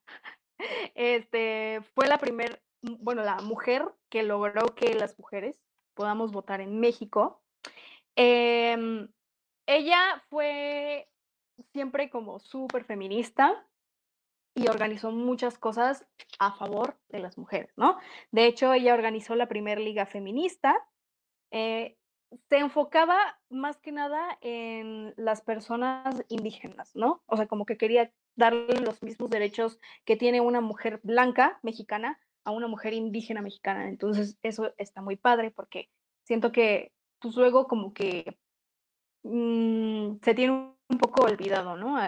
Este, 0.97 1.83
fue 1.95 2.09
la 2.09 2.19
primer, 2.19 2.61
bueno, 2.83 3.23
la 3.23 3.37
mujer 3.37 3.85
que 4.09 4.25
logró 4.25 4.75
que 4.75 4.93
las 4.93 5.17
mujeres 5.17 5.57
podamos 5.95 6.33
votar 6.33 6.61
en 6.61 6.81
México. 6.81 7.41
Em, 8.17 9.09
ella 9.67 10.21
fue 10.29 11.09
siempre 11.73 12.11
como 12.11 12.41
súper 12.41 12.83
feminista 12.83 13.65
y 14.57 14.67
organizó 14.67 15.13
muchas 15.13 15.59
cosas 15.59 16.05
a 16.41 16.53
favor 16.55 16.99
de 17.09 17.21
las 17.21 17.39
mujeres, 17.39 17.73
¿no? 17.77 17.97
De 18.33 18.47
hecho, 18.47 18.73
ella 18.73 18.95
organizó 18.95 19.37
la 19.37 19.47
primera 19.47 19.81
liga 19.81 20.07
feminista. 20.07 20.75
eh, 21.53 21.97
se 22.49 22.59
enfocaba 22.59 23.17
más 23.49 23.79
que 23.79 23.93
nada 23.93 24.39
en 24.41 25.15
las 25.17 25.41
personas 25.41 26.23
indígenas, 26.29 26.95
¿no? 26.95 27.23
O 27.27 27.37
sea, 27.37 27.47
como 27.47 27.65
que 27.65 27.79
quería 27.79 28.13
darle 28.39 28.81
los 28.81 29.03
mismos 29.03 29.29
derechos 29.29 29.79
que 30.07 30.17
tiene 30.17 30.41
una 30.41 30.61
mujer 30.61 31.01
blanca 31.03 31.59
mexicana 31.63 32.19
a 32.45 32.53
una 32.53 32.69
mujer 32.69 32.95
indígena 32.95 33.43
mexicana. 33.43 33.89
Entonces, 33.89 34.39
eso 34.43 34.73
está 34.79 35.03
muy 35.03 35.17
padre 35.17 35.51
porque 35.51 35.91
siento 36.23 36.53
que, 36.53 36.93
pues 37.21 37.37
luego 37.37 37.67
como 37.67 37.93
que 37.93 38.39
mm, 39.25 40.19
se 40.23 40.35
tiene 40.35 40.53
un 40.53 40.99
poco 40.99 41.25
olvidado, 41.25 41.77
¿no? 41.77 41.99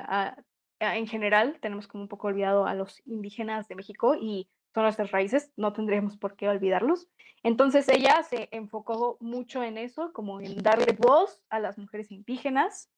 En 0.79 1.07
general, 1.07 1.59
tenemos 1.61 1.87
como 1.87 2.05
un 2.05 2.09
poco 2.09 2.29
olvidado 2.29 2.65
a 2.65 2.75
los 2.75 3.03
indígenas 3.07 3.69
de 3.69 3.75
México 3.75 4.15
y 4.15 4.49
son 4.73 4.85
nuestras 4.85 5.11
raíces, 5.11 5.53
no 5.57 5.73
tendríamos 5.73 6.17
por 6.17 6.37
qué 6.37 6.49
olvidarlos. 6.49 7.09
Entonces 7.43 7.89
ella 7.89 8.23
se 8.23 8.49
enfocó 8.53 9.19
mucho 9.21 9.63
en 9.63 9.79
eso, 9.79 10.13
como 10.13 10.41
en 10.41 10.63
darle 10.63 10.97
voz 10.99 11.43
a 11.51 11.59
las 11.59 11.77
mujeres 11.77 12.11
indígenas. 12.11 12.89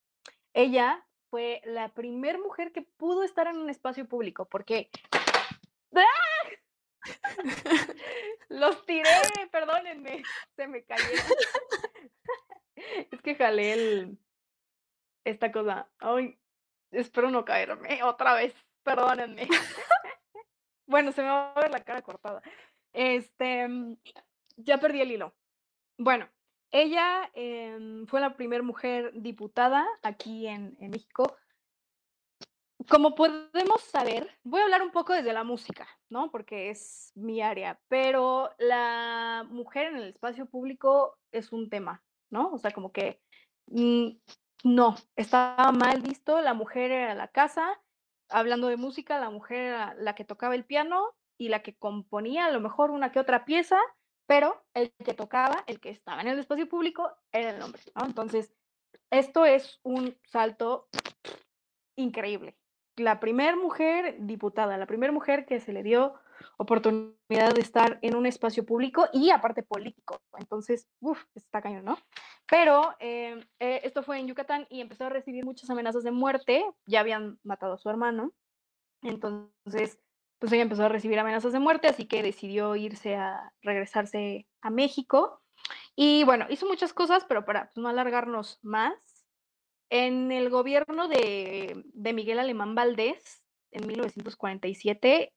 Ella 0.53 1.05
fue 1.33 1.63
la 1.65 1.89
primer 1.89 2.39
mujer 2.39 2.73
que 2.73 2.83
pudo 2.83 3.23
estar 3.23 3.47
en 3.47 3.57
un 3.57 3.71
espacio 3.71 4.07
público, 4.07 4.45
porque... 4.45 4.91
¡Ah! 5.97 6.05
Los 8.51 8.85
tiré, 8.85 9.09
perdónenme, 9.51 10.23
se 10.55 10.69
me 10.69 10.85
cayeron. 10.85 11.25
Es 13.11 13.23
que 13.23 13.35
jalé 13.35 13.73
el, 13.73 14.19
esta 15.25 15.51
cosa. 15.53 15.89
Ay, 16.01 16.39
espero 16.91 17.31
no 17.31 17.47
caerme 17.47 18.03
otra 18.03 18.35
vez, 18.35 18.55
perdónenme. 18.83 19.49
Bueno, 20.85 21.13
se 21.13 21.23
me 21.23 21.29
va 21.29 21.53
a 21.53 21.61
ver 21.61 21.71
la 21.71 21.83
cara 21.83 22.03
cortada. 22.03 22.43
Este, 22.93 23.67
ya 24.57 24.79
perdí 24.79 25.01
el 25.01 25.13
hilo. 25.13 25.35
Bueno, 25.97 26.29
ella 26.73 27.31
em, 27.35 28.07
fue 28.07 28.21
la 28.21 28.35
primera 28.35 28.63
mujer 28.63 29.13
diputada 29.15 29.87
aquí 30.03 30.47
en, 30.49 30.77
México. 30.81 31.37
Como 32.89 33.15
podemos 33.15 33.83
saber, 33.83 34.29
voy 34.43 34.61
a 34.61 34.65
hablar 34.65 34.83
un 34.83 34.91
poco 34.91 35.13
desde 35.13 35.33
la 35.33 35.45
música, 35.45 35.87
¿no? 36.09 36.31
Porque 36.31 36.71
es 36.71 37.13
mi 37.15 37.41
área, 37.41 37.79
pero 37.89 38.51
la 38.59 39.47
mujer 39.51 39.89
en 39.89 39.97
el 39.99 40.09
espacio 40.09 40.47
público 40.47 41.19
es 41.31 41.53
un 41.53 41.69
tema, 41.71 42.03
¿no? 42.31 42.51
O 42.53 42.59
sea, 42.59 42.73
como 42.73 42.91
que 42.91 43.21
mm, 43.67 44.09
no, 44.65 44.97
estaba 45.15 45.71
mal 45.73 46.01
visto, 46.01 46.41
la 46.41 46.55
mujer 46.55 46.91
era 46.91 47.15
la 47.15 47.29
casa, 47.29 47.81
hablando 48.29 48.69
de 48.69 48.77
música, 48.77 49.21
la 49.21 49.31
mujer 49.31 49.59
era 49.59 49.95
la 49.95 50.15
que 50.15 50.25
tocaba 50.25 50.55
el 50.55 50.65
piano 50.65 51.15
y 51.39 51.51
la 51.51 51.63
que 51.63 51.77
componía 51.77 52.47
a 52.47 52.51
lo 52.51 52.61
mejor 52.61 52.91
una 52.91 53.13
que 53.13 53.21
otra 53.21 53.45
pieza, 53.45 53.79
pero 54.33 54.65
el 54.73 54.95
que 55.05 55.13
tocaba, 55.13 55.63
el 55.67 55.79
que 55.79 55.91
estaba 55.91 56.23
en 56.23 56.29
el 56.29 56.39
espacio 56.39 56.67
público, 56.67 57.13
era 57.33 57.51
el 57.51 57.61
hombre. 57.61 57.83
Entonces, 58.03 58.51
esto 59.11 59.45
es 59.45 59.79
un 59.83 60.17
salto 60.25 60.89
increíble. 61.97 62.57
La 62.97 63.21
primera 63.21 63.57
mujer 63.57 64.17
diputada, 64.21 64.79
la 64.79 64.87
primera 64.87 65.13
mujer 65.13 65.45
que 65.45 65.61
se 65.61 65.75
le 65.75 65.83
dio 65.83 66.15
oportunidad 66.57 67.53
de 67.55 67.61
estar 67.61 67.99
en 68.01 68.17
un 68.17 68.25
espacio 68.25 68.65
público 68.65 69.07
y 69.13 69.29
aparte 69.29 69.63
político. 69.63 70.23
Entonces, 70.39 70.89
uff, 71.01 71.23
está 71.35 71.61
cañón, 71.61 71.85
¿no? 71.85 71.99
Pero 72.49 72.95
eh, 73.01 73.39
eh, 73.61 73.83
esto 73.85 74.03
fue 74.03 74.19
en 74.19 74.29
Yucatán 74.29 74.67
y 74.71 74.81
empezó 74.81 75.05
a 75.05 75.11
recibir 75.11 75.45
muchas 75.45 75.69
amenazas 75.69 76.05
de 76.05 76.11
muerte. 76.11 76.65
Ya 76.87 77.01
habían 77.01 77.39
matado 77.43 77.75
a 77.75 77.79
su 77.79 77.91
hermano. 77.91 78.33
Entonces, 79.03 80.01
pues 80.43 80.53
ella 80.55 80.63
empezó 80.63 80.83
a 80.83 80.89
recibir 80.89 81.21
amenazas 81.21 81.53
de 81.53 81.61
muerte, 81.61 81.87
así 81.87 82.05
que 82.05 82.21
decidió 82.21 82.75
irse 82.75 83.15
a 83.15 83.53
regresarse 83.63 84.49
a 84.61 84.71
México. 84.71 85.41
Y 85.95 86.25
bueno, 86.25 86.47
hizo 86.51 86.67
muchas 86.67 86.93
cosas, 86.93 87.25
pero 87.29 87.45
para 87.45 87.67
pues, 87.67 87.77
no 87.77 87.89
alargarnos 87.89 88.59
más, 88.61 88.93
en 89.89 90.33
el 90.33 90.51
gobierno 90.51 91.07
de, 91.07 91.85
Miguel 91.95 92.41
Alemán 92.41 92.75
Valdés, 92.75 93.41
en 93.71 93.87
1947, 93.87 95.33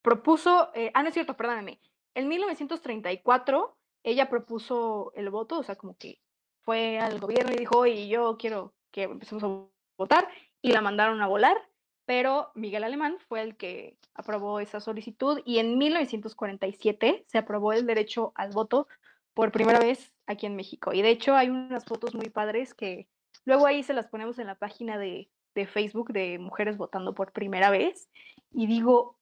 propuso, 0.00 0.70
eh, 0.72 0.90
ah, 0.94 1.02
no 1.02 1.10
es 1.10 1.14
cierto, 1.14 1.36
perdóname, 1.36 1.78
en 2.14 2.26
1934 2.26 3.76
ella 4.04 4.30
propuso 4.30 5.12
el 5.16 5.28
voto, 5.28 5.58
o 5.58 5.64
sea, 5.64 5.76
como 5.76 5.98
que 5.98 6.18
fue 6.62 6.98
al 6.98 7.20
gobierno 7.20 7.52
y 7.52 7.58
dijo, 7.58 7.80
oye, 7.80 8.08
yo 8.08 8.38
quiero 8.38 8.72
que 8.90 9.02
empecemos 9.02 9.44
a 9.44 9.68
votar, 9.98 10.30
y 10.62 10.72
la 10.72 10.80
mandaron 10.80 11.20
a 11.20 11.26
volar, 11.26 11.58
pero 12.06 12.52
Miguel 12.54 12.84
Alemán 12.84 13.18
fue 13.28 13.42
el 13.42 13.56
que 13.56 13.98
aprobó 14.14 14.60
esa 14.60 14.80
solicitud 14.80 15.40
y 15.44 15.58
en 15.58 15.76
1947 15.76 17.24
se 17.26 17.38
aprobó 17.38 17.72
el 17.72 17.84
derecho 17.84 18.32
al 18.36 18.52
voto 18.52 18.88
por 19.34 19.52
primera 19.52 19.80
vez 19.80 20.14
aquí 20.26 20.46
en 20.46 20.56
México. 20.56 20.92
Y 20.92 21.02
de 21.02 21.10
hecho 21.10 21.34
hay 21.34 21.50
unas 21.50 21.84
fotos 21.84 22.14
muy 22.14 22.30
padres 22.30 22.72
que 22.74 23.08
luego 23.44 23.66
ahí 23.66 23.82
se 23.82 23.92
las 23.92 24.06
ponemos 24.06 24.38
en 24.38 24.46
la 24.46 24.54
página 24.54 24.98
de, 24.98 25.28
de 25.54 25.66
Facebook 25.66 26.12
de 26.12 26.38
mujeres 26.38 26.76
votando 26.76 27.14
por 27.14 27.32
primera 27.32 27.70
vez. 27.70 28.08
Y 28.52 28.66
digo, 28.66 29.18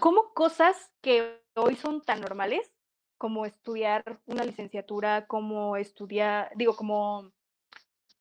¿cómo 0.00 0.32
cosas 0.32 0.90
que 1.02 1.40
hoy 1.54 1.76
son 1.76 2.00
tan 2.00 2.22
normales 2.22 2.72
como 3.18 3.46
estudiar 3.46 4.20
una 4.26 4.42
licenciatura, 4.42 5.26
como 5.26 5.76
estudiar, 5.76 6.50
digo, 6.56 6.74
como 6.74 7.30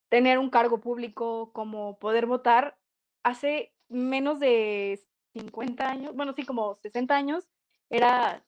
tener 0.09 0.37
un 0.37 0.49
cargo 0.49 0.79
público, 0.79 1.51
como 1.53 1.97
poder 1.97 2.25
votar, 2.27 2.77
hace 3.23 3.73
menos 3.91 4.39
de 4.39 5.01
50 5.33 5.89
años, 5.89 6.15
bueno, 6.15 6.33
sí, 6.33 6.43
como 6.45 6.75
60 6.81 7.15
años, 7.15 7.47
era, 7.89 8.43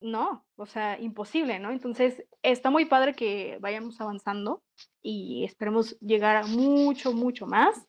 no, 0.00 0.46
o 0.56 0.66
sea, 0.66 0.98
imposible, 1.00 1.58
¿no? 1.58 1.70
Entonces, 1.70 2.24
está 2.42 2.70
muy 2.70 2.84
padre 2.84 3.14
que 3.14 3.58
vayamos 3.60 4.00
avanzando 4.00 4.62
y 5.02 5.44
esperemos 5.44 5.98
llegar 6.00 6.36
a 6.36 6.46
mucho, 6.46 7.12
mucho 7.12 7.46
más. 7.46 7.88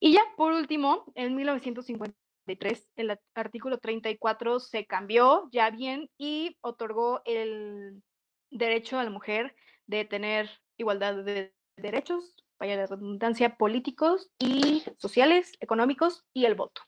Y 0.00 0.12
ya, 0.12 0.22
por 0.36 0.52
último, 0.52 1.04
en 1.14 1.34
1953, 1.36 2.88
el 2.96 3.18
artículo 3.34 3.78
34 3.78 4.60
se 4.60 4.86
cambió 4.86 5.48
ya 5.52 5.70
bien 5.70 6.10
y 6.18 6.56
otorgó 6.60 7.22
el 7.24 8.02
derecho 8.50 8.98
a 8.98 9.04
la 9.04 9.10
mujer 9.10 9.54
de 9.86 10.04
tener 10.04 10.50
igualdad 10.76 11.24
de 11.24 11.52
derechos, 11.76 12.34
vaya 12.58 12.76
la 12.76 12.86
redundancia, 12.86 13.56
políticos 13.56 14.30
y 14.38 14.82
sociales, 14.98 15.52
económicos 15.60 16.24
y 16.32 16.44
el 16.44 16.54
voto. 16.54 16.82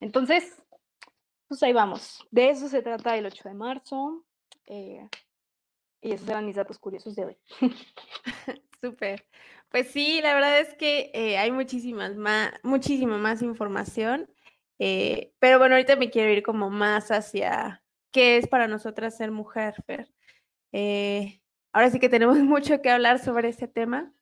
Entonces, 0.00 0.62
pues 1.48 1.62
ahí 1.62 1.72
vamos. 1.72 2.26
De 2.30 2.50
eso 2.50 2.68
se 2.68 2.82
trata 2.82 3.16
el 3.16 3.26
8 3.26 3.48
de 3.48 3.54
marzo. 3.54 4.24
eh, 4.66 5.08
y 6.00 6.12
esos 6.12 6.28
eran 6.28 6.46
mis 6.46 6.56
datos 6.56 6.78
curiosos 6.78 7.16
de 7.16 7.24
hoy. 7.24 7.36
Súper. 8.80 9.26
Pues 9.70 9.88
sí, 9.88 10.20
la 10.22 10.34
verdad 10.34 10.60
es 10.60 10.74
que 10.74 11.10
eh, 11.14 11.38
hay 11.38 11.50
muchísimas 11.50 12.16
más, 12.16 12.52
muchísima 12.62 13.18
más 13.18 13.42
información. 13.42 14.30
eh, 14.78 15.32
pero 15.38 15.58
bueno, 15.58 15.74
ahorita 15.74 15.96
me 15.96 16.10
quiero 16.10 16.30
ir 16.30 16.42
como 16.42 16.70
más 16.70 17.10
hacia 17.10 17.82
qué 18.12 18.36
es 18.36 18.46
para 18.46 18.68
nosotras 18.68 19.16
ser 19.16 19.30
mujer. 19.30 19.74
Eh, 20.72 21.40
ahora 21.72 21.90
sí 21.90 21.98
que 21.98 22.08
tenemos 22.08 22.38
mucho 22.38 22.80
que 22.82 22.90
hablar 22.90 23.18
sobre 23.18 23.48
ese 23.48 23.66
tema. 23.68 24.12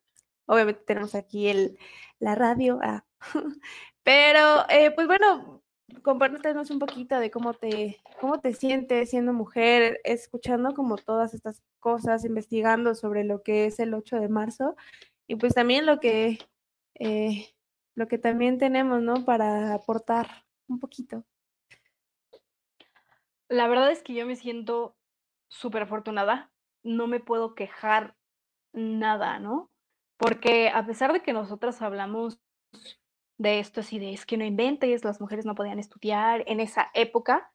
Obviamente 0.46 0.82
tenemos 0.86 1.14
aquí 1.14 1.48
el, 1.48 1.78
la 2.18 2.34
radio. 2.34 2.78
ah. 2.82 3.04
Pero, 4.02 4.68
eh, 4.68 4.90
pues 4.90 5.06
bueno, 5.06 5.62
compártenos 6.02 6.70
un 6.70 6.78
poquito 6.78 7.18
de 7.18 7.30
cómo 7.30 7.54
te, 7.54 8.00
cómo 8.20 8.40
te 8.40 8.52
sientes 8.52 9.10
siendo 9.10 9.32
mujer, 9.32 10.00
escuchando 10.04 10.74
como 10.74 10.96
todas 10.96 11.34
estas 11.34 11.62
cosas, 11.80 12.24
investigando 12.24 12.94
sobre 12.94 13.24
lo 13.24 13.42
que 13.42 13.66
es 13.66 13.78
el 13.80 13.94
8 13.94 14.20
de 14.20 14.28
marzo 14.28 14.76
y 15.26 15.36
pues 15.36 15.54
también 15.54 15.86
lo 15.86 16.00
que, 16.00 16.38
eh, 16.94 17.54
lo 17.94 18.08
que 18.08 18.18
también 18.18 18.58
tenemos, 18.58 19.00
¿no? 19.00 19.24
Para 19.24 19.74
aportar 19.74 20.28
un 20.68 20.80
poquito. 20.80 21.24
La 23.48 23.68
verdad 23.68 23.90
es 23.90 24.02
que 24.02 24.14
yo 24.14 24.26
me 24.26 24.36
siento 24.36 24.96
súper 25.48 25.82
afortunada. 25.82 26.50
No 26.82 27.06
me 27.06 27.20
puedo 27.20 27.54
quejar 27.54 28.16
nada, 28.72 29.38
¿no? 29.38 29.70
Porque 30.16 30.68
a 30.68 30.86
pesar 30.86 31.12
de 31.12 31.22
que 31.22 31.32
nosotras 31.32 31.82
hablamos 31.82 32.40
de 33.38 33.58
esto 33.58 33.80
así 33.80 33.98
de 33.98 34.18
que 34.26 34.36
no 34.36 34.44
inventes, 34.44 35.04
las 35.04 35.20
mujeres 35.20 35.44
no 35.44 35.54
podían 35.54 35.78
estudiar 35.78 36.44
en 36.46 36.60
esa 36.60 36.90
época, 36.94 37.52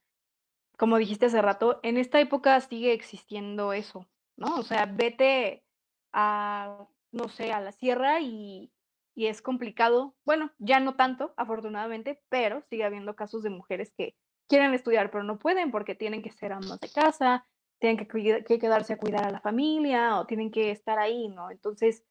como 0.76 0.98
dijiste 0.98 1.26
hace 1.26 1.42
rato, 1.42 1.80
en 1.82 1.96
esta 1.96 2.20
época 2.20 2.60
sigue 2.60 2.92
existiendo 2.92 3.72
eso, 3.72 4.06
¿no? 4.36 4.56
O 4.56 4.62
sea, 4.62 4.86
vete 4.86 5.64
a, 6.12 6.86
no 7.12 7.28
sé, 7.28 7.52
a 7.52 7.60
la 7.60 7.72
sierra 7.72 8.20
y, 8.20 8.72
y 9.14 9.26
es 9.26 9.42
complicado. 9.42 10.14
Bueno, 10.24 10.52
ya 10.58 10.80
no 10.80 10.96
tanto, 10.96 11.34
afortunadamente, 11.36 12.22
pero 12.28 12.62
sigue 12.70 12.84
habiendo 12.84 13.14
casos 13.14 13.42
de 13.42 13.50
mujeres 13.50 13.92
que 13.96 14.16
quieren 14.48 14.74
estudiar, 14.74 15.10
pero 15.10 15.22
no 15.22 15.38
pueden 15.38 15.70
porque 15.70 15.94
tienen 15.94 16.22
que 16.22 16.32
ser 16.32 16.52
amas 16.52 16.80
de 16.80 16.90
casa, 16.90 17.46
tienen 17.78 17.98
que, 17.98 18.44
que 18.44 18.58
quedarse 18.58 18.94
a 18.94 18.98
cuidar 18.98 19.24
a 19.24 19.30
la 19.30 19.40
familia 19.40 20.18
o 20.18 20.26
tienen 20.26 20.50
que 20.50 20.70
estar 20.70 20.98
ahí, 20.98 21.28
¿no? 21.28 21.50
Entonces, 21.50 22.04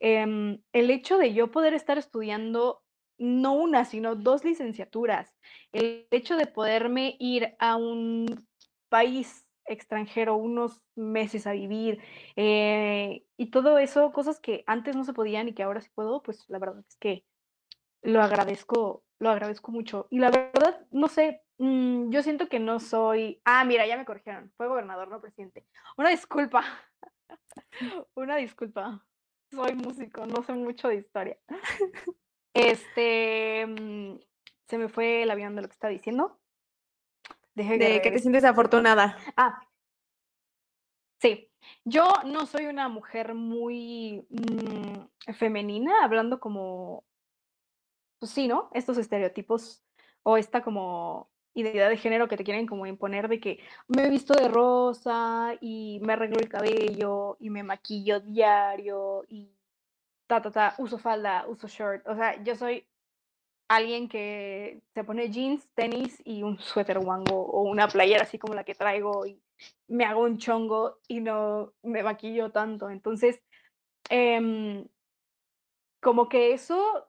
em, 0.00 0.60
el 0.72 0.90
hecho 0.90 1.18
de 1.18 1.32
yo 1.34 1.50
poder 1.50 1.74
estar 1.74 1.98
estudiando 1.98 2.82
no 3.18 3.52
una, 3.52 3.84
sino 3.84 4.16
dos 4.16 4.44
licenciaturas. 4.44 5.34
El 5.72 6.08
hecho 6.10 6.36
de 6.36 6.46
poderme 6.46 7.16
ir 7.18 7.54
a 7.58 7.76
un 7.76 8.26
país 8.88 9.46
extranjero 9.66 10.34
unos 10.36 10.82
meses 10.96 11.46
a 11.46 11.52
vivir 11.52 12.02
eh, 12.34 13.24
y 13.36 13.50
todo 13.50 13.78
eso, 13.78 14.12
cosas 14.12 14.40
que 14.40 14.64
antes 14.66 14.96
no 14.96 15.04
se 15.04 15.12
podían 15.12 15.48
y 15.48 15.54
que 15.54 15.62
ahora 15.62 15.80
sí 15.80 15.90
puedo, 15.94 16.22
pues 16.22 16.44
la 16.48 16.58
verdad 16.58 16.82
es 16.88 16.96
que 16.96 17.24
lo 18.02 18.22
agradezco, 18.22 19.04
lo 19.18 19.30
agradezco 19.30 19.70
mucho. 19.70 20.06
Y 20.10 20.18
la 20.18 20.30
verdad, 20.30 20.86
no 20.90 21.08
sé, 21.08 21.42
mm, 21.58 22.10
yo 22.10 22.22
siento 22.22 22.48
que 22.48 22.58
no 22.58 22.80
soy. 22.80 23.40
Ah, 23.44 23.64
mira, 23.64 23.86
ya 23.86 23.96
me 23.96 24.04
corrigieron. 24.04 24.50
Fue 24.56 24.66
gobernador, 24.66 25.08
no 25.08 25.20
presidente. 25.20 25.66
Una 25.96 26.08
disculpa. 26.08 26.64
Una 28.14 28.36
disculpa. 28.36 29.04
Soy 29.50 29.74
músico, 29.74 30.26
no 30.26 30.42
sé 30.42 30.52
mucho 30.52 30.88
de 30.88 30.96
historia. 30.96 31.38
Este. 32.54 33.66
Mm, 33.66 34.18
se 34.66 34.78
me 34.78 34.88
fue 34.88 35.22
el 35.22 35.30
avión 35.30 35.54
de 35.54 35.62
lo 35.62 35.68
que 35.68 35.74
está 35.74 35.88
diciendo. 35.88 36.40
De 37.54 38.00
que 38.02 38.10
te 38.10 38.18
sientes 38.18 38.44
afortunada. 38.44 39.16
Ah. 39.36 39.60
Sí. 41.20 41.50
Yo 41.84 42.08
no 42.24 42.46
soy 42.46 42.66
una 42.66 42.88
mujer 42.88 43.34
muy 43.34 44.26
mm, 44.30 45.32
femenina, 45.34 46.02
hablando 46.02 46.40
como 46.40 47.04
pues 48.20 48.32
sí, 48.32 48.46
¿no? 48.46 48.70
Estos 48.72 48.98
estereotipos 48.98 49.82
o 50.22 50.36
esta 50.36 50.62
como 50.62 51.30
identidad 51.54 51.88
de 51.88 51.96
género 51.96 52.28
que 52.28 52.36
te 52.36 52.44
quieren 52.44 52.66
como 52.66 52.86
imponer 52.86 53.28
de 53.28 53.40
que 53.40 53.60
me 53.88 54.04
he 54.06 54.10
visto 54.10 54.34
de 54.34 54.48
rosa 54.48 55.54
y 55.60 56.00
me 56.02 56.12
arreglo 56.12 56.38
el 56.38 56.48
cabello 56.48 57.36
y 57.40 57.50
me 57.50 57.62
maquillo 57.62 58.20
diario 58.20 59.24
y 59.28 59.50
ta, 60.26 60.40
ta, 60.42 60.50
ta, 60.50 60.74
uso 60.78 60.98
falda, 60.98 61.46
uso 61.48 61.66
short. 61.66 62.06
O 62.06 62.14
sea, 62.14 62.42
yo 62.42 62.54
soy 62.54 62.86
alguien 63.68 64.08
que 64.08 64.82
se 64.94 65.04
pone 65.04 65.30
jeans, 65.30 65.68
tenis 65.74 66.20
y 66.24 66.42
un 66.42 66.58
suéter 66.58 66.98
wango 66.98 67.36
o 67.36 67.62
una 67.62 67.88
playera 67.88 68.22
así 68.24 68.38
como 68.38 68.54
la 68.54 68.64
que 68.64 68.74
traigo 68.74 69.26
y 69.26 69.40
me 69.88 70.04
hago 70.04 70.22
un 70.22 70.38
chongo 70.38 70.98
y 71.08 71.20
no 71.20 71.72
me 71.82 72.02
maquillo 72.02 72.50
tanto. 72.50 72.90
Entonces, 72.90 73.40
em, 74.08 74.86
como 76.00 76.28
que 76.28 76.52
eso 76.52 77.08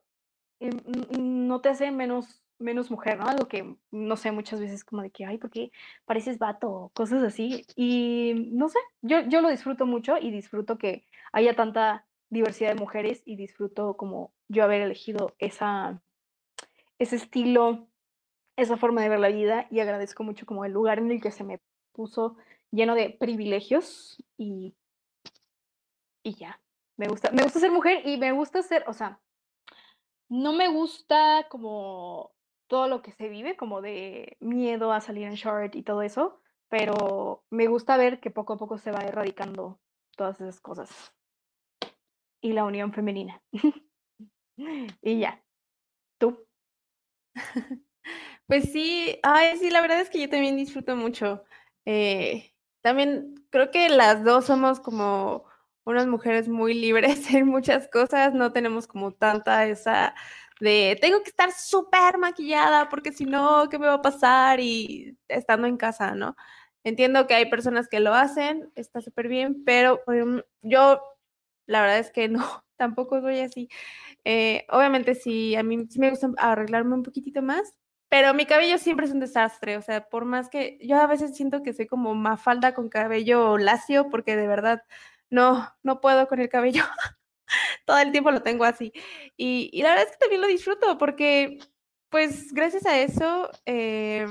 no 0.60 1.62
te 1.62 1.70
hace 1.70 1.92
menos, 1.92 2.41
menos 2.62 2.92
mujer, 2.92 3.18
¿no? 3.18 3.26
Algo 3.26 3.48
que, 3.48 3.76
no 3.92 4.16
sé, 4.16 4.32
muchas 4.32 4.60
veces 4.60 4.84
como 4.84 5.02
de 5.02 5.12
que, 5.12 5.26
ay, 5.26 5.38
¿por 5.38 5.50
qué 5.50 5.72
pareces 6.06 6.38
vato? 6.40 6.92
Cosas 6.94 7.24
así. 7.24 7.66
Y 7.76 8.50
no 8.52 8.70
sé, 8.70 8.80
yo, 9.02 9.22
yo 9.28 9.42
lo 9.42 9.50
disfruto 9.50 9.86
mucho 9.86 10.18
y 10.18 10.32
disfruto 10.32 10.78
que 10.78 11.06
haya 11.32 11.56
tanta 11.56 12.06
diversidad 12.30 12.70
de 12.70 12.80
mujeres 12.80 13.22
y 13.26 13.36
disfruto 13.36 13.98
como 13.98 14.34
yo 14.48 14.64
haber 14.64 14.82
elegido 14.82 15.36
esa, 15.40 16.02
ese 16.98 17.18
estilo, 17.18 17.88
esa 18.56 18.78
forma 18.78 19.02
de 19.02 19.10
ver 19.10 19.20
la 19.20 19.30
vida 19.30 19.68
y 19.70 19.80
agradezco 19.80 20.24
mucho 20.24 20.46
como 20.46 20.66
el 20.66 20.72
lugar 20.72 21.00
en 21.00 21.12
el 21.12 21.22
que 21.22 21.32
se 21.32 21.44
me 21.44 21.60
puso 21.92 22.38
lleno 22.72 22.96
de 22.96 23.10
privilegios 23.10 24.24
y, 24.38 24.74
y 26.24 26.36
ya. 26.36 26.60
Me 26.98 27.08
gusta, 27.08 27.32
me 27.32 27.44
gusta 27.44 27.60
ser 27.60 27.72
mujer 27.72 28.08
y 28.08 28.18
me 28.18 28.32
gusta 28.32 28.62
ser, 28.62 28.84
o 28.88 28.94
sea, 28.94 29.20
no 30.30 30.54
me 30.54 30.70
gusta 30.70 31.48
como 31.50 32.32
todo 32.72 32.88
lo 32.88 33.02
que 33.02 33.12
se 33.12 33.28
vive, 33.28 33.58
como 33.58 33.82
de 33.82 34.38
miedo 34.40 34.94
a 34.94 35.02
salir 35.02 35.28
en 35.28 35.34
short 35.34 35.76
y 35.76 35.84
todo 35.84 36.04
eso, 36.04 36.40
pero 36.70 37.44
me 37.50 37.68
gusta 37.68 37.98
ver 37.98 38.22
que 38.22 38.32
poco 38.32 38.54
a 38.54 38.58
poco 38.58 38.78
se 38.78 38.92
va 38.92 39.02
erradicando 39.02 39.82
todas 40.16 40.40
esas 40.40 40.62
cosas. 40.62 41.14
Y 42.40 42.54
la 42.54 42.64
unión 42.64 42.94
femenina. 42.94 43.44
y 45.02 45.20
ya. 45.20 45.44
¿Tú? 46.18 46.48
Pues 48.48 48.70
sí, 48.74 49.18
ay, 49.24 49.58
sí, 49.58 49.70
la 49.70 49.80
verdad 49.80 50.02
es 50.02 50.10
que 50.10 50.20
yo 50.20 50.30
también 50.30 50.58
disfruto 50.58 50.98
mucho. 50.98 51.46
Eh, 51.86 52.54
también 52.82 53.36
creo 53.50 53.72
que 53.72 53.88
las 53.88 54.26
dos 54.26 54.46
somos 54.46 54.82
como 54.82 55.46
unas 55.86 56.08
mujeres 56.08 56.50
muy 56.50 56.74
libres 56.74 57.34
en 57.34 57.48
muchas 57.48 57.88
cosas, 57.88 58.34
no 58.34 58.52
tenemos 58.52 58.88
como 58.88 59.14
tanta 59.14 59.66
esa 59.68 60.16
de 60.62 60.98
tengo 61.02 61.24
que 61.24 61.30
estar 61.30 61.52
súper 61.52 62.18
maquillada 62.20 62.88
porque 62.90 63.12
si 63.12 63.26
no, 63.26 63.68
¿qué 63.70 63.80
me 63.80 63.88
va 63.88 63.96
a 63.96 64.02
pasar? 64.02 64.60
Y 64.60 65.18
estando 65.28 65.68
en 65.68 65.78
casa, 65.78 66.14
¿no? 66.16 66.36
Entiendo 66.84 67.28
que 67.28 67.34
hay 67.36 67.50
personas 67.50 67.88
que 67.90 68.00
lo 68.00 68.14
hacen, 68.14 68.72
está 68.76 69.02
súper 69.02 69.28
bien, 69.28 69.64
pero 69.66 70.02
yo 70.62 71.02
la 71.68 71.82
verdad 71.82 72.00
es 72.00 72.12
que 72.12 72.28
no, 72.30 72.64
tampoco 72.78 73.22
soy 73.22 73.40
así. 73.42 73.70
Eh, 74.26 74.66
obviamente 74.70 75.16
sí, 75.16 75.56
a 75.56 75.64
mí 75.64 75.88
sí 75.90 76.00
me 76.00 76.12
gusta 76.12 76.30
arreglarme 76.38 76.96
un 76.96 77.04
poquitito 77.04 77.42
más, 77.42 77.76
pero 78.10 78.34
mi 78.34 78.46
cabello 78.46 78.78
siempre 78.78 79.08
es 79.08 79.14
un 79.14 79.20
desastre, 79.20 79.78
o 79.78 79.82
sea, 79.82 80.10
por 80.10 80.26
más 80.26 80.50
que 80.50 80.78
yo 80.82 80.98
a 80.98 81.08
veces 81.08 81.36
siento 81.36 81.64
que 81.64 81.74
soy 81.74 81.88
como 81.88 82.14
mafalda 82.16 82.74
con 82.76 82.90
cabello 82.90 83.58
lacio, 83.58 84.10
porque 84.10 84.36
de 84.36 84.48
verdad 84.48 84.84
no, 85.30 85.74
no 85.84 86.02
puedo 86.02 86.28
con 86.28 86.40
el 86.40 86.50
cabello. 86.50 86.84
Todo 87.86 88.00
el 88.00 88.12
tiempo 88.12 88.32
lo 88.32 88.42
tengo 88.42 88.64
así. 88.66 88.92
Y, 89.38 89.82
la 89.82 89.90
verdad 89.90 90.06
es 90.06 90.12
que 90.14 90.20
también 90.20 90.42
lo 90.42 90.48
disfruto 90.48 90.98
porque, 90.98 91.60
pues, 92.10 92.54
gracias 92.54 92.86
a 92.86 93.00
eso, 93.02 93.50
eh, 93.66 94.26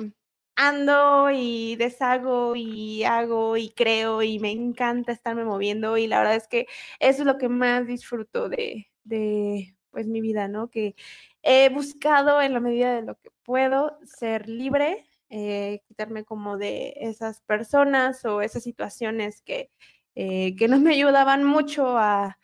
ando 0.57 1.31
y 1.31 1.77
deshago 1.77 2.55
y 2.57 3.05
hago 3.05 3.57
y 3.57 3.71
creo 3.71 4.23
y 4.23 4.39
me 4.39 4.51
encanta 4.51 5.13
estarme 5.13 5.45
moviendo 5.45 5.97
y 5.97 6.07
la 6.07 6.19
verdad 6.19 6.37
es 6.37 6.49
que 6.49 6.67
eso 6.99 7.23
es 7.23 7.27
lo 7.27 7.39
que 7.39 7.49
más 7.49 7.87
disfruto 7.87 8.49
de, 8.51 8.91
de 9.05 9.75
pues 9.91 10.07
mi 10.07 10.21
vida, 10.21 10.49
¿no? 10.49 10.69
Que 10.71 10.95
he 11.43 11.69
buscado 11.71 12.43
en 12.43 12.53
la 12.53 12.61
medida 12.61 12.95
de 12.95 13.03
lo 13.03 13.19
que 13.19 13.31
puedo 13.43 13.99
ser 14.05 14.49
libre, 14.49 15.07
eh, 15.31 15.83
quitarme 15.89 16.25
como 16.25 16.59
de 16.59 16.95
esas 16.97 17.41
personas 17.43 18.25
o 18.25 18.43
esas 18.43 18.63
situaciones 18.63 19.43
que, 19.43 19.71
eh, 20.15 20.55
que 20.57 20.69
no 20.69 20.79
me 20.79 20.93
ayudaban 20.93 21.45
mucho 21.45 21.97
a, 21.97 22.39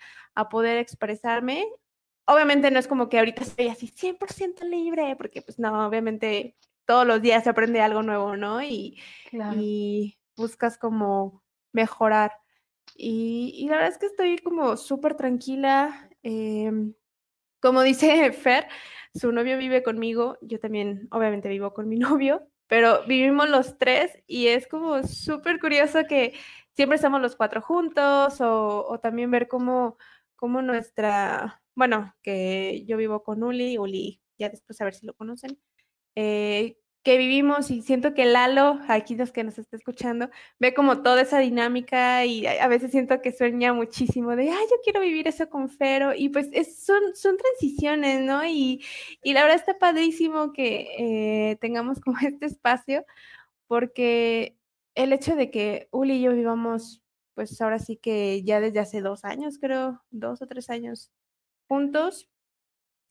poder 0.48 0.78
expresarme. 0.78 1.66
Obviamente 2.26 2.70
no 2.70 2.78
es 2.78 2.88
como 2.88 3.08
que 3.08 3.18
ahorita 3.18 3.42
estoy 3.42 3.68
así 3.68 3.88
100% 3.88 4.64
libre, 4.64 5.16
porque 5.16 5.42
pues 5.42 5.58
no, 5.58 5.86
obviamente 5.86 6.56
todos 6.84 7.06
los 7.06 7.20
días 7.22 7.44
se 7.44 7.50
aprende 7.50 7.80
algo 7.80 8.02
nuevo, 8.02 8.36
¿no? 8.36 8.62
Y, 8.62 9.00
y 9.54 10.18
buscas 10.36 10.78
como 10.78 11.42
mejorar. 11.72 12.32
Y, 12.94 13.66
la 13.68 13.76
verdad 13.76 13.92
es 13.92 13.98
que 13.98 14.06
estoy 14.06 14.38
como 14.38 14.76
súper 14.76 15.14
tranquila. 15.16 16.08
Em, 16.22 16.94
como 17.60 17.82
dice 17.82 18.32
Fer, 18.32 18.68
su 19.14 19.32
novio 19.32 19.58
vive 19.58 19.82
conmigo, 19.82 20.38
yo 20.42 20.60
también 20.60 21.08
obviamente 21.10 21.48
vivo 21.48 21.72
con 21.74 21.88
mi 21.88 21.98
novio, 21.98 22.48
pero 22.66 23.04
vivimos 23.06 23.48
los 23.48 23.78
tres 23.78 24.18
y 24.26 24.48
es 24.48 24.66
como 24.66 25.02
súper 25.04 25.60
curioso 25.60 26.04
que 26.08 26.34
siempre 26.74 26.96
estamos 26.96 27.20
los 27.20 27.36
cuatro 27.36 27.62
juntos 27.62 28.40
o, 28.40 28.98
también 29.02 29.30
ver 29.30 29.48
cómo, 29.48 29.98
cómo 30.36 30.62
nuestra, 30.62 31.62
bueno, 31.74 32.14
que 32.22 32.84
yo 32.86 32.96
vivo 32.96 33.22
con 33.22 33.42
Uli, 33.42 33.78
Uli, 33.78 34.20
ya 34.38 34.48
después 34.48 34.80
a 34.80 34.84
ver 34.84 34.94
si 34.94 35.06
lo 35.06 35.14
conocen, 35.14 35.58
eh, 36.14 36.78
que 37.06 37.18
vivimos 37.18 37.70
y 37.70 37.82
siento 37.82 38.14
que 38.14 38.24
Lalo, 38.24 38.80
aquí 38.88 39.14
los 39.14 39.30
que 39.30 39.44
nos 39.44 39.58
está 39.58 39.76
escuchando, 39.76 40.28
ve 40.58 40.74
como 40.74 41.02
toda 41.02 41.22
esa 41.22 41.38
dinámica 41.38 42.24
y 42.24 42.46
a, 42.46 42.66
veces 42.66 42.90
siento 42.90 43.22
que 43.22 43.30
sueña 43.30 43.72
muchísimo 43.72 44.34
de, 44.34 44.50
ay, 44.50 44.64
yo 44.68 44.76
quiero 44.82 45.00
vivir 45.02 45.28
eso 45.28 45.48
con 45.48 45.68
Fero 45.70 46.14
y 46.16 46.30
pues 46.30 46.48
son, 46.84 47.14
son 47.14 47.36
transiciones, 47.36 48.22
¿no? 48.22 48.44
Y, 48.44 48.82
la 49.22 49.42
verdad 49.42 49.54
está 49.56 49.78
padrísimo 49.78 50.52
que 50.52 50.88
eh, 50.98 51.56
tengamos 51.60 52.00
como 52.04 52.18
este 52.18 52.46
espacio 52.46 53.04
porque 53.68 54.56
el 54.96 55.12
hecho 55.12 55.36
de 55.36 55.52
que 55.52 55.88
Uli 55.92 56.14
y 56.14 56.22
yo 56.22 56.32
vivamos, 56.32 57.04
pues 57.36 57.60
ahora 57.60 57.78
sí 57.78 57.98
que 57.98 58.42
ya 58.42 58.60
desde 58.60 58.80
hace 58.80 59.02
dos 59.02 59.24
años, 59.24 59.58
creo, 59.60 60.02
dos 60.10 60.40
o 60.40 60.46
tres 60.46 60.70
años 60.70 61.12
juntos, 61.68 62.30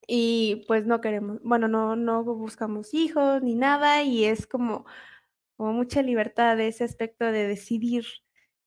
y 0.07 0.65
pues 0.67 0.87
no 0.87 0.99
queremos, 0.99 1.39
bueno, 1.43 1.67
no, 1.67 1.95
no 1.95 2.23
buscamos 2.23 2.93
hijos 2.95 3.43
ni 3.43 3.53
nada, 3.53 4.01
y 4.01 4.25
es 4.25 4.47
como, 4.47 4.85
como 5.55 5.73
mucha 5.73 6.01
libertad 6.01 6.57
de 6.57 6.69
ese 6.69 6.83
aspecto 6.83 7.25
de 7.25 7.47
decidir 7.47 8.05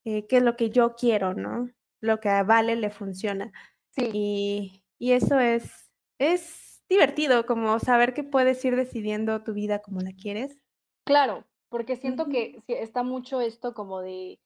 eh, 0.04 0.28
qué 0.28 0.36
es 0.36 0.42
lo 0.44 0.56
que 0.56 0.70
yo 0.70 0.94
quiero, 0.94 1.34
¿no? 1.34 1.68
Lo 2.00 2.20
que 2.20 2.28
a 2.28 2.44
Vale 2.44 2.76
le 2.76 2.90
funciona. 2.90 3.52
Sí. 3.90 4.10
Y, 4.12 4.84
y 4.96 5.12
eso 5.12 5.40
es, 5.40 5.90
es 6.18 6.84
divertido, 6.88 7.46
como 7.46 7.80
saber 7.80 8.14
que 8.14 8.22
puedes 8.22 8.64
ir 8.64 8.76
decidiendo 8.76 9.42
tu 9.42 9.54
vida 9.54 9.80
como 9.80 10.00
la 10.00 10.12
quieres. 10.12 10.60
Claro, 11.04 11.44
porque 11.68 11.96
siento 11.96 12.28
que 12.28 12.62
está 12.68 13.02
mucho 13.02 13.40
esto 13.40 13.74
como 13.74 14.00
de, 14.00 14.38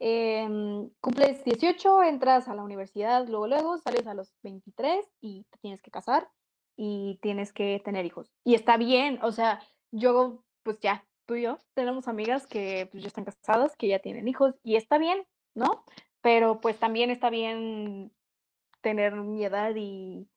em, 0.00 0.90
cumples 1.00 1.44
18, 1.44 2.02
entras 2.02 2.48
a 2.48 2.54
la 2.54 2.62
universidad, 2.62 3.28
luego, 3.28 3.46
luego 3.46 3.78
sales 3.78 4.06
a 4.06 4.14
los 4.14 4.32
23 4.42 5.06
y 5.20 5.44
te 5.50 5.58
tienes 5.58 5.82
que 5.82 5.90
casar 5.90 6.28
y 6.76 7.18
tienes 7.22 7.52
que 7.52 7.80
tener 7.84 8.06
hijos. 8.06 8.32
Y 8.44 8.54
está 8.54 8.76
bien, 8.76 9.20
o 9.22 9.32
sea, 9.32 9.60
yo, 9.92 10.42
pues 10.62 10.80
ya, 10.80 11.06
tú 11.26 11.34
y 11.36 11.42
yo 11.42 11.58
tenemos 11.74 12.08
amigas 12.08 12.46
que 12.46 12.88
pues, 12.90 13.02
ya 13.02 13.08
están 13.08 13.24
casadas, 13.24 13.76
que 13.76 13.88
ya 13.88 14.00
tienen 14.00 14.26
hijos 14.26 14.54
y 14.64 14.76
está 14.76 14.98
bien, 14.98 15.26
¿no? 15.54 15.84
Pero 16.22 16.60
pues 16.60 16.78
también 16.78 17.10
está 17.10 17.30
bien 17.30 18.12
tener 18.80 19.14
mi 19.14 19.44
edad 19.44 19.74
y 19.76 20.28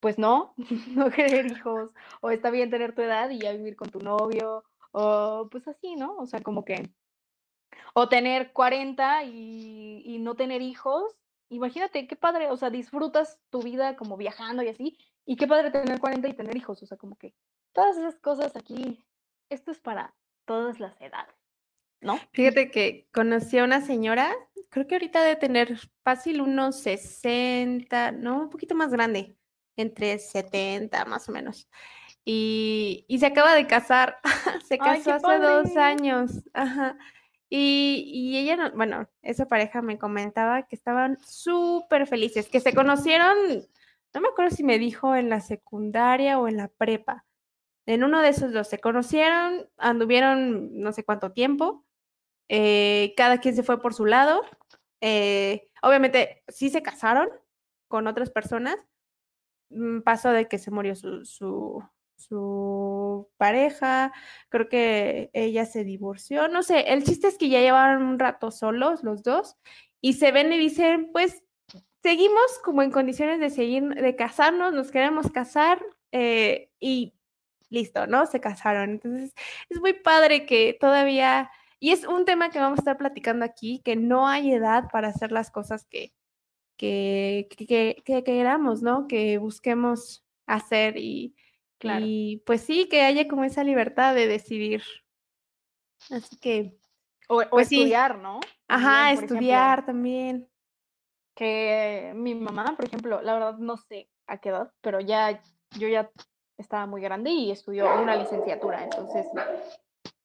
pues 0.00 0.18
no, 0.18 0.54
no 0.96 1.10
querer 1.10 1.46
hijos, 1.46 1.90
o 2.22 2.30
está 2.30 2.50
bien 2.50 2.70
tener 2.70 2.94
tu 2.94 3.02
edad 3.02 3.30
y 3.30 3.38
ya 3.38 3.52
vivir 3.52 3.76
con 3.76 3.90
tu 3.90 4.00
novio, 4.00 4.64
o 4.92 5.48
pues 5.50 5.68
así, 5.68 5.94
¿no? 5.96 6.16
O 6.16 6.26
sea, 6.26 6.40
como 6.40 6.64
que, 6.64 6.90
o 7.94 8.08
tener 8.08 8.52
40 8.52 9.24
y, 9.24 10.02
y 10.04 10.18
no 10.18 10.34
tener 10.34 10.62
hijos, 10.62 11.16
imagínate, 11.50 12.06
qué 12.06 12.16
padre, 12.16 12.50
o 12.50 12.56
sea, 12.56 12.70
disfrutas 12.70 13.38
tu 13.50 13.62
vida 13.62 13.96
como 13.96 14.16
viajando 14.16 14.62
y 14.62 14.68
así, 14.68 14.96
y 15.26 15.36
qué 15.36 15.46
padre 15.46 15.70
tener 15.70 16.00
40 16.00 16.28
y 16.28 16.34
tener 16.34 16.56
hijos, 16.56 16.82
o 16.82 16.86
sea, 16.86 16.96
como 16.96 17.16
que 17.16 17.34
todas 17.72 17.96
esas 17.96 18.18
cosas 18.18 18.56
aquí, 18.56 19.04
esto 19.50 19.70
es 19.70 19.80
para 19.80 20.14
todas 20.44 20.80
las 20.80 20.98
edades, 21.00 21.34
¿no? 22.00 22.18
Fíjate 22.32 22.70
que 22.70 23.08
conocí 23.12 23.58
a 23.58 23.64
una 23.64 23.80
señora, 23.80 24.32
creo 24.70 24.86
que 24.86 24.94
ahorita 24.94 25.22
debe 25.22 25.36
tener 25.36 25.78
fácil 26.02 26.40
unos 26.40 26.80
60, 26.80 28.12
no, 28.12 28.42
un 28.42 28.50
poquito 28.50 28.74
más 28.74 28.92
grande, 28.92 29.36
entre 29.76 30.18
70 30.18 31.04
más 31.04 31.28
o 31.28 31.32
menos. 31.32 31.68
Y, 32.24 33.04
y 33.08 33.18
se 33.18 33.26
acaba 33.26 33.54
de 33.54 33.66
casar, 33.66 34.18
se 34.66 34.78
Ay, 34.80 35.02
casó 35.02 35.14
hace 35.14 35.38
dos 35.38 35.76
años, 35.76 36.30
ajá. 36.52 36.96
Y, 37.50 38.04
y 38.14 38.38
ella, 38.38 38.56
no- 38.56 38.70
bueno, 38.76 39.08
esa 39.22 39.46
pareja 39.46 39.82
me 39.82 39.98
comentaba 39.98 40.68
que 40.68 40.76
estaban 40.76 41.18
súper 41.20 42.06
felices, 42.06 42.48
que 42.48 42.60
se 42.60 42.74
conocieron, 42.74 43.36
no 44.14 44.20
me 44.20 44.28
acuerdo 44.28 44.54
si 44.56 44.62
me 44.64 44.78
dijo 44.78 45.14
en 45.16 45.28
la 45.28 45.40
secundaria 45.40 46.38
o 46.38 46.46
en 46.48 46.56
la 46.56 46.68
prepa. 46.68 47.26
En 47.86 48.04
uno 48.04 48.22
de 48.22 48.28
esos 48.28 48.52
dos 48.52 48.68
se 48.68 48.78
conocieron, 48.78 49.68
anduvieron 49.78 50.78
no 50.80 50.92
sé 50.92 51.04
cuánto 51.04 51.32
tiempo, 51.32 51.84
eh, 52.48 53.14
cada 53.16 53.38
quien 53.38 53.56
se 53.56 53.62
fue 53.64 53.80
por 53.82 53.94
su 53.94 54.06
lado. 54.06 54.42
eh, 55.02 55.68
obviamente 55.82 56.44
sí 56.48 56.70
se 56.70 56.82
casaron 56.82 57.28
con 57.88 58.06
otras 58.06 58.30
personas. 58.30 58.76
mm, 59.70 60.00
Pasó 60.02 60.30
de 60.30 60.48
que 60.48 60.58
se 60.58 60.70
murió 60.70 60.94
su, 60.96 61.24
su, 61.24 61.82
su 62.20 63.28
pareja, 63.36 64.12
creo 64.48 64.68
que 64.68 65.30
ella 65.32 65.64
se 65.66 65.84
divorció, 65.84 66.48
no 66.48 66.62
sé, 66.62 66.92
el 66.92 67.02
chiste 67.04 67.28
es 67.28 67.38
que 67.38 67.48
ya 67.48 67.60
llevaban 67.60 68.02
un 68.02 68.18
rato 68.18 68.50
solos 68.50 69.02
los 69.02 69.22
dos 69.22 69.56
y 70.00 70.14
se 70.14 70.30
ven 70.32 70.52
y 70.52 70.58
dicen, 70.58 71.10
pues 71.12 71.42
seguimos 72.02 72.58
como 72.64 72.82
en 72.82 72.90
condiciones 72.90 73.40
de 73.40 73.50
seguir, 73.50 73.82
de 73.88 74.16
casarnos, 74.16 74.72
nos 74.72 74.90
queremos 74.90 75.30
casar 75.30 75.84
eh, 76.12 76.70
y 76.80 77.14
listo, 77.68 78.06
¿no? 78.06 78.26
Se 78.26 78.40
casaron. 78.40 78.90
Entonces, 78.90 79.34
es 79.68 79.80
muy 79.80 79.92
padre 79.92 80.46
que 80.46 80.76
todavía, 80.80 81.50
y 81.78 81.90
es 81.92 82.06
un 82.06 82.24
tema 82.24 82.50
que 82.50 82.58
vamos 82.58 82.78
a 82.78 82.82
estar 82.82 82.96
platicando 82.96 83.44
aquí, 83.44 83.80
que 83.84 83.96
no 83.96 84.26
hay 84.26 84.52
edad 84.52 84.84
para 84.90 85.08
hacer 85.08 85.30
las 85.32 85.50
cosas 85.50 85.86
que, 85.86 86.12
que, 86.76 87.46
que, 87.50 87.66
que- 87.66 88.02
que 88.04 88.24
queramos, 88.24 88.82
¿no? 88.82 89.06
Que 89.06 89.38
busquemos 89.38 90.24
hacer 90.46 90.96
y, 90.96 91.34
Claro. 91.80 92.04
y 92.06 92.42
pues 92.46 92.60
sí, 92.60 92.88
que 92.88 93.00
haya 93.02 93.26
como 93.26 93.42
esa 93.42 93.64
libertad 93.64 94.14
de 94.14 94.26
decidir. 94.28 94.82
Así 96.10 96.36
que, 96.38 96.78
O, 97.28 97.36
o 97.38 97.48
Pues 97.50 97.68
sí. 97.68 97.80
estudiar, 97.80 98.18
¿no? 98.18 98.38
ajá, 98.68 98.68
También, 98.68 99.14
por 99.16 99.24
ejemplo, 99.24 99.34
estudiar 99.36 99.86
también. 99.86 100.48
que 101.34 102.12
mi 102.14 102.34
mamá, 102.34 102.74
por 102.76 102.84
ejemplo, 102.84 103.22
la 103.22 103.32
verdad 103.32 103.58
no 103.58 103.76
sé 103.76 104.08
a 104.26 104.38
qué 104.38 104.50
edad, 104.50 104.72
pero 104.80 105.00
ya 105.00 105.42
yo 105.78 105.88
ya 105.88 106.10
estaba 106.58 106.86
muy 106.86 107.00
grande 107.00 107.30
y 107.30 107.50
estudió 107.50 107.86
una 108.02 108.14
licenciatura, 108.14 108.84
entonces, 108.84 109.26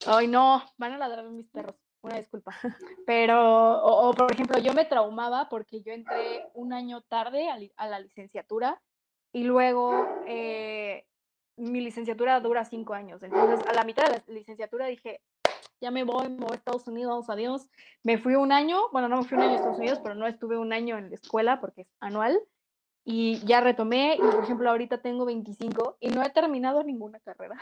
ay 0.05 0.27
no, 0.27 0.61
van 0.77 0.93
a 0.93 0.97
ladrar 0.97 1.25
mis 1.29 1.47
perros, 1.49 1.75
una 2.01 2.17
disculpa. 2.17 2.51
Pero, 3.07 3.39
o, 3.81 4.09
o, 4.09 4.13
por 4.13 4.31
ejemplo, 4.33 4.57
yo 4.59 4.73
me 4.73 4.85
traumaba 4.85 5.47
porque 5.47 5.81
yo 5.81 5.93
entré 5.93 6.43
un 6.53 6.73
año 6.73 7.01
tarde 7.01 7.49
a, 7.49 7.57
li- 7.57 7.71
a 7.77 7.87
la 7.87 7.99
licenciatura 7.99 8.81
y 9.31 9.43
luego 9.43 10.07
eh, 10.27 11.05
mi 11.57 11.81
licenciatura 11.81 12.39
dura 12.39 12.65
cinco 12.65 12.93
años, 12.93 13.23
entonces 13.23 13.65
a 13.67 13.73
la 13.73 13.83
mitad 13.83 14.05
de 14.05 14.23
la 14.27 14.33
licenciatura 14.33 14.87
dije, 14.87 15.21
ya 15.81 15.91
me 15.91 16.03
voy, 16.03 16.29
me 16.29 16.37
voy 16.37 16.53
a 16.53 16.55
Estados 16.55 16.87
Unidos, 16.87 17.29
adiós. 17.29 17.69
Me 18.03 18.17
fui 18.17 18.35
un 18.35 18.51
año, 18.51 18.89
bueno, 18.91 19.07
no 19.07 19.17
me 19.17 19.23
fui 19.23 19.37
un 19.37 19.43
año 19.43 19.53
a 19.53 19.55
Estados 19.55 19.77
Unidos, 19.77 19.99
pero 20.01 20.15
no 20.15 20.27
estuve 20.27 20.57
un 20.57 20.73
año 20.73 20.97
en 20.97 21.09
la 21.09 21.15
escuela 21.15 21.59
porque 21.59 21.81
es 21.81 21.87
anual. 21.99 22.39
Y 23.07 23.45
ya 23.45 23.61
retomé, 23.61 24.15
y 24.15 24.19
por 24.19 24.43
ejemplo, 24.43 24.67
ahorita 24.67 24.99
tengo 24.99 25.25
25 25.25 25.97
y 25.99 26.09
no 26.09 26.23
he 26.23 26.29
terminado 26.31 26.83
ninguna 26.83 27.19
carrera. 27.19 27.55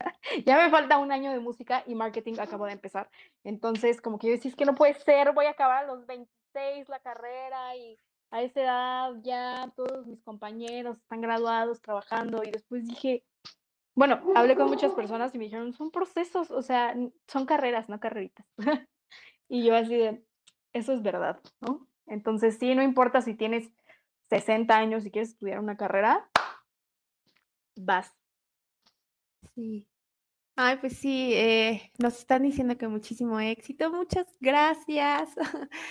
ya 0.46 0.56
me 0.56 0.68
falta 0.68 0.98
un 0.98 1.12
año 1.12 1.30
de 1.30 1.38
música 1.38 1.84
y 1.86 1.94
marketing 1.94 2.34
acabo 2.40 2.66
de 2.66 2.72
empezar. 2.72 3.08
Entonces, 3.44 4.00
como 4.00 4.18
que 4.18 4.26
yo 4.26 4.32
decía, 4.32 4.50
es 4.50 4.56
que 4.56 4.64
no 4.64 4.74
puede 4.74 4.94
ser, 4.94 5.32
voy 5.32 5.46
a 5.46 5.50
acabar 5.50 5.86
los 5.86 6.06
26 6.06 6.88
la 6.88 6.98
carrera 6.98 7.76
y 7.76 7.96
a 8.32 8.42
esa 8.42 8.60
edad 8.62 9.12
ya 9.22 9.72
todos 9.76 10.06
mis 10.08 10.20
compañeros 10.22 10.96
están 10.96 11.20
graduados, 11.20 11.80
trabajando. 11.80 12.42
Y 12.42 12.50
después 12.50 12.84
dije, 12.84 13.22
bueno, 13.94 14.20
hablé 14.34 14.56
con 14.56 14.68
muchas 14.68 14.92
personas 14.92 15.34
y 15.34 15.38
me 15.38 15.44
dijeron, 15.44 15.72
son 15.72 15.90
procesos, 15.90 16.50
o 16.50 16.62
sea, 16.62 16.94
son 17.26 17.46
carreras, 17.46 17.88
no 17.88 18.00
carreritas. 18.00 18.46
y 19.48 19.64
yo 19.64 19.74
así 19.74 19.96
de, 19.96 20.24
eso 20.72 20.92
es 20.92 21.02
verdad, 21.02 21.40
¿no? 21.60 21.86
Entonces, 22.06 22.56
sí, 22.58 22.74
no 22.74 22.82
importa 22.82 23.20
si 23.22 23.34
tienes 23.34 23.70
60 24.30 24.76
años 24.76 25.04
y 25.06 25.10
quieres 25.10 25.30
estudiar 25.30 25.58
una 25.60 25.76
carrera, 25.76 26.28
vas. 27.76 28.14
Sí. 29.54 29.86
Ay, 30.56 30.76
pues 30.76 30.98
sí, 30.98 31.32
eh, 31.34 31.90
nos 31.98 32.18
están 32.18 32.42
diciendo 32.42 32.76
que 32.76 32.86
muchísimo 32.86 33.40
éxito. 33.40 33.90
Muchas 33.90 34.26
gracias. 34.40 35.30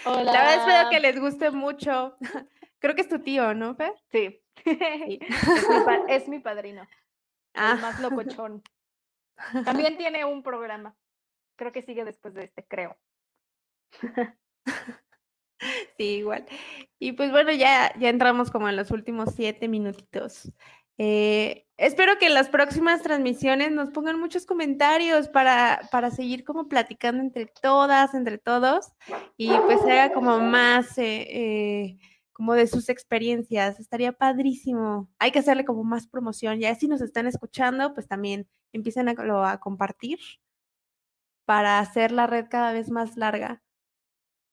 Hola. 0.06 0.24
La 0.32 0.32
verdad 0.32 0.58
espero 0.60 0.90
que 0.92 1.00
les 1.00 1.20
guste 1.20 1.50
mucho. 1.52 2.16
Creo 2.80 2.96
que 2.96 3.02
es 3.02 3.10
tu 3.10 3.20
tío, 3.20 3.54
¿no, 3.54 3.76
Fer? 3.76 3.94
Sí. 4.12 4.40
Sí. 4.64 5.20
es, 5.22 5.70
mi 5.70 5.86
pa- 5.86 6.06
es 6.08 6.28
mi 6.30 6.40
padrino, 6.40 6.86
Ah, 7.54 7.74
el 7.76 7.82
más 7.82 8.00
locochón. 8.02 8.64
También 9.66 9.98
tiene 9.98 10.26
un 10.26 10.44
programa. 10.44 10.96
Creo 11.56 11.72
que 11.72 11.82
sigue 11.82 12.06
después 12.06 12.34
de 12.34 12.46
este, 12.46 12.66
creo. 12.66 12.98
sí, 15.98 16.04
igual. 16.18 16.46
Y 17.00 17.14
pues 17.14 17.32
bueno, 17.32 17.52
ya, 17.52 17.94
ya 17.98 18.10
entramos 18.10 18.52
como 18.52 18.70
en 18.70 18.76
los 18.76 18.92
últimos 18.92 19.34
siete 19.36 19.68
minutitos. 19.68 20.52
Eh, 21.02 21.66
espero 21.78 22.18
que 22.18 22.28
en 22.28 22.34
las 22.34 22.50
próximas 22.50 23.02
transmisiones 23.02 23.72
nos 23.72 23.90
pongan 23.90 24.20
muchos 24.20 24.46
comentarios 24.46 25.30
para, 25.30 25.88
para 25.94 26.12
seguir 26.12 26.44
como 26.44 26.68
platicando 26.68 27.22
entre 27.24 27.46
todas, 27.46 28.14
entre 28.14 28.38
todos, 28.38 28.92
y 29.38 29.50
pues 29.50 29.80
se 29.82 29.94
haga 29.94 30.14
como 30.14 30.40
más 30.42 30.98
eh, 30.98 31.28
eh, 31.30 31.98
como 32.40 32.54
de 32.54 32.68
sus 32.68 32.88
experiencias. 32.88 33.82
Estaría 33.82 34.14
padrísimo. 34.14 35.10
Hay 35.20 35.32
que 35.32 35.40
hacerle 35.40 35.66
como 35.66 35.84
más 35.84 36.08
promoción. 36.08 36.58
Ya 36.62 36.74
si 36.74 36.88
nos 36.88 37.02
están 37.02 37.28
escuchando, 37.28 37.94
pues 37.94 38.08
también 38.08 38.48
empiecen 38.72 39.10
a, 39.10 39.14
lo- 39.14 39.44
a 39.44 39.60
compartir 39.60 40.20
para 41.46 41.80
hacer 41.80 42.14
la 42.14 42.28
red 42.28 42.46
cada 42.50 42.72
vez 42.72 42.90
más 42.90 43.18
larga. 43.18 43.62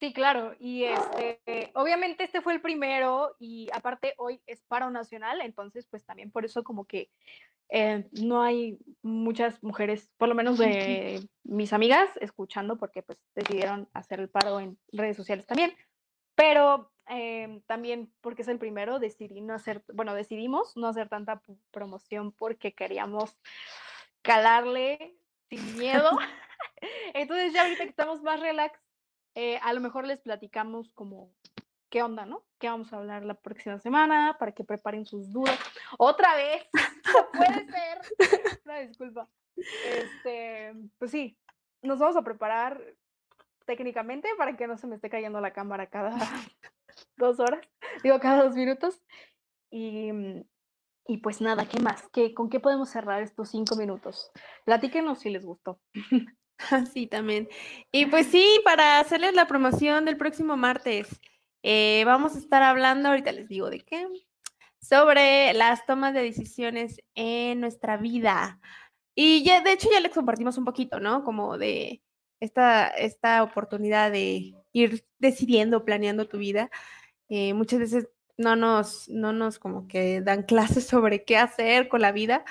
Sí, 0.01 0.13
claro. 0.13 0.57
Y 0.59 0.83
este, 0.83 1.71
obviamente 1.75 2.25
este 2.25 2.41
fue 2.41 2.55
el 2.55 2.61
primero 2.61 3.37
y 3.39 3.69
aparte 3.73 4.15
hoy 4.19 4.43
es 4.47 4.65
paro 4.65 4.91
nacional, 4.91 5.41
entonces 5.41 5.87
pues 5.89 6.05
también 6.05 6.33
por 6.33 6.45
eso 6.45 6.65
como 6.65 6.87
que 6.87 7.09
eh, 7.69 8.09
no 8.21 8.43
hay 8.43 8.79
muchas 9.03 9.63
mujeres, 9.63 10.11
por 10.17 10.29
lo 10.29 10.35
menos 10.35 10.59
de 10.59 11.25
mis 11.45 11.73
amigas, 11.73 12.11
escuchando 12.21 12.79
porque 12.79 13.05
pues 13.05 13.17
decidieron 13.37 13.89
hacer 13.93 14.19
el 14.19 14.29
paro 14.29 14.59
en 14.59 14.77
redes 14.91 15.17
sociales 15.17 15.47
también. 15.47 15.73
Pero 16.37 16.93
em, 17.09 17.61
también 17.63 18.13
porque 18.21 18.43
es 18.43 18.49
el 18.49 18.61
primero, 18.61 19.01
decidí 19.01 19.41
no 19.41 19.55
hacer, 19.55 19.83
bueno, 19.93 20.15
decidimos 20.15 20.77
no 20.77 20.87
hacer 20.87 21.09
tanta 21.09 21.43
promoción 21.73 22.31
porque 22.31 22.75
queríamos 22.75 23.37
calarle 24.23 25.17
sin 25.49 25.77
miedo. 25.77 26.11
Entonces 27.15 27.53
ya 27.53 27.63
ahorita 27.63 27.85
que 27.85 27.91
estamos 27.91 28.23
más 28.23 28.41
relax, 28.41 28.79
eh, 29.35 29.59
a 29.63 29.73
lo 29.73 29.81
mejor 29.81 30.07
les 30.07 30.21
platicamos 30.21 30.91
como 30.93 31.33
qué 31.91 32.03
onda, 32.03 32.27
¿no? 32.27 32.45
¿Qué 32.59 32.69
vamos 32.69 32.93
a 32.93 32.97
hablar 32.97 33.25
la 33.25 33.35
próxima 33.35 33.79
semana 33.79 34.37
para 34.39 34.53
que 34.53 34.65
preparen 34.65 35.07
sus 35.07 35.31
dudas? 35.33 35.59
Otra 35.99 36.35
vez, 36.35 36.69
no 37.15 37.31
puede 37.33 37.67
ser. 37.67 38.61
Una 38.65 38.79
disculpa. 38.81 39.29
Este, 39.57 40.75
pues 40.99 41.11
sí, 41.11 41.39
nos 41.83 41.99
vamos 41.99 42.17
a 42.17 42.23
preparar 42.23 42.83
técnicamente 43.67 44.29
para 44.39 44.57
que 44.57 44.67
no 44.67 44.79
se 44.79 44.87
me 44.87 44.97
esté 44.97 45.11
cayendo 45.11 45.41
la 45.41 45.53
cámara 45.53 45.89
cada 45.89 46.17
dos 47.17 47.39
horas, 47.41 47.61
digo 48.03 48.19
cada 48.21 48.45
dos 48.45 48.55
minutos. 48.55 49.03
Y, 49.71 50.13
mm, 50.13 50.45
y 51.09 51.19
pues 51.19 51.41
nada, 51.41 51.69
¿qué 51.69 51.81
más? 51.81 52.09
¿Qué, 52.13 52.35
¿Con 52.35 52.49
qué 52.49 52.61
podemos 52.61 52.89
cerrar 52.89 53.23
estos 53.23 53.51
cinco 53.51 53.77
minutos? 53.77 54.31
Platíquenos 54.65 55.21
si 55.21 55.31
les 55.31 55.45
gustó. 55.45 55.81
Sí, 56.95 57.07
también. 57.07 57.49
Y 57.93 58.07
pues 58.07 58.29
sí, 58.29 58.61
para 58.65 58.99
hacerles 58.99 59.35
la 59.35 59.47
promoción 59.47 60.07
del 60.07 60.17
próximo 60.17 60.57
martes, 60.57 61.21
eh, 61.63 62.03
vamos 62.07 62.35
a 62.35 62.39
estar 62.39 62.63
hablando, 62.63 63.11
ahorita 63.11 63.31
les 63.31 63.47
digo 63.47 63.69
de 63.69 63.81
qué, 63.81 64.07
sobre 64.81 65.53
las 65.53 65.85
tomas 65.85 66.15
de 66.15 66.23
decisiones 66.23 67.03
en 67.15 67.61
nuestra 67.61 67.99
vida. 67.99 68.59
Y 69.15 69.45
ya, 69.45 69.61
de 69.61 69.73
hecho, 69.73 69.91
ya 69.93 70.01
les 70.01 70.15
compartimos 70.15 70.57
un 70.59 70.65
poquito, 70.65 70.99
¿no? 70.99 71.25
Como 71.25 71.59
de 71.59 72.03
esta, 72.41 72.89
esta 72.89 73.43
oportunidad 73.43 74.11
de 74.11 74.55
ir 74.73 75.05
decidiendo, 75.19 75.85
planeando 75.85 76.29
tu 76.29 76.39
vida. 76.39 76.71
Eh, 77.29 77.55
muchas 77.55 77.81
veces 77.81 78.09
no 78.37 78.57
nos, 78.57 79.09
no 79.09 79.33
nos 79.33 79.59
como 79.59 79.89
que 79.89 80.21
dan 80.21 80.43
clases 80.45 80.87
sobre 80.87 81.25
qué 81.25 81.37
hacer 81.37 81.89
con 81.89 82.03
la 82.03 82.13
vida. 82.13 82.45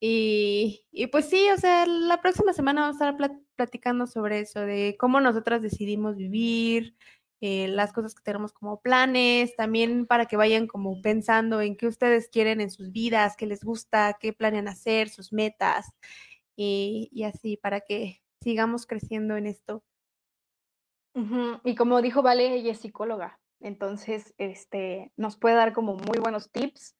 Y, 0.00 0.86
y 0.92 1.08
pues 1.08 1.28
sí, 1.28 1.48
o 1.50 1.58
sea, 1.58 1.84
la 1.86 2.20
próxima 2.20 2.52
semana 2.52 2.82
vamos 2.82 3.00
a 3.00 3.10
estar 3.10 3.30
platicando 3.56 4.06
sobre 4.06 4.40
eso, 4.40 4.60
de 4.60 4.96
cómo 4.98 5.20
nosotras 5.20 5.60
decidimos 5.60 6.16
vivir, 6.16 6.94
eh, 7.40 7.68
las 7.68 7.92
cosas 7.92 8.14
que 8.14 8.22
tenemos 8.22 8.52
como 8.52 8.80
planes, 8.80 9.54
también 9.56 10.06
para 10.06 10.26
que 10.26 10.36
vayan 10.36 10.66
como 10.68 11.00
pensando 11.02 11.60
en 11.60 11.76
qué 11.76 11.86
ustedes 11.88 12.28
quieren 12.28 12.60
en 12.60 12.70
sus 12.70 12.92
vidas, 12.92 13.36
qué 13.36 13.46
les 13.46 13.64
gusta, 13.64 14.16
qué 14.20 14.32
planean 14.32 14.68
hacer, 14.68 15.08
sus 15.08 15.32
metas 15.32 15.86
y, 16.56 17.08
y 17.12 17.24
así, 17.24 17.56
para 17.56 17.80
que 17.80 18.22
sigamos 18.42 18.86
creciendo 18.86 19.36
en 19.36 19.46
esto. 19.46 19.82
Y 21.64 21.74
como 21.74 22.00
dijo 22.00 22.22
Vale, 22.22 22.54
ella 22.54 22.70
es 22.70 22.78
psicóloga, 22.78 23.40
entonces 23.58 24.34
este, 24.38 25.10
nos 25.16 25.36
puede 25.36 25.56
dar 25.56 25.72
como 25.72 25.96
muy 25.96 26.18
buenos 26.20 26.52
tips. 26.52 26.96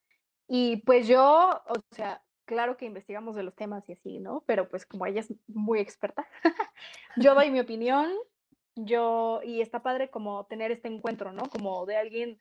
Y 0.49 0.79
pues 0.79 1.07
yo, 1.07 1.63
o 1.69 1.95
sea, 1.95 2.21
claro 2.45 2.77
que 2.77 2.87
investigamos 2.87 3.37
de 3.37 3.45
los 3.45 3.55
temas 3.55 3.89
y 3.89 3.93
así, 3.93 4.19
¿no? 4.19 4.43
Pero 4.47 4.69
pues 4.69 4.87
como 4.87 5.07
ella 5.07 5.21
es 5.21 5.33
muy 5.47 5.79
experta, 5.79 6.27
yo 7.17 7.35
doy 7.37 7.53
mi 7.53 7.61
opinión, 7.61 8.11
yo, 8.75 9.41
y 9.45 9.61
está 9.61 9.83
padre 9.83 10.11
como 10.11 10.47
tener 10.47 10.73
este 10.73 10.89
encuentro, 10.89 11.33
¿no? 11.33 11.43
Como 11.45 11.87
de 11.87 11.97
alguien 11.97 12.39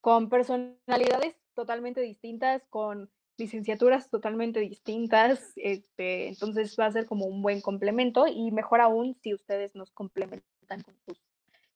con 0.00 0.30
personalidades 0.30 1.36
totalmente 1.54 2.00
distintas, 2.00 2.66
con 2.70 3.10
licenciaturas 3.40 4.08
totalmente 4.10 4.60
distintas, 4.60 5.52
este, 5.56 6.28
entonces 6.28 6.76
va 6.78 6.86
a 6.86 6.92
ser 6.92 7.06
como 7.06 7.24
un 7.26 7.42
buen 7.42 7.60
complemento 7.60 8.26
y 8.28 8.52
mejor 8.52 8.80
aún 8.80 9.16
si 9.22 9.34
ustedes 9.34 9.74
nos 9.74 9.90
complementan 9.90 10.82
con 10.84 10.94
sus, 11.04 11.20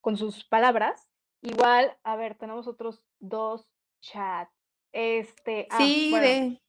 con 0.00 0.16
sus 0.16 0.44
palabras. 0.44 1.08
Igual, 1.42 1.96
a 2.04 2.14
ver, 2.16 2.36
tenemos 2.36 2.68
otros 2.68 3.02
dos 3.18 3.66
chats. 4.00 4.52
Este, 4.92 5.66
ah, 5.70 5.78
sí, 5.78 6.12
de... 6.12 6.62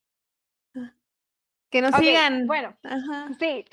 que 1.69 1.81
nos 1.81 1.95
sigan. 1.95 2.47
Bueno, 2.47 2.75
sí, 3.39 3.65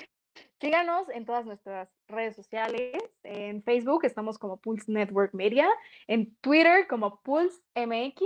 Síganos 0.62 1.08
en 1.08 1.26
todas 1.26 1.44
nuestras 1.44 1.88
redes 2.06 2.36
sociales. 2.36 3.02
En 3.24 3.64
Facebook 3.64 4.04
estamos 4.04 4.38
como 4.38 4.58
Pulse 4.58 4.92
Network 4.92 5.34
Media, 5.34 5.68
en 6.06 6.36
Twitter 6.36 6.86
como 6.86 7.20
Pulse 7.22 7.60
MX, 7.74 8.22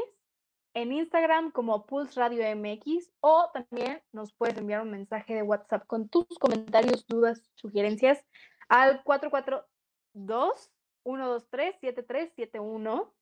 en 0.77 0.93
Instagram 0.93 1.53
como 1.53 1.87
Pulse 1.87 2.21
Radio 2.21 2.55
MX 2.55 3.11
o 3.21 3.51
también 3.55 4.03
nos 4.13 4.35
puedes 4.35 4.59
enviar 4.59 4.83
un 4.83 4.91
mensaje 4.91 5.35
de 5.35 5.43
WhatsApp 5.43 5.87
con 5.87 6.11
tus 6.11 6.27
comentarios, 6.39 7.07
dudas, 7.07 7.51
sugerencias 7.55 8.23
al 8.69 9.03
442 9.03 10.71
123 11.03 11.77
7371 11.81 13.15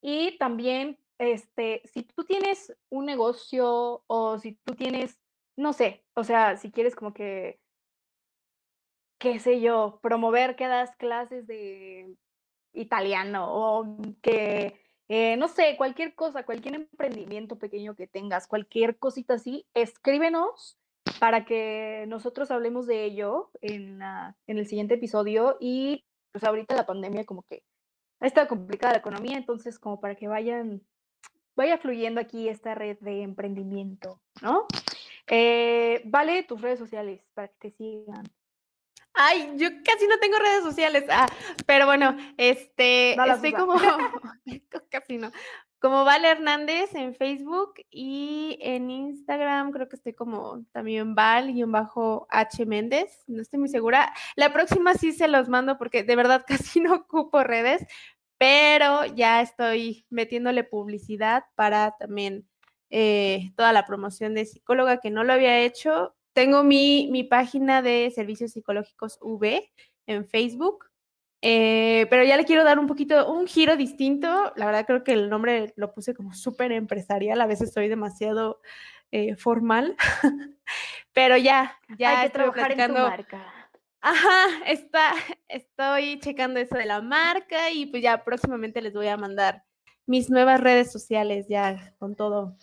y 0.00 0.38
también 0.38 0.96
este 1.18 1.82
si 1.92 2.04
tú 2.04 2.22
tienes 2.24 2.72
un 2.88 3.06
negocio 3.06 4.04
o 4.06 4.38
si 4.38 4.52
tú 4.64 4.76
tienes 4.76 5.18
no 5.56 5.72
sé, 5.72 6.04
o 6.14 6.22
sea, 6.22 6.56
si 6.56 6.70
quieres 6.70 6.94
como 6.94 7.12
que 7.12 7.58
qué 9.18 9.40
sé 9.40 9.60
yo, 9.60 9.98
promover 10.02 10.54
que 10.54 10.68
das 10.68 10.94
clases 10.96 11.48
de 11.48 12.16
italiano 12.72 13.46
o 13.48 13.96
que, 14.22 14.81
eh, 15.08 15.36
no 15.36 15.48
sé, 15.48 15.76
cualquier 15.76 16.14
cosa, 16.14 16.44
cualquier 16.44 16.74
emprendimiento 16.74 17.56
pequeño 17.56 17.94
que 17.94 18.06
tengas, 18.06 18.46
cualquier 18.46 18.98
cosita 18.98 19.34
así, 19.34 19.66
escríbenos 19.74 20.78
para 21.18 21.44
que 21.44 22.04
nosotros 22.08 22.50
hablemos 22.50 22.86
de 22.86 23.04
ello 23.04 23.50
en, 23.60 24.00
el 24.46 24.66
siguiente 24.66 24.94
episodio 24.94 25.56
y 25.60 26.04
pues 26.30 26.44
ahorita 26.44 26.76
la 26.76 26.86
pandemia 26.86 27.24
como 27.24 27.42
que 27.42 27.62
ha 28.20 28.26
estado 28.26 28.48
complicada 28.48 28.94
la 28.94 29.00
economía, 29.00 29.36
entonces 29.36 29.78
como 29.78 30.00
para 30.00 30.14
que 30.14 30.28
vayan, 30.28 30.82
vaya 31.56 31.78
fluyendo 31.78 32.20
aquí 32.20 32.48
esta 32.48 32.74
red 32.74 32.96
de 33.00 33.22
emprendimiento, 33.22 34.20
¿no? 34.40 34.66
Eh, 35.26 36.02
vale, 36.04 36.42
tus 36.44 36.60
redes 36.60 36.78
sociales 36.78 37.20
para 37.34 37.48
que 37.48 37.54
te 37.58 37.70
sigan. 37.72 38.24
Ay, 39.14 39.52
yo 39.56 39.68
casi 39.84 40.06
no 40.06 40.18
tengo 40.18 40.38
redes 40.38 40.62
sociales. 40.62 41.04
Ah, 41.10 41.26
pero 41.66 41.86
bueno, 41.86 42.16
este, 42.36 43.12
estoy 43.12 43.52
como, 43.52 43.74
casi 44.90 45.18
no, 45.18 45.30
como 45.82 46.04
Vale 46.04 46.28
Hernández 46.28 46.94
en 46.94 47.14
Facebook 47.14 47.74
y 47.90 48.56
en 48.60 48.88
Instagram 48.88 49.72
creo 49.72 49.88
que 49.88 49.96
estoy 49.96 50.14
como 50.14 50.64
también 50.70 51.16
Val-H 51.16 52.66
Méndez, 52.66 53.24
no 53.26 53.42
estoy 53.42 53.58
muy 53.58 53.68
segura. 53.68 54.12
La 54.36 54.52
próxima 54.52 54.94
sí 54.94 55.10
se 55.12 55.26
los 55.26 55.48
mando 55.48 55.78
porque 55.78 56.04
de 56.04 56.14
verdad 56.14 56.44
casi 56.76 56.80
no 56.80 56.94
ocupo 56.94 57.42
redes, 57.42 57.84
pero 58.38 59.06
ya 59.06 59.42
estoy 59.42 60.06
metiéndole 60.08 60.62
publicidad 60.62 61.44
para 61.56 61.96
también 61.98 62.48
eh, 62.88 63.52
toda 63.56 63.72
la 63.72 63.84
promoción 63.84 64.34
de 64.34 64.46
psicóloga 64.46 65.00
que 65.00 65.10
no 65.10 65.24
lo 65.24 65.32
había 65.32 65.58
hecho 65.58 66.14
tengo 66.32 66.62
mi, 66.62 67.08
mi 67.10 67.24
página 67.24 67.82
de 67.82 68.10
servicios 68.14 68.52
psicológicos 68.52 69.18
V 69.20 69.70
en 70.06 70.26
Facebook, 70.26 70.86
eh, 71.42 72.06
pero 72.08 72.24
ya 72.24 72.36
le 72.36 72.44
quiero 72.44 72.64
dar 72.64 72.78
un 72.78 72.86
poquito, 72.86 73.32
un 73.32 73.46
giro 73.46 73.76
distinto. 73.76 74.52
La 74.56 74.66
verdad 74.66 74.86
creo 74.86 75.04
que 75.04 75.12
el 75.12 75.28
nombre 75.28 75.72
lo 75.76 75.92
puse 75.92 76.14
como 76.14 76.32
súper 76.34 76.72
empresarial, 76.72 77.40
a 77.40 77.46
veces 77.46 77.72
soy 77.72 77.88
demasiado 77.88 78.60
eh, 79.10 79.36
formal, 79.36 79.96
pero 81.12 81.36
ya, 81.36 81.78
ya 81.98 82.20
Hay 82.20 82.28
que 82.28 82.32
trabajar 82.32 82.72
en 82.72 82.86
tu 82.86 82.92
marca. 82.94 83.62
Ajá, 84.00 84.64
está, 84.66 85.12
estoy 85.48 86.18
checando 86.20 86.58
eso 86.58 86.76
de 86.76 86.86
la 86.86 87.02
marca 87.02 87.70
y 87.70 87.86
pues 87.86 88.02
ya 88.02 88.24
próximamente 88.24 88.80
les 88.80 88.94
voy 88.94 89.08
a 89.08 89.16
mandar 89.16 89.64
mis 90.06 90.30
nuevas 90.30 90.60
redes 90.60 90.90
sociales 90.90 91.46
ya 91.48 91.94
con 91.98 92.16
todo 92.16 92.56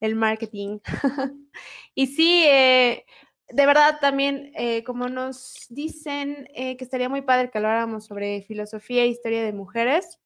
el 0.00 0.14
marketing. 0.14 0.78
y 1.94 2.06
sí, 2.08 2.44
eh, 2.46 3.04
de 3.48 3.66
verdad 3.66 3.98
también, 4.00 4.52
eh, 4.54 4.84
como 4.84 5.08
nos 5.08 5.66
dicen 5.68 6.48
eh, 6.54 6.76
que 6.76 6.84
estaría 6.84 7.08
muy 7.08 7.22
padre 7.22 7.50
que 7.50 7.58
habláramos 7.58 8.06
sobre 8.06 8.42
filosofía 8.42 9.04
e 9.04 9.08
historia 9.08 9.42
de 9.42 9.52
mujeres, 9.52 10.18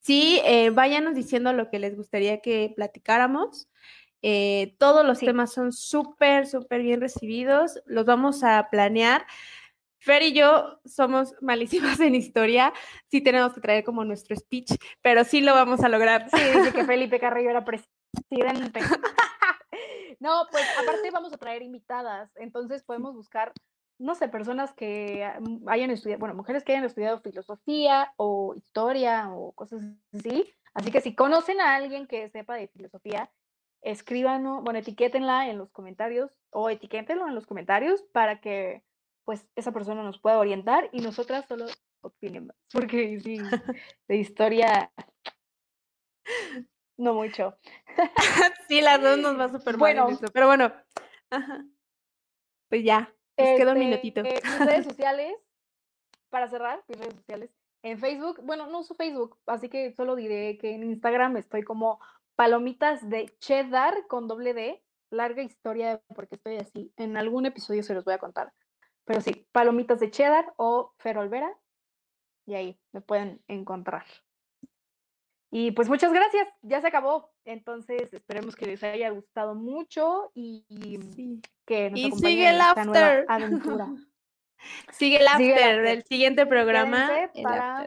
sí, 0.00 0.40
váyanos 0.72 1.14
diciendo 1.14 1.52
lo 1.52 1.70
que 1.70 1.78
les 1.78 1.96
gustaría 1.96 2.40
que 2.40 2.72
platicáramos. 2.74 3.68
todos 4.78 5.06
los 5.06 5.20
temas 5.20 5.52
son 5.52 5.72
súper, 5.72 6.46
súper 6.46 6.82
bien 6.82 7.00
recibidos. 7.00 7.80
Los 7.86 8.04
vamos 8.04 8.42
a 8.44 8.68
planear. 8.70 9.24
Fer 10.02 10.22
y 10.24 10.32
yo 10.32 10.80
somos 10.84 11.34
malísimas 11.40 12.00
en 12.00 12.16
historia, 12.16 12.72
sí 13.08 13.20
tenemos 13.20 13.54
que 13.54 13.60
traer 13.60 13.84
como 13.84 14.04
nuestro 14.04 14.34
speech, 14.34 14.72
pero 15.00 15.22
sí 15.22 15.40
lo 15.40 15.54
vamos 15.54 15.80
a 15.84 15.88
lograr. 15.88 16.28
Sí, 16.28 16.42
dice 16.42 16.72
que 16.72 16.84
Felipe 16.84 17.20
Carrillo 17.20 17.50
era 17.50 17.64
no, 20.20 20.46
pues 20.50 20.64
aparte 20.80 21.10
vamos 21.10 21.32
a 21.32 21.38
traer 21.38 21.62
invitadas, 21.62 22.30
entonces 22.36 22.82
podemos 22.84 23.14
buscar, 23.14 23.52
no 23.98 24.14
sé, 24.14 24.28
personas 24.28 24.72
que 24.74 25.24
hayan 25.66 25.90
estudiado, 25.90 26.20
bueno, 26.20 26.34
mujeres 26.34 26.64
que 26.64 26.72
hayan 26.72 26.84
estudiado 26.84 27.20
filosofía 27.20 28.12
o 28.16 28.54
historia 28.56 29.30
o 29.32 29.52
cosas 29.52 29.82
así. 30.12 30.52
Así 30.74 30.90
que 30.90 31.00
si 31.00 31.14
conocen 31.14 31.60
a 31.60 31.74
alguien 31.74 32.06
que 32.06 32.30
sepa 32.30 32.56
de 32.56 32.68
filosofía, 32.68 33.30
escríbanos, 33.82 34.62
bueno, 34.62 34.78
etiquétenla 34.78 35.48
en 35.50 35.58
los 35.58 35.70
comentarios 35.70 36.38
o 36.50 36.70
etiquétenlo 36.70 37.28
en 37.28 37.34
los 37.34 37.46
comentarios 37.46 38.02
para 38.12 38.40
que 38.40 38.82
pues 39.24 39.46
esa 39.54 39.72
persona 39.72 40.02
nos 40.02 40.18
pueda 40.18 40.38
orientar 40.38 40.88
y 40.92 41.00
nosotras 41.00 41.46
solo 41.46 41.66
opinemos, 42.00 42.56
porque 42.72 43.20
sí, 43.20 43.38
de 44.08 44.16
historia 44.16 44.90
no 46.96 47.14
mucho. 47.14 47.56
sí, 48.68 48.80
las 48.80 49.00
dos 49.00 49.18
nos 49.18 49.38
va 49.38 49.48
súper 49.58 49.76
bueno. 49.76 50.08
Eso, 50.08 50.26
pero 50.32 50.46
bueno. 50.46 50.72
Pues 52.68 52.84
ya, 52.84 53.12
nos 53.38 53.58
queda 53.58 53.72
un 53.72 53.78
minutito. 53.78 54.20
Este, 54.22 54.48
mis 54.48 54.58
redes 54.66 54.84
sociales, 54.88 55.34
para 56.30 56.48
cerrar, 56.48 56.82
mis 56.88 56.98
redes 56.98 57.14
sociales. 57.14 57.50
En 57.82 57.98
Facebook, 57.98 58.40
bueno, 58.44 58.66
no 58.68 58.80
uso 58.80 58.94
Facebook, 58.94 59.38
así 59.46 59.68
que 59.68 59.92
solo 59.92 60.14
diré 60.14 60.56
que 60.56 60.74
en 60.74 60.84
Instagram 60.84 61.36
estoy 61.36 61.62
como 61.62 62.00
palomitas 62.36 63.08
de 63.08 63.26
cheddar 63.38 64.06
con 64.08 64.28
doble 64.28 64.54
D. 64.54 64.82
Larga 65.10 65.42
historia 65.42 66.00
porque 66.14 66.36
estoy 66.36 66.56
así. 66.56 66.92
En 66.96 67.18
algún 67.18 67.44
episodio 67.44 67.82
se 67.82 67.92
los 67.92 68.04
voy 68.04 68.14
a 68.14 68.18
contar. 68.18 68.52
Pero 69.04 69.20
sí, 69.20 69.46
palomitas 69.52 70.00
de 70.00 70.10
cheddar 70.10 70.54
o 70.56 70.94
Ferolvera. 70.98 71.54
Y 72.46 72.54
ahí 72.54 72.80
me 72.92 73.02
pueden 73.02 73.42
encontrar. 73.46 74.06
Y 75.54 75.72
pues 75.72 75.86
muchas 75.90 76.14
gracias, 76.14 76.48
ya 76.62 76.80
se 76.80 76.86
acabó. 76.86 77.30
Entonces 77.44 78.10
esperemos 78.10 78.56
que 78.56 78.64
les 78.64 78.82
haya 78.82 79.10
gustado 79.10 79.54
mucho 79.54 80.32
y, 80.34 80.64
que 81.66 81.90
nos 81.90 82.00
y 82.00 82.10
sigue 82.26 82.48
el 82.48 82.58
after. 82.58 83.26
aventura. 83.28 83.88
sigue 84.92 85.18
el 85.18 85.28
after 85.28 85.82
del 85.82 86.04
siguiente 86.04 86.46
programa. 86.46 87.28
Para, 87.42 87.86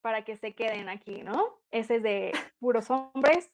para 0.00 0.24
que 0.24 0.36
se 0.36 0.56
queden 0.56 0.88
aquí, 0.88 1.22
¿no? 1.22 1.60
Ese 1.70 1.96
es 1.96 2.02
de 2.02 2.32
puros 2.58 2.90
hombres, 2.90 3.48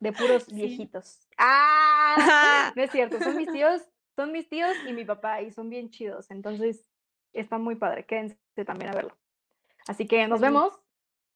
de 0.00 0.12
puros 0.12 0.46
viejitos. 0.52 1.28
¡Ah! 1.36 2.72
No 2.76 2.82
es 2.82 2.90
cierto, 2.92 3.18
son 3.18 3.36
mis 3.36 3.52
tíos, 3.52 3.82
son 4.16 4.32
mis 4.32 4.48
tíos 4.48 4.74
y 4.88 4.94
mi 4.94 5.04
papá 5.04 5.42
y 5.42 5.50
son 5.50 5.68
bien 5.68 5.90
chidos. 5.90 6.30
Entonces 6.30 6.82
está 7.34 7.58
muy 7.58 7.74
padre. 7.74 8.06
Quédense 8.06 8.38
también 8.64 8.90
a 8.90 8.94
verlo. 8.94 9.18
Así 9.86 10.06
que 10.06 10.26
nos 10.28 10.40
vemos 10.40 10.80